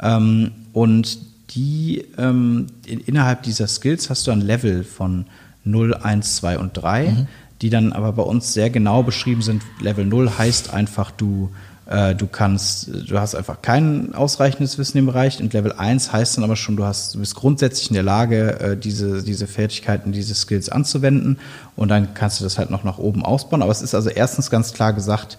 Ähm, 0.00 0.52
und 0.72 1.18
die 1.54 2.04
ähm, 2.18 2.66
in, 2.86 3.00
innerhalb 3.00 3.42
dieser 3.42 3.68
Skills 3.68 4.10
hast 4.10 4.26
du 4.26 4.32
ein 4.32 4.40
Level 4.40 4.84
von 4.84 5.26
0, 5.64 5.94
1, 5.94 6.36
2 6.36 6.58
und 6.58 6.72
3. 6.74 7.10
Mhm 7.10 7.26
die 7.62 7.70
dann 7.70 7.92
aber 7.92 8.12
bei 8.12 8.22
uns 8.22 8.52
sehr 8.52 8.70
genau 8.70 9.02
beschrieben 9.02 9.42
sind. 9.42 9.62
Level 9.80 10.04
0 10.04 10.38
heißt 10.38 10.72
einfach, 10.72 11.10
du, 11.10 11.50
äh, 11.86 12.14
du 12.14 12.26
kannst, 12.26 12.88
du 12.88 13.18
hast 13.18 13.34
einfach 13.34 13.62
kein 13.62 14.14
ausreichendes 14.14 14.78
Wissen 14.78 14.98
im 14.98 15.06
Bereich. 15.06 15.40
Und 15.40 15.52
Level 15.52 15.72
1 15.72 16.12
heißt 16.12 16.36
dann 16.36 16.44
aber 16.44 16.56
schon, 16.56 16.76
du 16.76 16.84
hast, 16.84 17.14
du 17.14 17.18
bist 17.18 17.34
grundsätzlich 17.34 17.90
in 17.90 17.94
der 17.94 18.02
Lage, 18.02 18.60
äh, 18.60 18.76
diese, 18.76 19.22
diese 19.22 19.46
Fertigkeiten, 19.46 20.12
diese 20.12 20.34
Skills 20.34 20.68
anzuwenden. 20.68 21.38
Und 21.74 21.88
dann 21.88 22.14
kannst 22.14 22.40
du 22.40 22.44
das 22.44 22.58
halt 22.58 22.70
noch 22.70 22.84
nach 22.84 22.98
oben 22.98 23.24
ausbauen. 23.24 23.62
Aber 23.62 23.72
es 23.72 23.82
ist 23.82 23.94
also 23.94 24.10
erstens 24.10 24.50
ganz 24.50 24.72
klar 24.72 24.92
gesagt, 24.92 25.38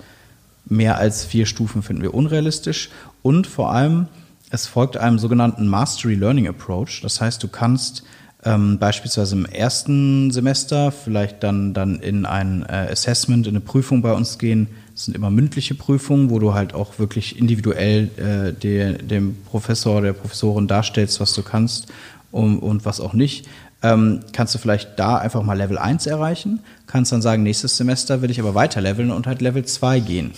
mehr 0.65 0.97
als 0.97 1.23
vier 1.23 1.45
Stufen 1.45 1.83
finden 1.83 2.01
wir 2.01 2.13
unrealistisch. 2.13 2.89
Und 3.21 3.47
vor 3.47 3.71
allem, 3.71 4.07
es 4.49 4.67
folgt 4.67 4.97
einem 4.97 5.19
sogenannten 5.19 5.67
Mastery 5.67 6.15
Learning 6.15 6.47
Approach. 6.47 7.01
Das 7.01 7.21
heißt, 7.21 7.41
du 7.43 7.47
kannst 7.47 8.03
ähm, 8.43 8.79
beispielsweise 8.79 9.35
im 9.35 9.45
ersten 9.45 10.31
Semester 10.31 10.91
vielleicht 10.91 11.43
dann, 11.43 11.73
dann 11.73 11.99
in 11.99 12.25
ein 12.25 12.63
äh, 12.63 12.87
Assessment, 12.89 13.47
in 13.47 13.53
eine 13.53 13.59
Prüfung 13.59 14.01
bei 14.01 14.13
uns 14.13 14.37
gehen. 14.37 14.67
Das 14.93 15.05
sind 15.05 15.15
immer 15.15 15.29
mündliche 15.29 15.75
Prüfungen, 15.75 16.29
wo 16.29 16.39
du 16.39 16.53
halt 16.53 16.73
auch 16.73 16.99
wirklich 16.99 17.37
individuell 17.37 18.09
äh, 18.17 18.53
der, 18.53 18.93
dem 18.93 19.35
Professor, 19.45 20.01
der 20.01 20.13
Professorin 20.13 20.67
darstellst, 20.67 21.19
was 21.19 21.33
du 21.33 21.43
kannst 21.43 21.87
und, 22.31 22.59
und 22.59 22.85
was 22.85 23.01
auch 23.01 23.13
nicht. 23.13 23.45
Ähm, 23.81 24.21
kannst 24.33 24.53
du 24.55 24.59
vielleicht 24.59 24.97
da 24.97 25.17
einfach 25.17 25.43
mal 25.43 25.57
Level 25.57 25.77
1 25.77 26.05
erreichen, 26.05 26.61
kannst 26.87 27.11
dann 27.11 27.21
sagen, 27.21 27.43
nächstes 27.43 27.75
Semester 27.77 28.21
will 28.21 28.31
ich 28.31 28.39
aber 28.39 28.55
weiter 28.55 28.79
leveln 28.81 29.11
und 29.11 29.27
halt 29.27 29.41
Level 29.41 29.65
2 29.65 29.99
gehen. 29.99 30.31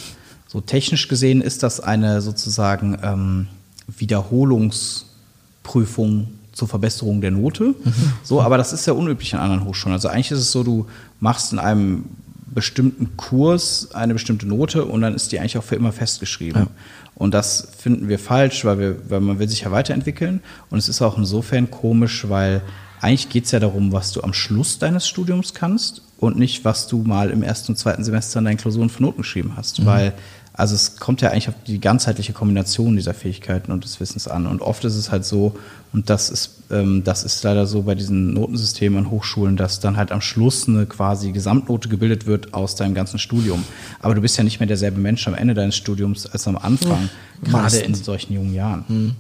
So 0.48 0.62
technisch 0.62 1.08
gesehen 1.08 1.42
ist 1.42 1.62
das 1.64 1.80
eine 1.80 2.22
sozusagen 2.22 2.98
ähm, 3.04 3.48
Wiederholungsprüfung 3.88 6.28
zur 6.62 6.67
Verbesserung 6.67 7.21
der 7.21 7.32
Note. 7.32 7.74
Mhm. 7.84 8.13
So, 8.21 8.39
aber 8.39 8.60
das 8.60 8.71
ist 8.71 8.86
ja 8.86 8.93
unüblich 8.93 9.34
an 9.34 9.41
anderen 9.41 9.65
Hochschulen. 9.65 9.93
Also 9.93 10.10
eigentlich 10.10 10.30
ist 10.30 10.38
es 10.38 10.52
so, 10.52 10.62
du 10.62 10.86
machst 11.19 11.52
in 11.54 11.58
einem 11.58 12.06
bestimmten 12.54 13.17
Kurs 13.17 13.89
eine 13.95 14.13
bestimmte 14.13 14.47
Note 14.47 14.86
und 14.86 15.02
dann 15.02 15.15
ist 15.15 15.32
die 15.32 15.39
eigentlich 15.39 15.58
auch 15.58 15.63
für 15.63 15.76
immer 15.76 15.91
festgeschrieben. 15.91 16.62
Ja. 16.62 16.67
Und 17.15 17.34
das 17.34 17.69
finden 17.80 18.10
wir 18.10 18.19
falsch, 18.19 18.63
weil, 18.63 18.78
wir, 18.78 19.10
weil 19.10 19.21
man 19.21 19.39
will 19.39 19.50
sich 19.50 19.62
ja 19.62 19.71
weiterentwickeln. 19.71 20.41
Und 20.69 20.78
es 20.78 20.88
ist 20.88 21.02
auch 21.02 21.17
insofern 21.17 21.71
komisch, 21.71 22.30
weil 22.30 22.62
eigentlich 23.00 23.30
geht 23.30 23.45
es 23.45 23.52
ja 23.52 23.60
darum, 23.60 23.91
was 23.91 24.12
du 24.12 24.21
am 24.21 24.34
Schluss 24.34 24.78
deines 24.78 25.08
Studiums 25.08 25.56
kannst 25.56 26.04
und 26.19 26.38
nicht, 26.38 26.63
was 26.63 26.88
du 26.88 27.02
mal 27.02 27.32
im 27.32 27.41
ersten 27.41 27.71
und 27.71 27.78
zweiten 27.78 28.04
Semester 28.04 28.38
in 28.38 28.45
deinen 28.45 28.58
Klausuren 28.58 28.91
für 28.91 29.02
Noten 29.02 29.24
geschrieben 29.24 29.54
hast. 29.56 29.80
Mhm. 29.80 29.86
Weil 29.88 30.13
also 30.62 30.76
es 30.76 30.97
kommt 30.97 31.21
ja 31.21 31.32
eigentlich 31.32 31.50
auf 31.50 31.56
die 31.65 31.82
ganzheitliche 31.82 32.34
Kombination 32.34 32.95
dieser 32.95 33.15
Fähigkeiten 33.15 33.71
und 33.71 33.84
des 33.84 34.00
Wissens 34.00 34.28
an. 34.28 34.45
Und 34.45 34.62
oft 34.62 34.86
ist 34.86 34.95
es 34.95 35.12
halt 35.12 35.26
so, 35.26 35.58
und 35.91 36.12
das 36.12 36.30
ist, 36.30 36.52
ähm, 36.69 37.04
das 37.04 37.24
ist 37.24 37.41
leider 37.41 37.65
so 37.65 37.82
bei 37.82 37.95
diesen 37.95 38.36
Notensystemen 38.36 39.00
an 39.00 39.10
Hochschulen, 39.10 39.58
dass 39.58 39.80
dann 39.80 39.97
halt 39.97 40.12
am 40.12 40.21
Schluss 40.21 40.67
eine 40.67 40.86
quasi 40.86 41.32
Gesamtnote 41.32 41.89
gebildet 41.89 42.28
wird 42.28 42.54
aus 42.54 42.76
deinem 42.76 42.93
ganzen 42.93 43.17
Studium. 43.17 43.65
Aber 44.02 44.13
du 44.13 44.21
bist 44.21 44.38
ja 44.38 44.43
nicht 44.43 44.60
mehr 44.60 44.67
derselbe 44.67 45.02
Mensch 45.02 45.28
am 45.28 45.34
Ende 45.34 45.56
deines 45.56 45.76
Studiums 45.76 46.28
als 46.28 46.47
am 46.47 46.58
Anfang, 46.58 47.10
ja, 47.43 47.50
gerade 47.50 47.78
in 47.78 47.95
solchen 47.95 48.32
jungen 48.32 48.54
Jahren. 48.54 48.86
Hm. 48.88 49.12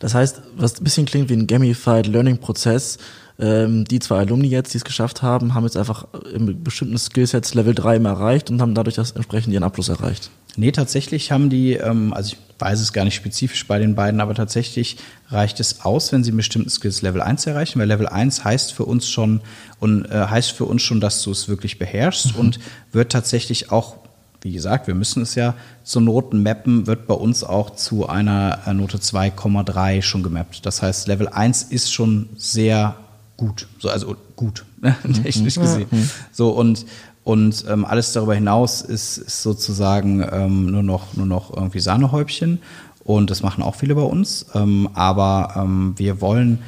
Das 0.00 0.14
heißt, 0.14 0.42
was 0.56 0.80
ein 0.80 0.82
bisschen 0.84 1.06
klingt 1.06 1.30
wie 1.30 1.34
ein 1.34 1.46
Gamified 1.46 2.08
Learning 2.08 2.38
Prozess, 2.38 2.98
ähm, 3.38 3.84
die 3.84 4.00
zwei 4.00 4.18
Alumni 4.18 4.48
jetzt, 4.48 4.74
die 4.74 4.78
es 4.78 4.84
geschafft 4.84 5.22
haben, 5.22 5.54
haben 5.54 5.62
jetzt 5.62 5.76
einfach 5.76 6.06
in 6.34 6.64
bestimmten 6.64 6.98
Skillsets 6.98 7.54
Level 7.54 7.76
3 7.76 7.98
erreicht 7.98 8.50
und 8.50 8.60
haben 8.60 8.74
dadurch 8.74 8.96
das 8.96 9.12
entsprechend 9.12 9.52
ihren 9.52 9.62
Abschluss 9.62 9.88
erreicht. 9.88 10.30
Nee, 10.56 10.72
tatsächlich 10.72 11.32
haben 11.32 11.50
die, 11.50 11.74
ähm, 11.74 12.12
also 12.12 12.34
ich 12.34 12.38
weiß 12.58 12.80
es 12.80 12.92
gar 12.92 13.04
nicht 13.04 13.14
spezifisch 13.14 13.66
bei 13.66 13.78
den 13.78 13.94
beiden, 13.94 14.20
aber 14.20 14.34
tatsächlich 14.34 14.96
reicht 15.28 15.60
es 15.60 15.84
aus, 15.84 16.12
wenn 16.12 16.22
sie 16.22 16.30
einen 16.30 16.36
bestimmten 16.36 16.70
Skills 16.70 17.02
Level 17.02 17.20
1 17.20 17.46
erreichen, 17.46 17.80
weil 17.80 17.88
Level 17.88 18.08
1 18.08 18.44
heißt 18.44 18.72
für 18.72 18.84
uns 18.84 19.08
schon 19.08 19.40
und 19.80 20.04
äh, 20.06 20.26
heißt 20.26 20.52
für 20.52 20.64
uns 20.64 20.82
schon, 20.82 21.00
dass 21.00 21.22
du 21.22 21.30
es 21.30 21.48
wirklich 21.48 21.78
beherrschst 21.78 22.34
mhm. 22.34 22.40
und 22.40 22.60
wird 22.92 23.12
tatsächlich 23.12 23.72
auch 23.72 23.96
wie 24.44 24.52
gesagt, 24.52 24.86
wir 24.86 24.94
müssen 24.94 25.22
es 25.22 25.34
ja 25.36 25.54
zu 25.84 26.00
Noten 26.00 26.42
mappen, 26.42 26.86
wird 26.86 27.06
bei 27.06 27.14
uns 27.14 27.42
auch 27.42 27.70
zu 27.70 28.10
einer 28.10 28.58
äh, 28.66 28.74
Note 28.74 28.98
2,3 28.98 30.02
schon 30.02 30.22
gemappt. 30.22 30.66
Das 30.66 30.82
heißt, 30.82 31.08
Level 31.08 31.28
1 31.28 31.62
ist 31.62 31.90
schon 31.90 32.28
sehr 32.36 32.94
gut, 33.38 33.66
so 33.78 33.88
also 33.88 34.16
gut, 34.36 34.66
mhm. 34.82 35.22
technisch 35.22 35.54
gesehen. 35.54 35.88
So 36.30 36.50
und 36.50 36.84
und 37.24 37.64
ähm, 37.70 37.86
alles 37.86 38.12
darüber 38.12 38.34
hinaus 38.34 38.82
ist, 38.82 39.16
ist 39.16 39.42
sozusagen 39.42 40.24
ähm, 40.30 40.70
nur, 40.70 40.82
noch, 40.82 41.14
nur 41.14 41.26
noch 41.26 41.56
irgendwie 41.56 41.80
Sahnehäubchen. 41.80 42.60
Und 43.02 43.30
das 43.30 43.42
machen 43.42 43.64
auch 43.64 43.74
viele 43.74 43.94
bei 43.94 44.02
uns. 44.02 44.46
Ähm, 44.54 44.90
aber 44.92 45.54
ähm, 45.56 45.94
wir 45.96 46.20
wollen 46.20 46.58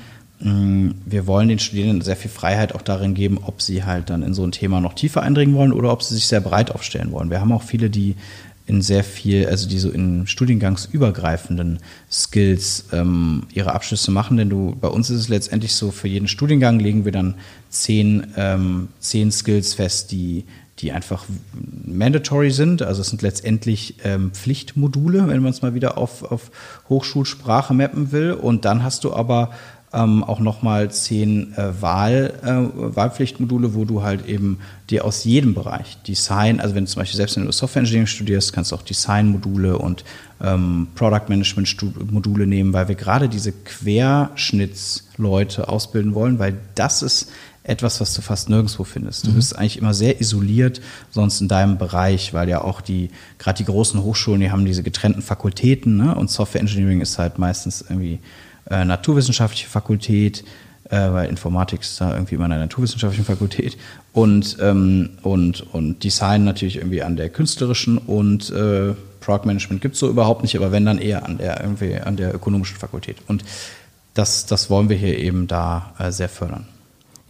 mm, 0.41 0.91
wir 1.05 1.27
wollen 1.27 1.49
den 1.49 1.59
Studierenden 1.59 2.01
sehr 2.01 2.17
viel 2.17 2.31
Freiheit 2.31 2.75
auch 2.75 2.83
darin 2.83 3.15
geben, 3.15 3.39
ob 3.45 3.61
sie 3.61 3.85
halt 3.85 4.09
dann 4.09 4.23
in 4.23 4.33
so 4.33 4.45
ein 4.45 4.53
Thema 4.53 4.81
noch 4.81 4.95
tiefer 4.95 5.23
eindringen 5.23 5.55
wollen 5.55 5.73
oder 5.73 5.93
ob 5.93 6.03
sie 6.03 6.15
sich 6.15 6.27
sehr 6.27 6.41
breit 6.41 6.71
aufstellen 6.71 7.13
wollen. 7.13 7.31
Wir 7.31 7.41
haben 7.41 7.53
auch 7.53 7.63
viele, 7.63 7.91
die 7.91 8.17
in 8.67 8.83
sehr 8.83 9.05
viel, 9.05 9.47
also 9.47 9.69
die 9.69 9.79
so 9.79 9.91
in 9.91 10.27
studiengangsübergreifenden 10.27 11.79
Skills 12.11 12.87
ähm, 12.93 13.45
ihre 13.55 13.73
Abschlüsse 13.73 14.11
machen, 14.11 14.37
denn 14.37 14.51
du, 14.51 14.77
bei 14.81 14.89
uns 14.89 15.09
ist 15.09 15.21
es 15.21 15.29
letztendlich 15.29 15.75
so, 15.75 15.93
für 15.93 16.09
jeden 16.09 16.27
Studiengang 16.27 16.81
legen 16.81 17.05
wir 17.05 17.13
dann 17.13 17.37
zehn, 17.71 18.27
ähm, 18.37 18.89
zehn 18.99 19.31
Skills 19.31 19.75
fest, 19.75 20.11
die, 20.11 20.45
die 20.81 20.93
einfach 20.93 21.25
mandatory 21.85 22.51
sind. 22.51 22.83
Also 22.83 23.01
es 23.01 23.09
sind 23.09 23.23
letztendlich 23.23 23.97
ähm, 24.05 24.33
Pflichtmodule, 24.33 25.29
wenn 25.29 25.43
man 25.43 25.51
es 25.51 25.63
mal 25.63 25.75
wieder 25.75 25.97
auf, 25.97 26.25
auf 26.25 26.51
Hochschulsprache 26.89 27.73
mappen 27.73 28.13
will. 28.13 28.33
Und 28.33 28.65
dann 28.65 28.83
hast 28.83 29.05
du 29.05 29.15
aber 29.15 29.53
ähm, 29.97 30.23
auch 30.23 30.39
nochmal 30.41 30.91
zehn 30.91 31.55
äh, 31.55 31.81
Wahl, 31.81 32.35
äh, 32.43 32.97
Wahlpflichtmodule, 32.97 33.73
wo 33.75 33.87
du 33.87 34.03
halt 34.03 34.27
eben 34.27 34.59
dir 34.91 35.07
aus 35.07 35.25
jedem 35.25 35.55
Bereich 35.55 35.97
Design, 36.03 36.61
also 36.61 36.75
wenn 36.75 36.85
du 36.85 36.91
zum 36.91 37.01
Beispiel 37.01 37.17
selbst 37.17 37.37
du 37.37 37.51
Software 37.51 37.81
Engineering 37.81 38.07
studierst, 38.07 38.53
kannst 38.53 38.73
du 38.73 38.77
auch 38.77 38.83
Design-Module 38.83 39.79
und 39.79 40.05
ähm, 40.43 40.89
Product 40.95 41.23
Management-Module 41.29 42.47
nehmen, 42.47 42.75
weil 42.75 42.89
wir 42.89 42.95
gerade 42.95 43.31
diese 43.31 43.53
Querschnittsleute 43.53 45.69
ausbilden 45.69 46.15
wollen, 46.15 46.39
weil 46.39 46.59
das 46.75 47.03
ist 47.03 47.31
etwas, 47.63 48.01
was 48.01 48.15
du 48.15 48.23
fast 48.23 48.49
nirgendwo 48.49 48.85
findest. 48.85 49.27
Du 49.27 49.31
mhm. 49.31 49.37
bist 49.37 49.59
eigentlich 49.59 49.79
immer 49.79 49.95
sehr 49.95 50.21
isoliert, 50.21 50.81
sonst 51.11 51.41
in 51.41 51.49
deinem 51.49 51.79
Bereich, 51.79 52.33
weil 52.33 52.49
ja 52.49 52.63
auch 52.63 52.81
die, 52.81 53.11
gerade 53.39 53.59
die 53.59 53.65
großen 53.65 54.01
Hochschulen, 54.03 54.41
die 54.41 54.53
haben 54.53 54.65
diese 54.67 54.85
getrennten 54.85 55.23
Fakultäten, 55.23 55.97
ne? 55.97 56.15
und 56.15 56.31
Software 56.31 56.61
Engineering 56.61 57.01
ist 57.01 57.19
halt 57.19 57.39
meistens 57.39 57.85
irgendwie 57.89 58.21
äh, 58.71 58.85
naturwissenschaftliche 58.85 59.69
Fakultät, 59.69 60.45
äh, 60.91 61.11
weil 61.11 61.29
Informatik 61.29 61.81
ist 61.83 62.01
da 62.01 62.15
irgendwie 62.15 62.37
immer 62.37 62.45
an 62.45 62.51
der 62.51 62.61
naturwissenschaftlichen 62.61 63.25
Fakultät 63.25 63.77
und, 64.13 64.57
ähm, 64.61 65.11
und, 65.23 65.73
und 65.73 66.03
Design 66.05 66.45
natürlich 66.45 66.77
irgendwie 66.77 67.03
an 67.03 67.17
der 67.17 67.29
künstlerischen 67.29 67.99
und 67.99 68.51
äh, 68.51 68.95
Product 69.21 69.47
Management 69.47 69.83
gibt 69.83 69.95
es 69.95 70.01
so 70.01 70.09
überhaupt 70.09 70.43
nicht, 70.43 70.57
aber 70.57 70.71
wenn 70.71 70.87
dann 70.87 70.99
eher 70.99 71.27
an 71.27 71.39
der 71.39 71.61
irgendwie 71.61 71.97
an 71.97 72.17
der 72.17 72.35
ökonomischen 72.35 72.77
Fakultät. 72.77 73.17
Und 73.27 73.45
das, 74.15 74.47
das 74.47 74.71
wollen 74.71 74.89
wir 74.89 74.97
hier 74.97 75.19
eben 75.19 75.47
da 75.47 75.93
äh, 75.99 76.13
sehr 76.13 76.29
fördern. 76.29 76.67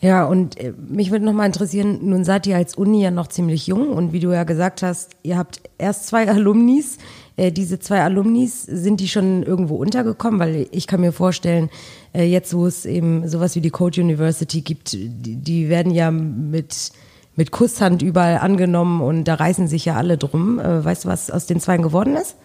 Ja, 0.00 0.24
und 0.24 0.58
äh, 0.58 0.72
mich 0.88 1.10
würde 1.10 1.24
noch 1.24 1.32
mal 1.32 1.46
interessieren, 1.46 2.00
nun 2.02 2.24
seid 2.24 2.46
ihr 2.46 2.56
als 2.56 2.74
Uni 2.74 3.02
ja 3.02 3.10
noch 3.10 3.28
ziemlich 3.28 3.66
jung 3.66 3.88
und 3.88 4.12
wie 4.12 4.20
du 4.20 4.30
ja 4.30 4.44
gesagt 4.44 4.82
hast, 4.82 5.12
ihr 5.22 5.38
habt 5.38 5.60
erst 5.78 6.06
zwei 6.06 6.28
Alumnis. 6.30 6.98
Äh, 7.36 7.52
diese 7.52 7.78
zwei 7.78 8.02
Alumnis, 8.02 8.62
sind 8.62 9.00
die 9.00 9.08
schon 9.08 9.42
irgendwo 9.42 9.76
untergekommen? 9.76 10.40
Weil 10.40 10.66
ich 10.70 10.86
kann 10.86 11.00
mir 11.00 11.12
vorstellen, 11.12 11.68
äh, 12.14 12.24
jetzt 12.24 12.54
wo 12.54 12.66
es 12.66 12.86
eben 12.86 13.28
sowas 13.28 13.54
wie 13.54 13.60
die 13.60 13.70
Code 13.70 14.00
University 14.00 14.62
gibt, 14.62 14.92
die, 14.92 15.36
die 15.36 15.68
werden 15.68 15.92
ja 15.92 16.10
mit, 16.10 16.92
mit 17.34 17.50
Kusshand 17.50 18.02
überall 18.02 18.38
angenommen 18.38 19.00
und 19.00 19.24
da 19.24 19.34
reißen 19.34 19.68
sich 19.68 19.84
ja 19.84 19.96
alle 19.96 20.16
drum. 20.16 20.58
Äh, 20.58 20.84
weißt 20.84 21.04
du, 21.04 21.08
was 21.08 21.30
aus 21.30 21.46
den 21.46 21.60
Zweien 21.60 21.82
geworden 21.82 22.16
ist? 22.16 22.36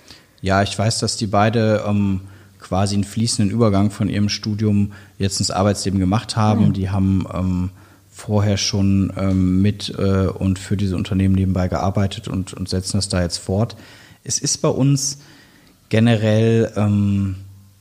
Ja, 0.42 0.64
ich 0.64 0.78
weiß, 0.78 1.00
dass 1.00 1.18
die 1.18 1.28
beide 1.28 1.84
ähm, 1.88 2.22
quasi 2.60 2.96
einen 2.96 3.04
fließenden 3.04 3.54
Übergang 3.54 3.92
von 3.92 4.10
ihrem 4.10 4.30
Studium 4.30 4.92
jetzt 5.18 5.40
ins 5.40 5.52
Arbeitsleben 5.52 6.00
gemacht 6.00 6.36
haben. 6.36 6.70
Mhm. 6.70 6.74
Die 6.74 6.90
haben 6.90 7.26
ähm, 7.34 7.70
vorher 8.10 8.58
schon 8.58 9.14
ähm, 9.18 9.62
mit 9.62 9.94
äh, 9.98 10.28
und 10.28 10.60
für 10.60 10.78
diese 10.78 10.96
Unternehmen 10.96 11.36
nebenbei 11.36 11.68
gearbeitet 11.68 12.28
und, 12.28 12.54
und 12.54 12.68
setzen 12.68 12.98
das 12.98 13.08
da 13.08 13.22
jetzt 13.22 13.38
fort. 13.38 13.76
Es 14.24 14.38
ist 14.40 14.58
bei 14.60 14.70
uns 14.70 15.20
generell 15.90 16.72
ähm, 16.76 17.36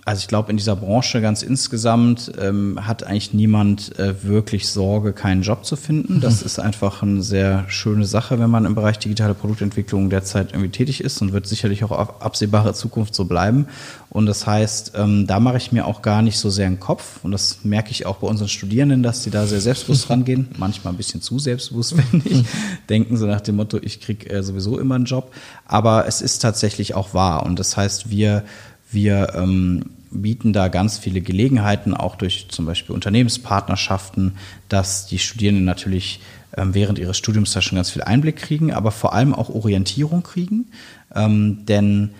also 0.06 0.20
ich 0.20 0.28
glaube, 0.28 0.50
in 0.50 0.56
dieser 0.56 0.76
Branche 0.76 1.20
ganz 1.20 1.42
insgesamt 1.42 2.32
ähm, 2.40 2.86
hat 2.86 3.04
eigentlich 3.04 3.34
niemand 3.34 3.98
äh, 3.98 4.22
wirklich 4.24 4.68
Sorge, 4.70 5.12
keinen 5.12 5.42
Job 5.42 5.66
zu 5.66 5.76
finden. 5.76 6.20
Das 6.20 6.40
mhm. 6.40 6.46
ist 6.46 6.58
einfach 6.58 7.02
eine 7.02 7.22
sehr 7.22 7.64
schöne 7.68 8.06
Sache, 8.06 8.38
wenn 8.40 8.48
man 8.48 8.64
im 8.64 8.74
Bereich 8.74 8.98
digitale 8.98 9.34
Produktentwicklung 9.34 10.08
derzeit 10.08 10.52
irgendwie 10.52 10.70
tätig 10.70 11.04
ist 11.04 11.20
und 11.20 11.32
wird 11.32 11.46
sicherlich 11.46 11.84
auch 11.84 11.90
auf 11.90 12.22
absehbare 12.22 12.72
Zukunft 12.72 13.14
so 13.14 13.26
bleiben. 13.26 13.66
Und 14.08 14.26
das 14.26 14.46
heißt, 14.46 14.92
ähm, 14.96 15.26
da 15.26 15.38
mache 15.38 15.58
ich 15.58 15.70
mir 15.70 15.86
auch 15.86 16.00
gar 16.02 16.22
nicht 16.22 16.38
so 16.38 16.48
sehr 16.48 16.66
einen 16.66 16.80
Kopf. 16.80 17.20
Und 17.22 17.32
das 17.32 17.58
merke 17.62 17.90
ich 17.90 18.06
auch 18.06 18.16
bei 18.16 18.26
unseren 18.26 18.48
Studierenden, 18.48 19.02
dass 19.02 19.22
die 19.22 19.30
da 19.30 19.46
sehr 19.46 19.60
selbstbewusst 19.60 20.08
rangehen. 20.10 20.48
Manchmal 20.56 20.94
ein 20.94 20.96
bisschen 20.96 21.20
zu 21.20 21.38
selbstbewusst, 21.38 21.94
finde 22.10 22.28
ich. 22.28 22.44
Denken 22.88 23.18
so 23.18 23.26
nach 23.26 23.42
dem 23.42 23.56
Motto, 23.56 23.78
ich 23.80 24.00
kriege 24.00 24.30
äh, 24.30 24.42
sowieso 24.42 24.78
immer 24.78 24.94
einen 24.94 25.04
Job. 25.04 25.32
Aber 25.66 26.06
es 26.06 26.22
ist 26.22 26.38
tatsächlich 26.38 26.94
auch 26.94 27.12
wahr. 27.12 27.44
Und 27.44 27.58
das 27.58 27.76
heißt, 27.76 28.10
wir 28.10 28.44
wir 28.90 29.34
ähm, 29.34 29.84
bieten 30.10 30.52
da 30.52 30.68
ganz 30.68 30.98
viele 30.98 31.20
Gelegenheiten, 31.20 31.94
auch 31.94 32.16
durch 32.16 32.48
zum 32.48 32.66
Beispiel 32.66 32.94
Unternehmenspartnerschaften, 32.94 34.32
dass 34.68 35.06
die 35.06 35.18
Studierenden 35.18 35.64
natürlich 35.64 36.20
ähm, 36.56 36.74
während 36.74 36.98
ihres 36.98 37.16
Studiums 37.16 37.52
da 37.52 37.62
schon 37.62 37.76
ganz 37.76 37.90
viel 37.90 38.02
Einblick 38.02 38.36
kriegen, 38.36 38.72
aber 38.72 38.90
vor 38.90 39.12
allem 39.12 39.34
auch 39.34 39.48
Orientierung 39.50 40.22
kriegen. 40.22 40.66
Ähm, 41.14 41.64
denn 41.66 42.10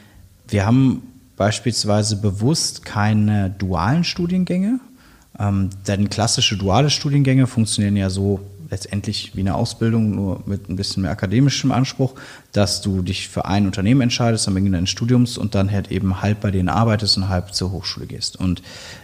wir 0.49 0.67
haben 0.67 1.03
beispielsweise 1.37 2.17
bewusst 2.17 2.85
keine 2.85 3.51
dualen 3.51 4.05
Studiengänge, 4.05 4.79
ähm, 5.39 5.71
denn 5.87 6.11
klassische 6.11 6.57
duale 6.57 6.91
Studiengänge 6.91 7.47
funktionieren 7.47 7.97
ja 7.97 8.11
so, 8.11 8.41
letztendlich 8.71 9.33
wie 9.35 9.41
eine 9.41 9.55
Ausbildung, 9.55 10.15
nur 10.15 10.43
mit 10.47 10.69
ein 10.69 10.77
bisschen 10.77 11.03
mehr 11.03 11.11
akademischem 11.11 11.73
Anspruch, 11.73 12.15
dass 12.53 12.81
du 12.81 13.03
dich 13.03 13.29
für 13.29 13.45
ein 13.45 13.67
Unternehmen 13.67 14.01
entscheidest 14.01 14.47
am 14.49 14.55
Beginn 14.55 14.73
deines 14.73 14.91
Studiums 14.91 15.37
und 15.37 15.55
dann 15.55 15.71
halt 15.71 15.91
eben 15.91 16.23
halb 16.23 16.41
bei 16.41 16.51
denen 16.51 16.69
arbeitest 16.69 17.17
und 17.17 17.29
halb 17.29 17.53
zur 17.53 17.73
Hochschule 17.73 18.07
gehst. 18.07 18.37
Und 18.37 18.63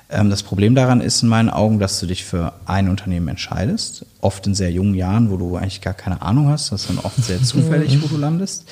ähm, 0.09 0.31
das 0.31 0.43
Problem 0.43 0.75
daran 0.75 1.01
ist 1.01 1.23
in 1.23 1.29
meinen 1.29 1.51
Augen, 1.51 1.79
dass 1.79 1.99
du 1.99 2.07
dich 2.07 2.25
für 2.25 2.53
ein 2.65 2.89
Unternehmen 2.89 3.29
entscheidest, 3.29 4.07
oft 4.21 4.47
in 4.47 4.55
sehr 4.55 4.71
jungen 4.71 4.95
Jahren, 4.95 5.31
wo 5.31 5.37
du 5.37 5.57
eigentlich 5.57 5.81
gar 5.81 5.95
keine 5.95 6.23
Ahnung 6.23 6.49
hast, 6.49 6.71
das 6.71 6.83
ist 6.83 6.91
dann 6.91 6.99
oft 6.99 7.23
sehr 7.23 7.43
zufällig, 7.43 8.01
wo 8.03 8.07
du 8.07 8.17
landest. 8.17 8.69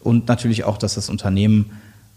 Und 0.00 0.28
natürlich 0.28 0.64
auch, 0.64 0.78
dass 0.78 0.94
das 0.94 1.08
Unternehmen 1.08 1.70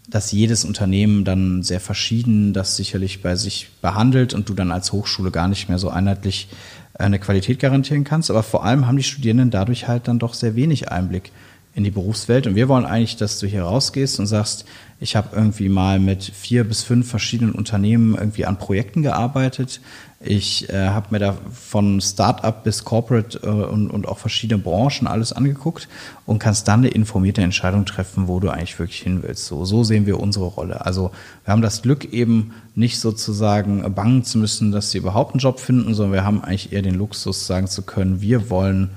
dass 0.08 0.32
jedes 0.32 0.64
Unternehmen 0.64 1.24
dann 1.24 1.62
sehr 1.62 1.80
verschieden 1.80 2.52
das 2.52 2.76
sicherlich 2.76 3.22
bei 3.22 3.36
sich 3.36 3.68
behandelt 3.82 4.34
und 4.34 4.48
du 4.48 4.54
dann 4.54 4.70
als 4.70 4.92
Hochschule 4.92 5.30
gar 5.30 5.48
nicht 5.48 5.68
mehr 5.68 5.78
so 5.78 5.88
einheitlich 5.88 6.48
eine 6.94 7.18
Qualität 7.18 7.58
garantieren 7.58 8.04
kannst. 8.04 8.30
Aber 8.30 8.42
vor 8.42 8.64
allem 8.64 8.86
haben 8.86 8.96
die 8.96 9.02
Studierenden 9.02 9.50
dadurch 9.50 9.88
halt 9.88 10.08
dann 10.08 10.18
doch 10.18 10.34
sehr 10.34 10.54
wenig 10.56 10.90
Einblick 10.90 11.32
in 11.76 11.84
die 11.84 11.90
Berufswelt. 11.90 12.46
Und 12.46 12.54
wir 12.54 12.68
wollen 12.68 12.86
eigentlich, 12.86 13.16
dass 13.16 13.38
du 13.38 13.46
hier 13.46 13.62
rausgehst 13.62 14.18
und 14.18 14.26
sagst, 14.26 14.64
ich 14.98 15.14
habe 15.14 15.36
irgendwie 15.36 15.68
mal 15.68 16.00
mit 16.00 16.24
vier 16.24 16.64
bis 16.64 16.82
fünf 16.82 17.06
verschiedenen 17.06 17.52
Unternehmen 17.52 18.14
irgendwie 18.14 18.46
an 18.46 18.58
Projekten 18.58 19.02
gearbeitet. 19.02 19.82
Ich 20.18 20.70
äh, 20.70 20.88
habe 20.88 21.08
mir 21.10 21.18
da 21.18 21.36
von 21.52 22.00
Startup 22.00 22.64
bis 22.64 22.84
Corporate 22.84 23.40
äh, 23.42 23.48
und, 23.48 23.90
und 23.90 24.08
auch 24.08 24.16
verschiedene 24.16 24.58
Branchen 24.58 25.06
alles 25.06 25.34
angeguckt 25.34 25.86
und 26.24 26.38
kannst 26.38 26.66
dann 26.66 26.80
eine 26.80 26.88
informierte 26.88 27.42
Entscheidung 27.42 27.84
treffen, 27.84 28.26
wo 28.26 28.40
du 28.40 28.48
eigentlich 28.48 28.78
wirklich 28.78 29.02
hin 29.02 29.22
willst. 29.22 29.44
So, 29.44 29.66
so 29.66 29.84
sehen 29.84 30.06
wir 30.06 30.18
unsere 30.18 30.46
Rolle. 30.46 30.86
Also 30.86 31.10
wir 31.44 31.52
haben 31.52 31.60
das 31.60 31.82
Glück 31.82 32.06
eben 32.06 32.54
nicht 32.74 32.98
sozusagen 32.98 33.92
bangen 33.94 34.24
zu 34.24 34.38
müssen, 34.38 34.72
dass 34.72 34.92
sie 34.92 34.98
überhaupt 34.98 35.34
einen 35.34 35.40
Job 35.40 35.60
finden, 35.60 35.92
sondern 35.92 36.14
wir 36.14 36.24
haben 36.24 36.42
eigentlich 36.42 36.72
eher 36.72 36.80
den 36.80 36.94
Luxus 36.94 37.46
sagen 37.46 37.66
zu 37.66 37.82
können, 37.82 38.22
wir 38.22 38.48
wollen 38.48 38.88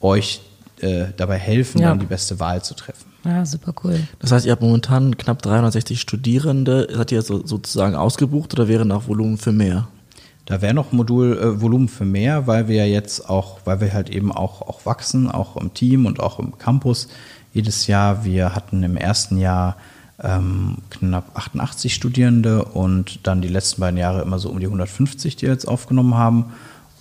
euch 0.00 0.40
äh, 0.82 1.06
dabei 1.16 1.38
helfen, 1.38 1.80
ja. 1.80 1.88
dann 1.90 1.98
die 1.98 2.06
beste 2.06 2.40
Wahl 2.40 2.62
zu 2.62 2.74
treffen. 2.74 3.12
Ja, 3.24 3.46
super 3.46 3.72
cool. 3.84 4.00
Das 4.18 4.32
heißt, 4.32 4.46
ihr 4.46 4.52
habt 4.52 4.62
momentan 4.62 5.16
knapp 5.16 5.42
360 5.42 6.00
Studierende. 6.00 6.88
Seid 6.92 7.12
ihr 7.12 7.22
so, 7.22 7.46
sozusagen 7.46 7.94
ausgebucht 7.94 8.52
oder 8.54 8.68
wäre 8.68 8.84
noch 8.84 9.06
Volumen 9.06 9.38
für 9.38 9.52
mehr? 9.52 9.88
Da 10.46 10.60
wäre 10.60 10.74
noch 10.74 10.90
Modulvolumen 10.90 11.86
äh, 11.86 11.90
für 11.90 12.04
mehr, 12.04 12.48
weil 12.48 12.66
wir 12.66 12.88
jetzt 12.88 13.28
auch, 13.30 13.60
weil 13.64 13.80
wir 13.80 13.92
halt 13.92 14.10
eben 14.10 14.32
auch, 14.32 14.62
auch 14.62 14.84
wachsen, 14.84 15.30
auch 15.30 15.56
im 15.56 15.72
Team 15.72 16.04
und 16.04 16.18
auch 16.18 16.40
im 16.40 16.58
Campus 16.58 17.08
jedes 17.52 17.86
Jahr. 17.86 18.24
Wir 18.24 18.54
hatten 18.54 18.82
im 18.82 18.96
ersten 18.96 19.38
Jahr 19.38 19.76
ähm, 20.20 20.78
knapp 20.90 21.30
88 21.34 21.94
Studierende 21.94 22.64
und 22.64 23.26
dann 23.26 23.40
die 23.40 23.48
letzten 23.48 23.80
beiden 23.80 23.98
Jahre 23.98 24.22
immer 24.22 24.40
so 24.40 24.50
um 24.50 24.58
die 24.58 24.66
150, 24.66 25.36
die 25.36 25.46
wir 25.46 25.52
jetzt 25.52 25.68
aufgenommen 25.68 26.16
haben 26.16 26.46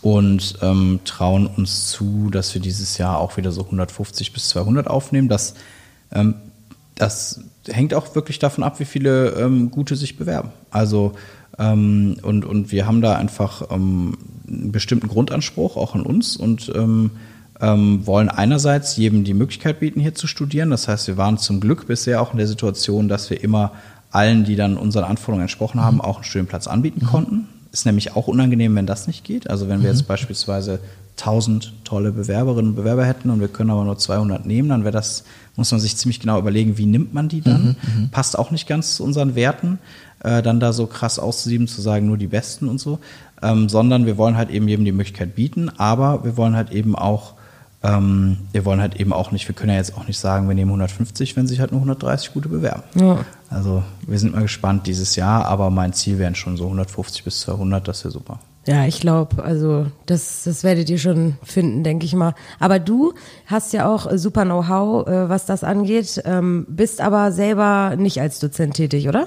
und 0.01 0.57
ähm, 0.61 0.99
trauen 1.05 1.47
uns 1.47 1.87
zu, 1.87 2.29
dass 2.31 2.53
wir 2.53 2.61
dieses 2.61 2.97
Jahr 2.97 3.19
auch 3.19 3.37
wieder 3.37 3.51
so 3.51 3.63
150 3.63 4.33
bis 4.33 4.49
200 4.49 4.87
aufnehmen. 4.87 5.29
Das, 5.29 5.53
ähm, 6.11 6.35
das 6.95 7.41
hängt 7.67 7.93
auch 7.93 8.15
wirklich 8.15 8.39
davon 8.39 8.63
ab, 8.63 8.79
wie 8.79 8.85
viele 8.85 9.31
ähm, 9.31 9.69
Gute 9.69 9.95
sich 9.95 10.17
bewerben. 10.17 10.49
Also 10.71 11.13
ähm, 11.59 12.17
und, 12.23 12.45
und 12.45 12.71
wir 12.71 12.87
haben 12.87 13.01
da 13.01 13.15
einfach 13.15 13.69
ähm, 13.69 14.17
einen 14.47 14.71
bestimmten 14.71 15.07
Grundanspruch 15.07 15.77
auch 15.77 15.93
an 15.95 16.01
uns 16.01 16.35
und 16.35 16.71
ähm, 16.75 17.11
wollen 17.63 18.29
einerseits 18.29 18.97
jedem 18.97 19.23
die 19.23 19.35
Möglichkeit 19.35 19.79
bieten, 19.79 19.99
hier 19.99 20.15
zu 20.15 20.25
studieren. 20.25 20.71
Das 20.71 20.87
heißt, 20.87 21.07
wir 21.07 21.17
waren 21.17 21.37
zum 21.37 21.59
Glück 21.59 21.85
bisher 21.85 22.19
auch 22.19 22.31
in 22.31 22.39
der 22.39 22.47
Situation, 22.47 23.07
dass 23.07 23.29
wir 23.29 23.43
immer 23.43 23.73
allen, 24.09 24.45
die 24.45 24.55
dann 24.55 24.77
unseren 24.77 25.03
Anforderungen 25.03 25.43
entsprochen 25.43 25.79
haben, 25.79 25.97
mhm. 25.97 26.01
auch 26.01 26.15
einen 26.15 26.23
Studienplatz 26.23 26.65
anbieten 26.65 27.01
mhm. 27.03 27.09
konnten. 27.09 27.47
Ist 27.71 27.85
nämlich 27.85 28.15
auch 28.15 28.27
unangenehm, 28.27 28.75
wenn 28.75 28.85
das 28.85 29.07
nicht 29.07 29.23
geht. 29.23 29.49
Also 29.49 29.67
wenn 29.67 29.81
wir 29.81 29.89
mhm. 29.89 29.95
jetzt 29.95 30.07
beispielsweise 30.07 30.79
1000 31.17 31.73
tolle 31.83 32.11
Bewerberinnen 32.11 32.71
und 32.71 32.75
Bewerber 32.75 33.05
hätten 33.05 33.29
und 33.29 33.39
wir 33.39 33.47
können 33.47 33.69
aber 33.69 33.83
nur 33.83 33.97
200 33.97 34.45
nehmen, 34.45 34.69
dann 34.69 34.83
wäre 34.83 34.91
das, 34.91 35.23
muss 35.55 35.71
man 35.71 35.79
sich 35.79 35.95
ziemlich 35.95 36.19
genau 36.19 36.39
überlegen, 36.39 36.77
wie 36.77 36.85
nimmt 36.85 37.13
man 37.13 37.29
die 37.29 37.41
dann? 37.41 37.77
Mhm, 37.81 38.01
mhm, 38.01 38.09
Passt 38.09 38.37
auch 38.37 38.51
nicht 38.51 38.67
ganz 38.67 38.95
zu 38.95 39.03
unseren 39.03 39.35
Werten, 39.35 39.79
äh, 40.23 40.41
dann 40.41 40.59
da 40.59 40.73
so 40.73 40.87
krass 40.87 41.19
auszusieben, 41.19 41.67
zu 41.67 41.81
sagen, 41.81 42.07
nur 42.07 42.17
die 42.17 42.27
Besten 42.27 42.67
und 42.67 42.79
so, 42.79 42.99
ähm, 43.41 43.69
sondern 43.69 44.05
wir 44.05 44.17
wollen 44.17 44.37
halt 44.37 44.49
eben 44.49 44.67
jedem 44.67 44.85
die 44.85 44.91
Möglichkeit 44.91 45.35
bieten, 45.35 45.69
aber 45.69 46.23
wir 46.23 46.37
wollen 46.37 46.55
halt 46.55 46.71
eben 46.71 46.95
auch 46.95 47.33
ähm, 47.83 48.37
wir 48.51 48.65
wollen 48.65 48.79
halt 48.79 48.99
eben 48.99 49.11
auch 49.11 49.31
nicht, 49.31 49.47
wir 49.47 49.55
können 49.55 49.71
ja 49.71 49.77
jetzt 49.77 49.97
auch 49.97 50.07
nicht 50.07 50.19
sagen, 50.19 50.47
wir 50.47 50.55
nehmen 50.55 50.69
150, 50.69 51.35
wenn 51.35 51.47
sich 51.47 51.59
halt 51.59 51.71
nur 51.71 51.81
130 51.81 52.33
gute 52.33 52.49
bewerben. 52.49 52.83
Ja. 52.95 53.25
Also 53.49 53.83
wir 54.05 54.19
sind 54.19 54.33
mal 54.33 54.43
gespannt 54.43 54.87
dieses 54.87 55.15
Jahr, 55.15 55.45
aber 55.45 55.69
mein 55.69 55.93
Ziel 55.93 56.19
wären 56.19 56.35
schon 56.35 56.57
so 56.57 56.65
150 56.65 57.23
bis 57.23 57.41
200, 57.41 57.87
das 57.87 58.03
wäre 58.03 58.11
super. 58.11 58.39
Ja, 58.67 58.85
ich 58.85 58.99
glaube, 58.99 59.43
also 59.43 59.87
das, 60.05 60.43
das 60.43 60.63
werdet 60.63 60.87
ihr 60.91 60.99
schon 60.99 61.37
finden, 61.43 61.83
denke 61.83 62.05
ich 62.05 62.13
mal. 62.13 62.35
Aber 62.59 62.77
du 62.77 63.13
hast 63.47 63.73
ja 63.73 63.91
auch 63.91 64.07
super 64.15 64.45
Know-how, 64.45 65.07
äh, 65.07 65.29
was 65.29 65.47
das 65.47 65.63
angeht, 65.63 66.21
ähm, 66.25 66.67
bist 66.69 67.01
aber 67.01 67.31
selber 67.31 67.95
nicht 67.97 68.21
als 68.21 68.39
Dozent 68.39 68.75
tätig, 68.75 69.07
oder? 69.07 69.25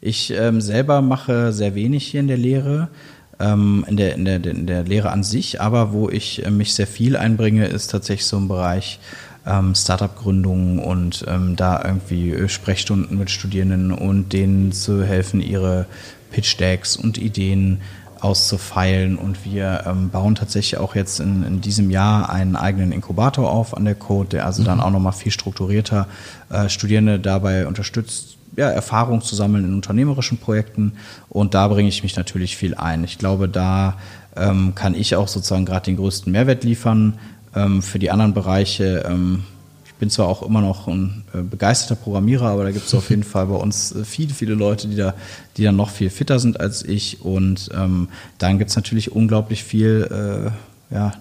Ich 0.00 0.32
ähm, 0.32 0.62
selber 0.62 1.02
mache 1.02 1.52
sehr 1.52 1.74
wenig 1.74 2.06
hier 2.06 2.20
in 2.20 2.28
der 2.28 2.36
Lehre 2.38 2.88
in, 3.38 3.96
der, 3.96 4.14
in, 4.14 4.24
der, 4.24 4.44
in 4.44 4.66
der 4.66 4.84
Lehre 4.84 5.10
an 5.10 5.22
sich, 5.22 5.60
aber 5.60 5.92
wo 5.92 6.08
ich 6.08 6.44
äh, 6.44 6.50
mich 6.50 6.74
sehr 6.74 6.86
viel 6.86 7.16
einbringe, 7.16 7.66
ist 7.66 7.88
tatsächlich 7.90 8.26
so 8.26 8.38
im 8.38 8.48
Bereich 8.48 8.98
ähm, 9.46 9.74
Startup-Gründung 9.74 10.78
und 10.78 11.24
ähm, 11.28 11.56
da 11.56 11.82
irgendwie 11.84 12.32
äh, 12.32 12.48
Sprechstunden 12.48 13.18
mit 13.18 13.30
Studierenden 13.30 13.92
und 13.92 14.32
denen 14.32 14.72
zu 14.72 15.04
helfen, 15.04 15.40
ihre 15.40 15.86
Pitch-Decks 16.32 16.96
und 16.96 17.18
Ideen 17.18 17.80
auszufeilen. 18.20 19.16
Und 19.16 19.44
wir 19.44 19.84
ähm, 19.86 20.10
bauen 20.10 20.34
tatsächlich 20.34 20.78
auch 20.78 20.94
jetzt 20.94 21.20
in, 21.20 21.42
in, 21.44 21.60
diesem 21.60 21.90
Jahr 21.90 22.30
einen 22.30 22.56
eigenen 22.56 22.92
Inkubator 22.92 23.50
auf 23.50 23.76
an 23.76 23.84
der 23.84 23.94
Code, 23.94 24.30
der 24.30 24.46
also 24.46 24.62
mhm. 24.62 24.66
dann 24.66 24.80
auch 24.80 24.90
nochmal 24.90 25.12
viel 25.12 25.32
strukturierter 25.32 26.08
äh, 26.50 26.68
Studierende 26.68 27.20
dabei 27.20 27.66
unterstützt, 27.66 28.35
ja, 28.56 28.70
Erfahrung 28.70 29.20
zu 29.20 29.34
sammeln 29.34 29.64
in 29.64 29.74
unternehmerischen 29.74 30.38
Projekten 30.38 30.92
und 31.28 31.54
da 31.54 31.68
bringe 31.68 31.88
ich 31.88 32.02
mich 32.02 32.16
natürlich 32.16 32.56
viel 32.56 32.74
ein. 32.74 33.04
Ich 33.04 33.18
glaube, 33.18 33.48
da 33.48 33.96
ähm, 34.36 34.74
kann 34.74 34.94
ich 34.94 35.16
auch 35.16 35.28
sozusagen 35.28 35.64
gerade 35.64 35.86
den 35.86 35.96
größten 35.96 36.30
Mehrwert 36.30 36.64
liefern. 36.64 37.18
Ähm, 37.54 37.82
für 37.82 37.98
die 37.98 38.10
anderen 38.10 38.34
Bereiche, 38.34 39.04
ähm, 39.08 39.44
ich 39.84 39.94
bin 39.94 40.10
zwar 40.10 40.28
auch 40.28 40.42
immer 40.42 40.60
noch 40.60 40.88
ein 40.88 41.24
äh, 41.32 41.40
begeisterter 41.40 42.00
Programmierer, 42.00 42.48
aber 42.48 42.64
da 42.64 42.70
gibt 42.70 42.86
es 42.86 42.94
auf 42.94 43.10
jeden 43.10 43.22
Fall 43.24 43.46
bei 43.46 43.56
uns 43.56 43.92
äh, 43.92 44.04
viele, 44.04 44.34
viele 44.34 44.54
Leute, 44.54 44.88
die 44.88 44.96
da, 44.96 45.14
die 45.56 45.64
dann 45.64 45.76
noch 45.76 45.90
viel 45.90 46.10
fitter 46.10 46.38
sind 46.38 46.60
als 46.60 46.82
ich. 46.82 47.22
Und 47.22 47.70
ähm, 47.74 48.08
dann 48.38 48.58
gibt 48.58 48.70
es 48.70 48.76
natürlich 48.76 49.12
unglaublich 49.12 49.64
viel, 49.64 50.52
äh, 50.90 50.94
ja, 50.94 51.12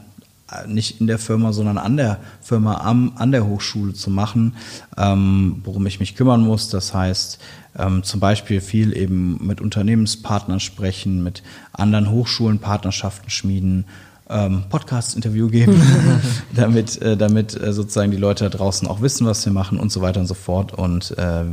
nicht 0.67 1.01
in 1.01 1.07
der 1.07 1.17
Firma, 1.17 1.53
sondern 1.53 1.77
an 1.77 1.97
der 1.97 2.19
Firma, 2.41 2.81
am, 2.81 3.13
an 3.15 3.31
der 3.31 3.45
Hochschule 3.47 3.93
zu 3.93 4.09
machen, 4.09 4.55
ähm, 4.97 5.61
worum 5.63 5.85
ich 5.87 5.99
mich 5.99 6.15
kümmern 6.15 6.41
muss. 6.41 6.69
Das 6.69 6.93
heißt, 6.93 7.39
ähm, 7.77 8.03
zum 8.03 8.19
Beispiel 8.19 8.61
viel 8.61 8.95
eben 8.95 9.45
mit 9.45 9.59
Unternehmenspartnern 9.59 10.59
sprechen, 10.59 11.23
mit 11.23 11.43
anderen 11.73 12.11
Hochschulen 12.11 12.59
Partnerschaften 12.59 13.29
schmieden, 13.29 13.85
ähm, 14.29 14.63
Podcast-Interview 14.69 15.49
geben, 15.49 15.81
damit, 16.55 17.01
äh, 17.01 17.17
damit 17.17 17.59
äh, 17.59 17.73
sozusagen 17.73 18.11
die 18.11 18.17
Leute 18.17 18.45
da 18.45 18.57
draußen 18.57 18.87
auch 18.87 19.01
wissen, 19.01 19.27
was 19.27 19.45
wir 19.45 19.53
machen 19.53 19.79
und 19.79 19.91
so 19.91 20.01
weiter 20.01 20.19
und 20.19 20.27
so 20.27 20.33
fort. 20.33 20.73
Und 20.73 21.17
äh, 21.17 21.45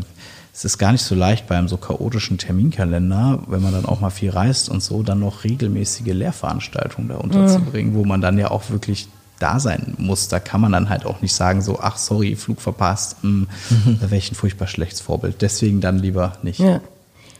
es 0.52 0.66
ist 0.66 0.76
gar 0.76 0.92
nicht 0.92 1.02
so 1.02 1.14
leicht 1.14 1.46
bei 1.46 1.56
einem 1.56 1.68
so 1.68 1.78
chaotischen 1.78 2.36
Terminkalender, 2.36 3.42
wenn 3.46 3.62
man 3.62 3.72
dann 3.72 3.86
auch 3.86 4.00
mal 4.00 4.10
viel 4.10 4.30
reist 4.30 4.68
und 4.68 4.82
so, 4.82 5.02
dann 5.02 5.20
noch 5.20 5.44
regelmäßige 5.44 6.12
Lehrveranstaltungen 6.12 7.08
da 7.08 7.16
unterzubringen, 7.16 7.94
mhm. 7.94 7.96
wo 7.96 8.04
man 8.04 8.20
dann 8.20 8.38
ja 8.38 8.50
auch 8.50 8.68
wirklich 8.68 9.08
da 9.38 9.58
sein 9.58 9.94
muss. 9.96 10.28
Da 10.28 10.40
kann 10.40 10.60
man 10.60 10.72
dann 10.72 10.90
halt 10.90 11.06
auch 11.06 11.22
nicht 11.22 11.32
sagen, 11.32 11.62
so, 11.62 11.80
ach 11.80 11.96
sorry, 11.96 12.36
Flug 12.36 12.60
verpasst, 12.60 13.24
mh, 13.24 13.46
hm, 13.68 13.92
mhm. 13.92 13.98
da 14.00 14.10
wäre 14.10 14.18
ich 14.18 14.30
ein 14.30 14.34
furchtbar 14.34 14.66
schlechtes 14.66 15.00
Vorbild. 15.00 15.40
Deswegen 15.40 15.80
dann 15.80 15.98
lieber 15.98 16.34
nicht. 16.42 16.60
Ja. 16.60 16.82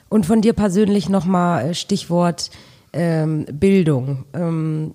Und 0.09 0.25
von 0.25 0.41
dir 0.41 0.55
persönlich 0.55 1.11
nochmal 1.11 1.71
äh, 1.71 1.75
Stichwort 1.75 2.51
ähm, 2.95 3.45
Bildung. 3.53 4.25
Ähm, 4.33 4.95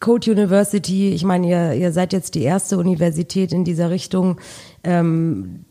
Code 0.00 0.32
University, 0.32 1.10
ich 1.10 1.24
meine, 1.24 1.48
ihr, 1.48 1.74
ihr 1.74 1.92
seid 1.92 2.12
jetzt 2.12 2.34
die 2.34 2.42
erste 2.42 2.76
Universität 2.76 3.52
in 3.52 3.64
dieser 3.64 3.90
Richtung. 3.90 4.38
Ähm, 4.84 5.64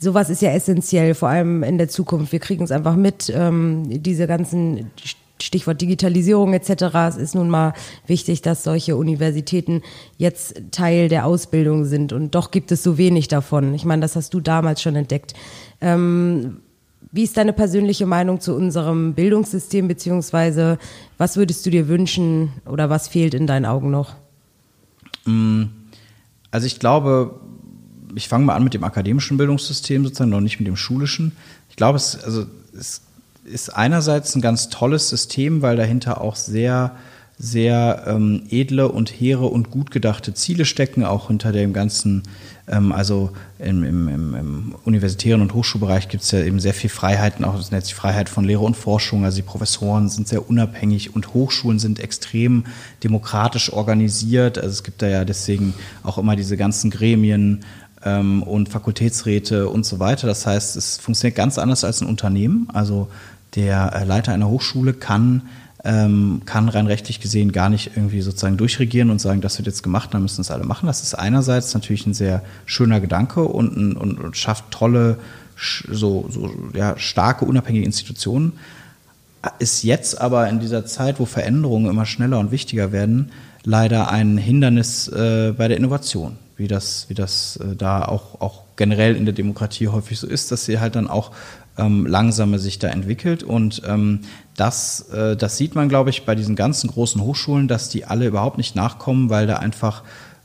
sowas 0.00 0.30
ist 0.30 0.42
ja 0.42 0.50
essentiell, 0.50 1.14
vor 1.14 1.28
allem 1.28 1.62
in 1.62 1.78
der 1.78 1.88
Zukunft. 1.88 2.32
Wir 2.32 2.40
kriegen 2.40 2.64
es 2.64 2.70
einfach 2.70 2.96
mit, 2.96 3.32
ähm, 3.34 3.84
diese 4.02 4.26
ganzen 4.26 4.90
Stichwort 5.40 5.80
Digitalisierung 5.80 6.54
etc. 6.54 6.94
Es 7.08 7.16
ist 7.16 7.34
nun 7.34 7.50
mal 7.50 7.74
wichtig, 8.06 8.42
dass 8.42 8.64
solche 8.64 8.96
Universitäten 8.96 9.82
jetzt 10.16 10.62
Teil 10.70 11.08
der 11.08 11.26
Ausbildung 11.26 11.84
sind 11.84 12.12
und 12.12 12.34
doch 12.34 12.50
gibt 12.50 12.72
es 12.72 12.82
so 12.82 12.96
wenig 12.98 13.28
davon. 13.28 13.74
Ich 13.74 13.84
meine, 13.84 14.02
das 14.02 14.16
hast 14.16 14.32
du 14.32 14.40
damals 14.40 14.80
schon 14.80 14.96
entdeckt. 14.96 15.34
Ähm, 15.80 16.58
wie 17.12 17.22
ist 17.22 17.36
deine 17.36 17.52
persönliche 17.52 18.06
Meinung 18.06 18.40
zu 18.40 18.54
unserem 18.54 19.14
Bildungssystem, 19.14 19.88
beziehungsweise 19.88 20.78
was 21.18 21.36
würdest 21.36 21.64
du 21.64 21.70
dir 21.70 21.88
wünschen 21.88 22.52
oder 22.66 22.90
was 22.90 23.08
fehlt 23.08 23.34
in 23.34 23.46
deinen 23.46 23.66
Augen 23.66 23.90
noch? 23.90 24.14
Mm, 25.24 25.64
also 26.50 26.66
ich 26.66 26.78
glaube, 26.78 27.40
ich 28.14 28.28
fange 28.28 28.44
mal 28.44 28.54
an 28.54 28.64
mit 28.64 28.74
dem 28.74 28.84
akademischen 28.84 29.36
Bildungssystem 29.36 30.04
sozusagen, 30.04 30.30
noch 30.30 30.40
nicht 30.40 30.58
mit 30.58 30.66
dem 30.66 30.76
schulischen. 30.76 31.32
Ich 31.70 31.76
glaube, 31.76 31.96
es, 31.96 32.22
also, 32.22 32.46
es 32.78 33.02
ist 33.44 33.70
einerseits 33.70 34.34
ein 34.34 34.40
ganz 34.40 34.68
tolles 34.68 35.08
System, 35.08 35.62
weil 35.62 35.76
dahinter 35.76 36.20
auch 36.20 36.36
sehr 36.36 36.96
sehr 37.38 38.04
ähm, 38.06 38.44
edle 38.48 38.88
und 38.88 39.10
hehre 39.10 39.46
und 39.46 39.70
gut 39.70 39.90
gedachte 39.90 40.32
Ziele 40.32 40.64
stecken, 40.64 41.04
auch 41.04 41.28
hinter 41.28 41.52
dem 41.52 41.74
ganzen 41.74 42.22
ähm, 42.66 42.92
also 42.92 43.30
im, 43.58 43.84
im, 43.84 44.08
im, 44.08 44.74
universitären 44.84 45.42
und 45.42 45.52
Hochschulbereich 45.52 46.08
gibt 46.08 46.24
es 46.24 46.30
ja 46.30 46.40
eben 46.40 46.60
sehr 46.60 46.72
viel 46.72 46.88
Freiheiten, 46.88 47.44
auch 47.44 47.56
das 47.56 47.70
nennt 47.70 47.84
sich 47.84 47.94
Freiheit 47.94 48.30
von 48.30 48.44
Lehre 48.44 48.62
und 48.62 48.74
Forschung. 48.74 49.24
Also 49.24 49.36
die 49.36 49.42
Professoren 49.42 50.08
sind 50.08 50.28
sehr 50.28 50.48
unabhängig 50.48 51.14
und 51.14 51.34
Hochschulen 51.34 51.78
sind 51.78 52.00
extrem 52.00 52.64
demokratisch 53.04 53.70
organisiert. 53.70 54.56
Also 54.56 54.70
es 54.70 54.82
gibt 54.82 55.02
da 55.02 55.06
ja 55.06 55.26
deswegen 55.26 55.74
auch 56.04 56.16
immer 56.16 56.36
diese 56.36 56.56
ganzen 56.56 56.90
Gremien 56.90 57.64
ähm, 58.06 58.42
und 58.42 58.70
Fakultätsräte 58.70 59.68
und 59.68 59.84
so 59.84 59.98
weiter. 59.98 60.26
Das 60.26 60.46
heißt, 60.46 60.76
es 60.76 60.96
funktioniert 60.96 61.36
ganz 61.36 61.58
anders 61.58 61.84
als 61.84 62.00
ein 62.00 62.08
Unternehmen. 62.08 62.68
Also 62.72 63.08
der 63.54 63.92
äh, 63.94 64.04
Leiter 64.04 64.32
einer 64.32 64.48
Hochschule 64.48 64.94
kann 64.94 65.42
ähm, 65.84 66.42
kann 66.44 66.68
rein 66.68 66.88
rechtlich 66.88 67.20
gesehen 67.20 67.52
gar 67.52 67.68
nicht 67.68 67.92
irgendwie 67.94 68.20
sozusagen 68.20 68.56
durchregieren 68.56 69.08
und 69.08 69.20
sagen, 69.20 69.40
das 69.40 69.56
wird 69.58 69.66
jetzt 69.66 69.84
gemacht, 69.84 70.12
dann 70.12 70.22
müssen 70.22 70.40
es 70.40 70.50
alle 70.50 70.64
machen. 70.64 70.86
Das 70.86 71.02
ist 71.02 71.14
einerseits 71.14 71.72
natürlich 71.74 72.06
ein 72.06 72.14
sehr 72.14 72.42
schöner 72.64 73.00
Gedanke 73.00 73.44
und, 73.44 73.96
und, 73.96 74.18
und 74.18 74.36
schafft 74.36 74.72
tolle, 74.72 75.18
so, 75.56 76.26
so 76.28 76.50
ja, 76.74 76.98
starke, 76.98 77.44
unabhängige 77.44 77.84
Institutionen. 77.84 78.54
Ist 79.60 79.84
jetzt 79.84 80.20
aber 80.20 80.48
in 80.48 80.58
dieser 80.58 80.86
Zeit, 80.86 81.20
wo 81.20 81.24
Veränderungen 81.24 81.88
immer 81.88 82.04
schneller 82.04 82.40
und 82.40 82.50
wichtiger 82.50 82.90
werden, 82.90 83.30
leider 83.62 84.10
ein 84.10 84.38
Hindernis 84.38 85.06
äh, 85.06 85.52
bei 85.56 85.68
der 85.68 85.76
Innovation, 85.76 86.36
wie 86.56 86.68
das, 86.68 87.06
wie 87.08 87.14
das 87.14 87.56
äh, 87.56 87.76
da 87.76 88.04
auch, 88.04 88.40
auch 88.40 88.62
generell 88.76 89.16
in 89.16 89.24
der 89.24 89.34
Demokratie 89.34 89.88
häufig 89.88 90.18
so 90.18 90.26
ist, 90.26 90.52
dass 90.52 90.64
sie 90.64 90.80
halt 90.80 90.96
dann 90.96 91.08
auch 91.08 91.32
ähm, 91.78 92.06
langsamer 92.06 92.58
sich 92.58 92.78
da 92.78 92.88
entwickelt. 92.88 93.42
Und 93.42 93.82
ähm, 93.86 94.20
das, 94.56 95.08
äh, 95.10 95.36
das 95.36 95.56
sieht 95.56 95.74
man, 95.74 95.88
glaube 95.88 96.10
ich, 96.10 96.24
bei 96.24 96.34
diesen 96.34 96.56
ganzen 96.56 96.90
großen 96.90 97.20
Hochschulen, 97.20 97.68
dass 97.68 97.88
die 97.88 98.04
alle 98.04 98.26
überhaupt 98.26 98.58
nicht 98.58 98.76
nachkommen, 98.76 99.30
weil 99.30 99.46
da 99.46 99.56
einfach 99.56 100.02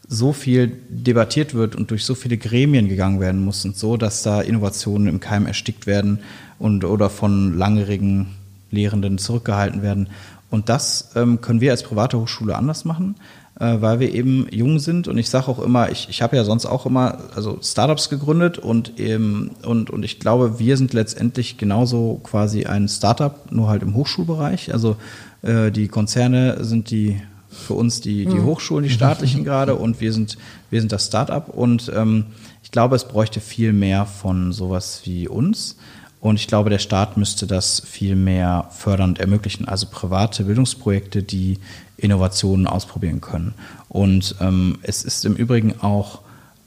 so 0.07 0.33
viel 0.33 0.73
debattiert 0.89 1.53
wird 1.53 1.75
und 1.75 1.89
durch 1.89 2.03
so 2.03 2.15
viele 2.15 2.37
Gremien 2.37 2.89
gegangen 2.89 3.21
werden 3.21 3.45
muss 3.45 3.63
und 3.63 3.77
so, 3.77 3.95
dass 3.95 4.23
da 4.23 4.41
Innovationen 4.41 5.07
im 5.07 5.21
Keim 5.21 5.45
erstickt 5.45 5.87
werden 5.87 6.19
und 6.59 6.83
oder 6.83 7.09
von 7.09 7.57
langjährigen 7.57 8.27
Lehrenden 8.71 9.17
zurückgehalten 9.17 9.81
werden. 9.81 10.09
Und 10.49 10.69
das 10.69 11.11
ähm, 11.15 11.39
können 11.41 11.61
wir 11.61 11.71
als 11.71 11.83
private 11.83 12.19
Hochschule 12.19 12.55
anders 12.55 12.83
machen 12.83 13.15
äh, 13.61 13.79
weil 13.79 13.99
wir 13.99 14.13
eben 14.13 14.47
jung 14.49 14.79
sind 14.79 15.07
und 15.07 15.17
ich 15.17 15.29
sage 15.29 15.47
auch 15.47 15.59
immer, 15.59 15.91
ich, 15.91 16.09
ich 16.09 16.21
habe 16.21 16.35
ja 16.35 16.43
sonst 16.43 16.65
auch 16.65 16.85
immer 16.85 17.19
also 17.35 17.59
Startups 17.61 18.09
gegründet 18.09 18.57
und, 18.57 18.99
eben, 18.99 19.51
und, 19.63 19.91
und 19.91 20.03
ich 20.03 20.19
glaube, 20.19 20.57
wir 20.57 20.77
sind 20.77 20.93
letztendlich 20.93 21.57
genauso 21.57 22.19
quasi 22.23 22.65
ein 22.65 22.87
Startup, 22.87 23.51
nur 23.51 23.69
halt 23.69 23.83
im 23.83 23.93
Hochschulbereich. 23.93 24.73
Also 24.73 24.95
äh, 25.43 25.69
die 25.71 25.87
Konzerne 25.89 26.63
sind 26.63 26.89
die 26.89 27.21
für 27.49 27.73
uns 27.73 28.01
die, 28.01 28.25
die 28.25 28.35
mhm. 28.35 28.45
Hochschulen, 28.45 28.83
die 28.83 28.89
staatlichen 28.89 29.43
gerade 29.45 29.75
und 29.75 30.01
wir 30.01 30.11
sind, 30.11 30.37
wir 30.71 30.79
sind 30.79 30.91
das 30.91 31.05
Startup 31.05 31.47
und 31.47 31.91
ähm, 31.95 32.25
ich 32.63 32.71
glaube, 32.71 32.95
es 32.95 33.07
bräuchte 33.07 33.41
viel 33.41 33.73
mehr 33.73 34.05
von 34.05 34.53
sowas 34.53 35.01
wie 35.03 35.27
uns. 35.27 35.75
Und 36.21 36.35
ich 36.35 36.47
glaube, 36.47 36.69
der 36.69 36.79
Staat 36.79 37.17
müsste 37.17 37.47
das 37.47 37.81
viel 37.85 38.15
mehr 38.15 38.67
fördernd 38.69 39.19
ermöglichen. 39.19 39.67
Also 39.67 39.87
private 39.89 40.43
Bildungsprojekte, 40.43 41.23
die 41.23 41.57
Innovationen 41.97 42.67
ausprobieren 42.67 43.21
können. 43.21 43.55
Und 43.89 44.35
ähm, 44.39 44.77
es 44.83 45.03
ist 45.03 45.25
im 45.25 45.35
Übrigen 45.35 45.81
auch, 45.81 46.19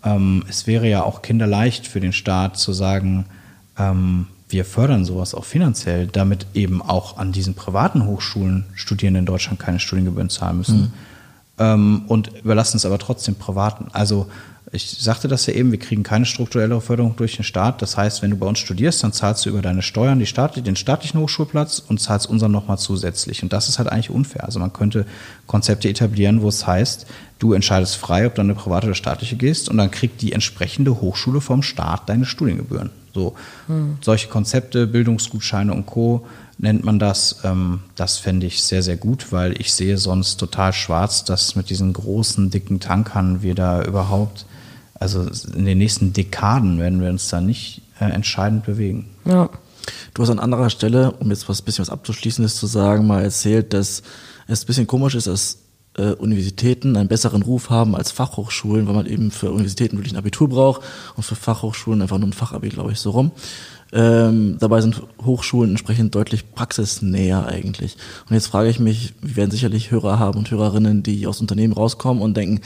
ähm, 0.03 0.45
es 0.49 0.67
wäre 0.67 0.89
ja 0.89 1.05
auch 1.05 1.23
kinderleicht 1.23 1.87
für 1.87 2.01
den 2.01 2.13
Staat 2.13 2.59
zu 2.59 2.73
sagen, 2.73 3.27
ähm, 3.79 4.27
wir 4.49 4.65
fördern 4.65 5.05
sowas 5.05 5.35
auch 5.35 5.45
finanziell, 5.45 6.09
damit 6.09 6.47
eben 6.55 6.83
auch 6.83 7.17
an 7.17 7.31
diesen 7.31 7.55
privaten 7.55 8.07
Hochschulen 8.07 8.67
Studierende 8.75 9.21
in 9.21 9.27
Deutschland 9.27 9.61
keine 9.61 9.79
Studiengebühren 9.79 10.31
zahlen 10.31 10.59
müssen. 10.59 10.81
Mhm. 10.81 10.93
Ähm, 11.59 12.03
und 12.09 12.33
überlassen 12.43 12.77
es 12.77 12.87
aber 12.87 12.99
trotzdem 12.99 13.37
Privaten. 13.37 13.87
Also 13.93 14.27
ich 14.75 14.91
sagte 14.91 15.29
das 15.29 15.47
ja 15.47 15.55
eben, 15.55 15.71
wir 15.71 15.79
kriegen 15.79 16.03
keine 16.03 16.27
strukturelle 16.27 16.81
Förderung 16.81 17.15
durch 17.17 17.37
den 17.37 17.45
Staat. 17.45 17.81
Das 17.81 17.97
heißt, 17.97 18.23
wenn 18.23 18.31
du 18.31 18.37
bei 18.37 18.47
uns 18.47 18.59
studierst, 18.59 19.05
dann 19.05 19.13
zahlst 19.13 19.47
du 19.47 19.51
über 19.51 19.63
deine 19.63 19.83
Steuern 19.83 20.19
die 20.19 20.27
Staat, 20.27 20.67
den 20.67 20.75
staatlichen 20.75 21.21
Hochschulplatz 21.21 21.79
und 21.79 22.01
zahlst 22.01 22.29
unseren 22.29 22.51
nochmal 22.51 22.79
zusätzlich. 22.79 23.43
Und 23.45 23.53
das 23.53 23.69
ist 23.69 23.79
halt 23.79 23.89
eigentlich 23.89 24.11
unfair. 24.11 24.45
Also 24.45 24.59
man 24.59 24.73
könnte 24.73 25.07
Konzepte 25.47 25.89
etablieren, 25.89 26.43
wo 26.43 26.49
es 26.49 26.67
heißt, 26.67 27.07
du 27.39 27.53
entscheidest 27.53 27.97
frei, 27.97 28.27
ob 28.27 28.35
du 28.35 28.41
eine 28.41 28.55
private 28.55 28.87
oder 28.87 28.95
staatliche 28.97 29.37
gehst 29.37 29.69
und 29.69 29.77
dann 29.77 29.93
kriegt 29.93 30.21
die 30.23 30.33
entsprechende 30.33 31.01
Hochschule 31.01 31.41
vom 31.41 31.63
Staat 31.63 32.09
deine 32.09 32.25
Studiengebühren. 32.25 32.91
So, 33.15 33.37
hm. 33.69 33.99
solche 34.01 34.29
Konzepte, 34.29 34.89
Bildungsgutscheine 34.89 35.73
und 35.73 35.87
Co. 35.87 36.27
nennt 36.59 36.85
man 36.85 36.99
das. 36.99 37.37
Ähm, 37.45 37.81
das 37.95 38.19
fände 38.19 38.47
ich 38.47 38.65
sehr, 38.65 38.83
sehr 38.83 38.97
gut, 38.97 39.31
weil 39.31 39.61
ich 39.61 39.73
sehe 39.73 39.99
sonst 39.99 40.39
total 40.39 40.73
schwarz, 40.73 41.25
dass 41.25 41.55
mit 41.55 41.71
diesen 41.71 41.93
großen, 41.93 42.51
dicken 42.51 42.81
Tankern 42.81 43.41
wir 43.41 43.55
da 43.55 43.85
überhaupt 43.85 44.47
also 44.95 45.27
in 45.55 45.65
den 45.65 45.79
nächsten 45.79 46.13
Dekaden 46.13 46.79
werden 46.79 47.01
wir 47.01 47.11
uns 47.11 47.29
da 47.29 47.41
nicht 47.41 47.83
äh, 48.01 48.07
entscheidend 48.07 48.65
bewegen. 48.65 49.11
Ja. 49.25 49.51
Du 50.15 50.23
hast 50.23 50.31
an 50.31 50.39
anderer 50.39 50.71
Stelle, 50.71 51.13
um 51.13 51.31
jetzt 51.31 51.49
was 51.49 51.63
bisschen 51.63 51.83
was 51.83 51.91
Abzuschließendes 51.91 52.57
zu 52.57 52.67
sagen, 52.67 53.07
mal 53.07 53.23
erzählt, 53.23 53.75
dass 53.75 54.03
es 54.47 54.63
ein 54.63 54.67
bisschen 54.67 54.87
komisch 54.87 55.15
ist, 55.15 55.27
dass 55.27 55.59
äh, 55.97 56.13
Universitäten 56.13 56.97
einen 56.97 57.09
besseren 57.09 57.43
Ruf 57.43 57.71
haben 57.71 57.95
als 57.95 58.11
Fachhochschulen, 58.11 58.87
weil 58.87 58.95
man 58.95 59.07
eben 59.07 59.31
für 59.31 59.51
Universitäten 59.51 59.97
wirklich 59.97 60.15
ein 60.15 60.19
Abitur 60.19 60.49
braucht 60.49 60.83
und 61.17 61.23
für 61.23 61.37
Fachhochschulen 61.37 62.03
einfach 62.03 62.19
nur 62.19 62.29
ein 62.29 62.33
Fachabi, 62.33 62.69
glaube 62.69 62.93
ich, 62.93 63.01
so 63.01 63.11
rum. 63.11 63.33
Ähm, 63.93 64.57
dabei 64.59 64.81
sind 64.81 65.03
Hochschulen 65.25 65.71
entsprechend 65.71 66.15
deutlich 66.17 66.53
praxisnäher 66.53 67.47
eigentlich. 67.47 67.97
Und 68.29 68.35
jetzt 68.35 68.49
frage 68.49 68.69
ich 68.69 68.81
mich, 68.81 69.15
wir 69.23 69.37
werden 69.37 69.53
sicherlich 69.53 69.93
Hörer 69.93 70.19
haben 70.19 70.39
und 70.39 70.51
Hörerinnen, 70.51 71.05
die 71.05 71.29
aus 71.29 71.41
Unternehmen 71.41 71.73
rauskommen 71.73 72.21
und 72.21 72.37
denken, 72.37 72.61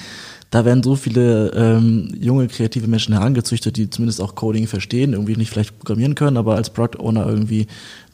da 0.50 0.64
werden 0.64 0.82
so 0.82 0.96
viele 0.96 1.50
ähm, 1.50 2.14
junge, 2.18 2.48
kreative 2.48 2.86
Menschen 2.86 3.12
herangezüchtet, 3.12 3.76
die 3.76 3.90
zumindest 3.90 4.20
auch 4.22 4.34
Coding 4.34 4.66
verstehen, 4.66 5.12
irgendwie 5.12 5.36
nicht 5.36 5.50
vielleicht 5.50 5.78
programmieren 5.78 6.14
können, 6.14 6.38
aber 6.38 6.56
als 6.56 6.70
Product 6.70 6.98
Owner 7.00 7.26
irgendwie 7.26 7.66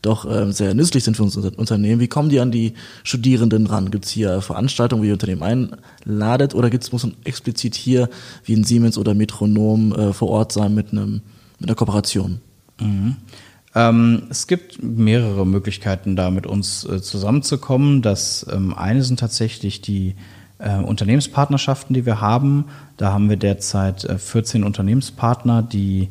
doch 0.03 0.27
ähm, 0.29 0.51
sehr 0.51 0.75
nützlich 0.75 1.05
sind 1.05 1.17
für 1.17 1.23
unser 1.23 1.57
Unternehmen. 1.57 2.01
Wie 2.01 2.09
kommen 2.09 2.29
die 2.29 2.41
an 2.41 2.51
die 2.51 2.75
Studierenden 3.05 3.67
ran? 3.67 3.91
Gibt 3.91 4.07
es 4.07 4.11
hier 4.11 4.41
Veranstaltungen, 4.41 5.03
wie 5.03 5.09
ihr 5.09 5.13
Unternehmen 5.13 5.75
einladet 6.05 6.55
oder 6.55 6.71
gibt's, 6.71 6.91
muss 6.91 7.05
man 7.05 7.15
explizit 7.25 7.77
hier 7.77 8.11
wie 8.45 8.55
ein 8.55 8.65
Siemens 8.65 8.99
oder 8.99 9.15
Metronom 9.15 9.93
äh, 9.93 10.13
vor 10.13 10.29
Ort 10.29 10.53
sein 10.53 10.75
mit, 10.75 10.91
einem, 10.91 11.23
mit 11.61 11.69
einer 11.69 11.77
Kooperation? 11.77 12.41
Mhm. 12.81 13.17
Ähm, 13.77 14.25
es 14.29 14.47
gibt 14.47 14.83
mehrere 14.83 15.47
Möglichkeiten, 15.47 16.17
da 16.17 16.31
mit 16.31 16.47
uns 16.47 16.85
äh, 16.85 17.01
zusammenzukommen. 17.01 18.03
Das 18.03 18.45
ähm, 18.53 18.75
eine 18.75 19.03
sind 19.03 19.21
tatsächlich 19.21 19.81
die 19.81 20.17
äh, 20.59 20.79
Unternehmenspartnerschaften, 20.79 21.95
die 21.95 22.07
wir 22.07 22.21
haben. 22.21 22.67
Da 22.97 23.13
haben 23.13 23.29
wir 23.29 23.37
derzeit 23.37 24.05
äh, 24.05 24.19
14 24.19 24.65
Unternehmenspartner, 24.65 25.63
die, 25.63 26.09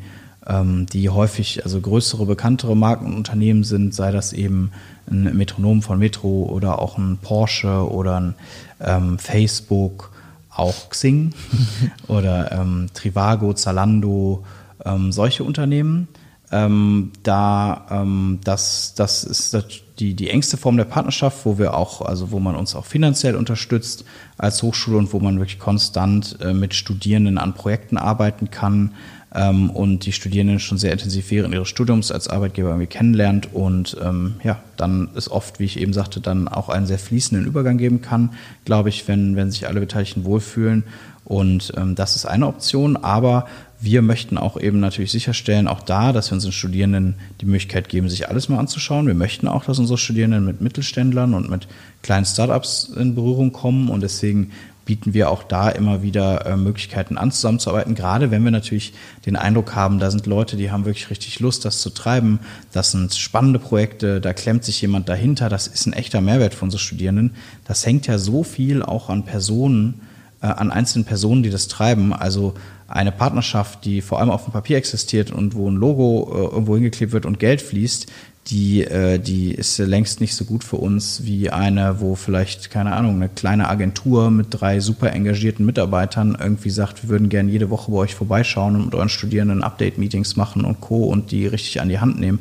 ähm, 0.48 0.86
die 0.88 1.10
häufig 1.10 1.64
also 1.64 1.80
größere, 1.80 2.26
bekanntere 2.26 2.76
Markenunternehmen 2.76 3.64
sind, 3.64 3.94
sei 3.94 4.12
das 4.12 4.34
eben 4.34 4.72
ein 5.10 5.36
Metronom 5.36 5.82
von 5.82 6.00
Metro 6.00 6.44
oder 6.44 6.80
auch 6.80 6.98
ein 6.98 7.18
Porsche 7.22 7.90
oder 7.90 8.20
ein 8.20 8.36
ähm, 8.80 9.20
Facebook, 9.20 10.12
auch 10.50 10.90
Xing 10.90 11.34
oder 12.08 12.52
ähm, 12.52 12.88
Trivago, 12.94 13.54
Zalando, 13.54 14.44
ähm, 14.86 15.12
solche 15.12 15.44
Unternehmen. 15.44 16.08
Ähm, 16.54 17.12
da 17.24 17.88
ähm, 17.90 18.40
das, 18.44 18.94
das 18.96 19.24
ist 19.24 19.58
die, 19.98 20.14
die 20.14 20.30
engste 20.30 20.56
Form 20.56 20.78
der 20.78 20.84
Partnerschaft, 20.84 21.48
wo 21.48 21.58
wir 21.58 21.76
auch, 21.76 22.02
also 22.02 22.30
wo 22.30 22.40
man 22.40 22.56
uns 22.56 22.76
auch 22.76 22.86
finanziell 22.86 23.36
unterstützt 23.36 24.06
als 24.38 24.62
Hochschule 24.62 24.98
und 24.98 25.14
wo 25.14 25.20
man 25.20 25.40
wirklich 25.40 25.58
konstant 25.58 26.38
äh, 26.42 26.54
mit 26.54 26.76
Studierenden 26.76 27.40
an 27.40 27.56
Projekten 27.56 27.98
arbeiten 27.98 28.52
kann 28.52 28.92
ähm, 29.34 29.72
und 29.72 30.06
die 30.06 30.12
Studierenden 30.12 30.60
schon 30.60 30.78
sehr 30.78 30.92
intensiv 30.92 31.32
während 31.32 31.56
ihres 31.56 31.70
Studiums 31.70 32.12
als 32.12 32.28
Arbeitgeber 32.28 32.70
irgendwie 32.70 32.86
kennenlernt 32.86 33.52
und 33.52 33.98
ähm, 34.00 34.36
ja, 34.44 34.60
dann 34.78 35.10
ist 35.16 35.30
oft, 35.30 35.60
wie 35.60 35.66
ich 35.66 35.80
eben 35.80 35.94
sagte, 35.94 36.22
dann 36.22 36.48
auch 36.48 36.70
einen 36.70 36.86
sehr 36.86 37.00
fließenden 37.00 37.48
Übergang 37.48 37.80
geben 37.80 38.04
kann, 38.04 38.36
glaube 38.64 38.90
ich, 38.90 39.08
wenn, 39.08 39.36
wenn 39.36 39.50
sich 39.50 39.68
alle 39.68 39.80
Beteiligten 39.80 40.24
wohlfühlen. 40.24 40.84
Und 41.26 41.72
ähm, 41.78 41.96
das 41.96 42.18
ist 42.18 42.26
eine 42.26 42.48
Option, 42.48 42.98
aber 42.98 43.46
wir 43.84 44.02
möchten 44.02 44.38
auch 44.38 44.58
eben 44.58 44.80
natürlich 44.80 45.12
sicherstellen, 45.12 45.68
auch 45.68 45.82
da, 45.82 46.14
dass 46.14 46.32
wir 46.32 46.36
unseren 46.36 46.54
Studierenden 46.54 47.16
die 47.42 47.46
Möglichkeit 47.46 47.90
geben, 47.90 48.10
sich 48.10 48.30
alles 48.30 48.48
mal 48.48 48.58
anzuschauen. 48.58 49.08
Wir 49.08 49.14
möchten 49.14 49.46
auch, 49.46 49.66
dass 49.66 49.78
unsere 49.78 49.98
Studierenden 49.98 50.46
mit 50.46 50.62
Mittelständlern 50.62 51.34
und 51.34 51.50
mit 51.50 51.68
kleinen 52.02 52.26
Startups 52.26 52.94
in 52.96 53.14
Berührung 53.14 53.52
kommen 53.52 53.90
und 53.90 54.02
deswegen 54.02 54.52
bieten 54.86 55.14
wir 55.14 55.30
auch 55.30 55.44
da 55.44 55.70
immer 55.70 56.02
wieder 56.02 56.46
äh, 56.46 56.56
Möglichkeiten 56.56 57.18
an, 57.18 57.32
zusammenzuarbeiten. 57.32 57.94
Gerade 57.94 58.32
wenn 58.32 58.44
wir 58.44 58.52
natürlich 58.52 58.94
den 59.26 59.36
Eindruck 59.36 59.76
haben, 59.76 60.00
da 60.00 60.12
sind 60.12 60.28
Leute, 60.28 60.56
die 60.56 60.72
haben 60.72 60.86
wirklich 60.86 61.10
richtig 61.10 61.42
Lust, 61.42 61.66
das 61.66 61.82
zu 61.82 61.90
treiben. 61.90 62.40
Das 62.72 62.92
sind 62.92 63.14
spannende 63.14 63.60
Projekte, 63.60 64.22
da 64.22 64.34
klemmt 64.34 64.64
sich 64.64 64.82
jemand 64.82 65.10
dahinter. 65.10 65.50
Das 65.50 65.68
ist 65.68 65.88
ein 65.88 65.94
echter 65.94 66.22
Mehrwert 66.22 66.54
für 66.54 66.66
unsere 66.66 66.82
Studierenden. 66.82 67.36
Das 67.66 67.86
hängt 67.86 68.08
ja 68.08 68.18
so 68.18 68.44
viel 68.44 68.82
auch 68.82 69.10
an 69.10 69.24
Personen, 69.24 70.02
äh, 70.44 70.48
an 70.48 70.72
einzelnen 70.72 71.06
Personen, 71.06 71.42
die 71.42 71.50
das 71.50 71.70
treiben. 71.70 72.14
Also 72.14 72.54
eine 72.88 73.14
Partnerschaft, 73.14 73.86
die 73.86 74.02
vor 74.02 74.20
allem 74.20 74.30
auf 74.30 74.44
dem 74.44 74.52
Papier 74.52 74.78
existiert 74.78 75.32
und 75.32 75.56
wo 75.56 75.70
ein 75.70 75.76
Logo 75.76 76.30
äh, 76.32 76.54
irgendwo 76.54 76.76
hingeklebt 76.76 77.14
wird 77.14 77.26
und 77.26 77.40
Geld 77.40 77.62
fließt, 77.62 78.08
die, 78.48 78.84
äh, 78.84 79.20
die 79.20 79.54
ist 79.54 79.78
längst 79.78 80.20
nicht 80.20 80.36
so 80.36 80.44
gut 80.44 80.66
für 80.66 80.76
uns 80.76 81.24
wie 81.24 81.50
eine, 81.50 82.02
wo 82.02 82.16
vielleicht, 82.16 82.72
keine 82.72 82.92
Ahnung, 82.92 83.16
eine 83.16 83.30
kleine 83.30 83.70
Agentur 83.70 84.32
mit 84.32 84.48
drei 84.50 84.82
super 84.82 85.14
engagierten 85.14 85.66
Mitarbeitern 85.66 86.38
irgendwie 86.38 86.70
sagt, 86.70 87.04
wir 87.04 87.10
würden 87.10 87.30
gerne 87.30 87.50
jede 87.50 87.70
Woche 87.70 87.90
bei 87.90 88.00
euch 88.00 88.14
vorbeischauen 88.14 88.76
und 88.76 88.86
mit 88.86 88.96
euren 88.96 89.08
Studierenden 89.08 89.64
Update-Meetings 89.64 90.36
machen 90.36 90.66
und 90.66 90.82
Co. 90.82 91.06
und 91.06 91.32
die 91.32 91.48
richtig 91.48 91.80
an 91.80 91.88
die 91.88 92.00
Hand 92.00 92.20
nehmen. 92.20 92.40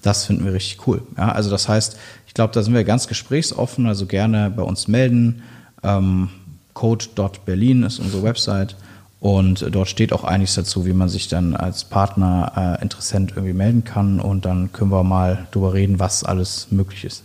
Das 0.00 0.24
finden 0.24 0.46
wir 0.46 0.54
richtig 0.54 0.86
cool. 0.86 1.02
Ja, 1.18 1.32
also 1.32 1.50
das 1.50 1.68
heißt, 1.68 1.98
ich 2.26 2.32
glaube, 2.32 2.54
da 2.54 2.62
sind 2.62 2.72
wir 2.72 2.82
ganz 2.84 3.08
gesprächsoffen, 3.08 3.86
also 3.86 4.06
gerne 4.06 4.50
bei 4.50 4.62
uns 4.62 4.88
melden. 4.88 5.42
Ähm, 5.82 6.30
code.berlin 6.74 7.82
ist 7.82 7.98
unsere 7.98 8.22
Website. 8.22 8.76
Und 9.20 9.64
dort 9.70 9.88
steht 9.88 10.12
auch 10.12 10.24
einiges 10.24 10.56
dazu, 10.56 10.84
wie 10.84 10.92
man 10.92 11.08
sich 11.08 11.28
dann 11.28 11.54
als 11.54 11.84
Partner, 11.84 12.78
äh, 12.80 12.82
Interessent 12.82 13.34
irgendwie 13.36 13.52
melden 13.52 13.84
kann. 13.84 14.18
Und 14.18 14.44
dann 14.44 14.72
können 14.72 14.90
wir 14.90 15.04
mal 15.04 15.46
drüber 15.52 15.74
reden, 15.74 16.00
was 16.00 16.24
alles 16.24 16.66
möglich 16.70 17.04
ist. 17.04 17.22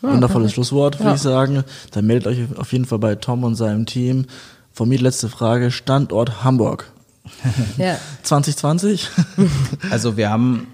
Wundervolles 0.00 0.52
Schlusswort, 0.52 1.00
würde 1.00 1.10
ja. 1.10 1.14
ich 1.16 1.20
sagen. 1.20 1.64
Dann 1.90 2.06
meldet 2.06 2.28
euch 2.28 2.56
auf 2.56 2.72
jeden 2.72 2.84
Fall 2.84 2.98
bei 2.98 3.16
Tom 3.16 3.42
und 3.42 3.56
seinem 3.56 3.86
Team. 3.86 4.26
Von 4.72 4.88
mir 4.88 4.98
letzte 5.00 5.28
Frage, 5.28 5.70
Standort 5.70 6.44
Hamburg. 6.44 6.92
ja. 7.78 7.96
2020? 8.22 9.08
also 9.90 10.16
wir 10.16 10.30
haben, 10.30 10.68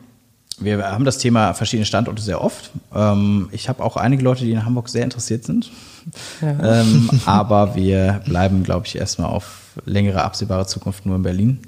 wir 0.58 0.84
haben 0.84 1.04
das 1.04 1.18
Thema 1.18 1.54
verschiedene 1.54 1.86
Standorte 1.86 2.22
sehr 2.22 2.42
oft. 2.42 2.70
Ähm, 2.94 3.48
ich 3.52 3.68
habe 3.68 3.82
auch 3.82 3.96
einige 3.96 4.22
Leute, 4.22 4.44
die 4.44 4.52
in 4.52 4.64
Hamburg 4.64 4.88
sehr 4.88 5.04
interessiert 5.04 5.44
sind. 5.44 5.70
Ja. 6.40 6.80
Ähm, 6.80 7.10
aber 7.26 7.74
wir 7.74 8.22
bleiben, 8.24 8.62
glaube 8.62 8.86
ich, 8.86 8.96
erstmal 8.96 9.30
auf 9.30 9.78
längere 9.84 10.22
absehbare 10.22 10.66
Zukunft 10.66 11.06
nur 11.06 11.16
in 11.16 11.22
Berlin. 11.22 11.60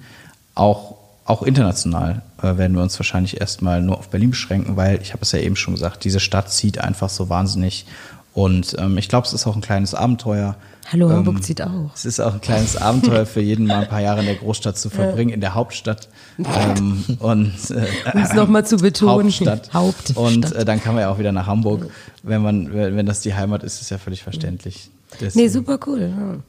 Auch, 0.55 0.97
auch 1.25 1.43
international 1.43 2.23
äh, 2.39 2.57
werden 2.57 2.75
wir 2.77 2.83
uns 2.83 2.99
wahrscheinlich 2.99 3.41
erstmal 3.41 3.81
nur 3.81 3.99
auf 3.99 4.09
Berlin 4.09 4.31
beschränken, 4.31 4.77
weil 4.77 5.01
ich 5.03 5.13
habe 5.13 5.23
es 5.23 5.33
ja 5.33 5.39
eben 5.39 5.57
schon 5.57 5.75
gesagt, 5.75 6.05
diese 6.05 6.21
Stadt 6.21 6.51
zieht 6.51 6.79
einfach 6.79 7.09
so 7.09 7.29
wahnsinnig. 7.29 7.87
Und 8.35 8.77
ähm, 8.79 8.97
ich 8.97 9.09
glaube, 9.09 9.27
es 9.27 9.33
ist 9.33 9.47
auch 9.47 9.55
ein 9.55 9.61
kleines 9.61 9.95
Abenteuer. 9.95 10.57
Hallo, 10.91 11.11
Hamburg 11.11 11.37
ähm, 11.37 11.43
zieht 11.43 11.63
auch. 11.63 11.91
Es 11.95 12.05
ist 12.05 12.21
auch 12.21 12.35
ein 12.35 12.41
kleines 12.41 12.77
Abenteuer 12.77 13.27
für 13.27 13.41
jeden, 13.41 13.67
mal 13.67 13.83
ein 13.83 13.89
paar 13.89 14.01
Jahre 14.01 14.21
in 14.21 14.27
der 14.27 14.35
Großstadt 14.37 14.79
zu 14.79 14.91
verbringen, 14.91 15.31
in 15.31 15.41
der 15.41 15.55
Hauptstadt. 15.55 16.09
Ähm, 16.39 17.05
und 17.19 17.53
äh, 17.71 17.87
um 18.13 18.23
es 18.23 18.33
nochmal 18.33 18.67
zu 18.67 18.79
betonen. 18.79 19.27
Hauptstadt. 19.27 19.73
Hauptstadt. 19.73 20.17
Und 20.17 20.53
äh, 20.53 20.65
dann 20.65 20.83
kann 20.83 20.95
man 20.95 21.03
ja 21.03 21.11
auch 21.11 21.19
wieder 21.19 21.33
nach 21.33 21.47
Hamburg. 21.47 21.89
Wenn 22.23 22.43
man, 22.43 22.73
wenn 22.73 23.07
das 23.07 23.21
die 23.21 23.35
Heimat 23.35 23.63
ist, 23.63 23.81
ist 23.81 23.91
ja 23.91 23.99
völlig 23.99 24.23
verständlich. 24.23 24.91
Deswegen. 25.21 25.45
Nee, 25.45 25.49
super 25.49 25.79
cool. 25.87 26.43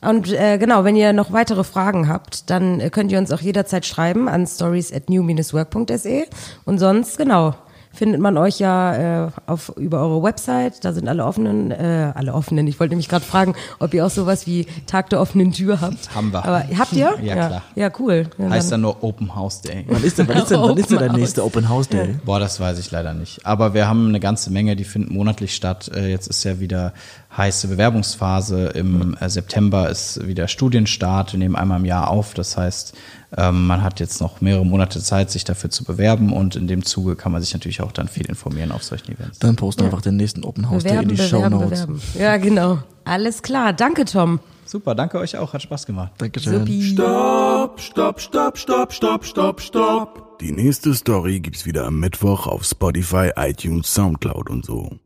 Und 0.00 0.32
äh, 0.32 0.58
genau, 0.58 0.84
wenn 0.84 0.96
ihr 0.96 1.12
noch 1.12 1.32
weitere 1.32 1.64
Fragen 1.64 2.08
habt, 2.08 2.50
dann 2.50 2.80
äh, 2.80 2.90
könnt 2.90 3.10
ihr 3.10 3.18
uns 3.18 3.32
auch 3.32 3.40
jederzeit 3.40 3.86
schreiben 3.86 4.28
an 4.28 4.46
stories 4.46 4.92
at 4.92 5.08
new-work.se. 5.08 6.24
Und 6.64 6.78
sonst, 6.78 7.16
genau, 7.16 7.54
findet 7.94 8.20
man 8.20 8.36
euch 8.36 8.58
ja 8.58 9.26
äh, 9.26 9.30
auf, 9.46 9.72
über 9.76 10.00
eure 10.00 10.22
Website. 10.22 10.84
Da 10.84 10.92
sind 10.92 11.08
alle 11.08 11.24
offenen, 11.24 11.70
äh, 11.70 12.12
alle 12.14 12.34
offenen. 12.34 12.66
Ich 12.66 12.78
wollte 12.80 12.90
nämlich 12.90 13.08
gerade 13.08 13.24
fragen, 13.24 13.54
ob 13.78 13.94
ihr 13.94 14.04
auch 14.04 14.10
sowas 14.10 14.46
wie 14.46 14.66
Tag 14.86 15.10
der 15.10 15.20
offenen 15.20 15.52
Tür 15.52 15.80
habt. 15.80 16.14
Haben 16.14 16.32
wir. 16.32 16.44
Aber 16.44 16.64
habt 16.76 16.92
ihr? 16.92 17.14
Ja, 17.22 17.34
klar. 17.34 17.62
Ja, 17.74 17.90
cool. 17.98 18.26
Ja, 18.38 18.50
heißt 18.50 18.72
dann 18.72 18.82
nur 18.82 19.02
Open 19.02 19.34
House 19.34 19.60
Day. 19.62 19.84
Wann 19.88 20.02
ist 20.02 20.18
denn, 20.18 20.28
wann 20.28 20.38
ist 20.38 20.50
denn, 20.50 20.60
wann 20.60 20.76
ist 20.76 20.90
denn 20.90 20.98
der 20.98 21.12
nächste 21.12 21.44
Open 21.44 21.68
House 21.68 21.88
Day? 21.88 22.08
Ja. 22.08 22.14
Boah, 22.24 22.40
das 22.40 22.60
weiß 22.60 22.78
ich 22.78 22.90
leider 22.90 23.14
nicht. 23.14 23.46
Aber 23.46 23.74
wir 23.74 23.88
haben 23.88 24.08
eine 24.08 24.20
ganze 24.20 24.50
Menge, 24.50 24.76
die 24.76 24.84
finden 24.84 25.14
monatlich 25.14 25.54
statt. 25.54 25.90
Äh, 25.94 26.10
jetzt 26.10 26.26
ist 26.26 26.44
ja 26.44 26.60
wieder 26.60 26.92
heiße 27.36 27.68
Bewerbungsphase. 27.68 28.68
Im 28.68 29.16
äh, 29.20 29.28
September 29.28 29.88
ist 29.88 30.26
wieder 30.26 30.48
Studienstart. 30.48 31.32
Wir 31.32 31.38
nehmen 31.38 31.56
einmal 31.56 31.80
im 31.80 31.84
Jahr 31.84 32.08
auf. 32.08 32.34
Das 32.34 32.56
heißt, 32.56 32.94
ähm, 33.36 33.66
man 33.66 33.82
hat 33.82 34.00
jetzt 34.00 34.20
noch 34.20 34.40
mehrere 34.40 34.64
Monate 34.64 35.00
Zeit, 35.00 35.30
sich 35.30 35.44
dafür 35.44 35.70
zu 35.70 35.84
bewerben 35.84 36.32
und 36.32 36.56
in 36.56 36.66
dem 36.66 36.84
Zuge 36.84 37.16
kann 37.16 37.32
man 37.32 37.42
sich 37.42 37.52
natürlich 37.52 37.82
auch 37.82 37.92
dann 37.92 38.08
viel 38.08 38.26
informieren 38.26 38.72
auf 38.72 38.84
solchen 38.84 39.12
Events. 39.12 39.38
Dann 39.38 39.56
posten 39.56 39.82
ja. 39.82 39.86
einfach 39.86 40.02
den 40.02 40.16
nächsten 40.16 40.44
Open 40.44 40.70
House 40.70 40.84
bewerben, 40.84 41.08
Day 41.08 41.16
in 41.16 41.22
die 41.22 41.28
Show 41.28 41.48
Notes. 41.48 41.86
Ja, 42.18 42.36
genau. 42.36 42.78
Alles 43.04 43.42
klar. 43.42 43.72
Danke, 43.72 44.04
Tom. 44.04 44.40
Super, 44.64 44.94
danke 44.94 45.18
euch 45.18 45.36
auch. 45.36 45.52
Hat 45.52 45.62
Spaß 45.62 45.86
gemacht. 45.86 46.12
Dankeschön. 46.18 46.60
Supi. 46.60 46.82
Stopp, 46.82 47.80
stopp, 47.80 48.20
stopp, 48.20 48.58
stopp, 48.58 48.92
stopp, 48.92 49.24
stopp, 49.24 49.60
stopp. 49.60 50.38
Die 50.40 50.52
nächste 50.52 50.94
Story 50.94 51.40
gibt's 51.40 51.66
wieder 51.66 51.86
am 51.86 52.00
Mittwoch 52.00 52.46
auf 52.46 52.64
Spotify, 52.64 53.30
iTunes, 53.36 53.92
Soundcloud 53.92 54.48
und 54.48 54.64
so. 54.64 54.98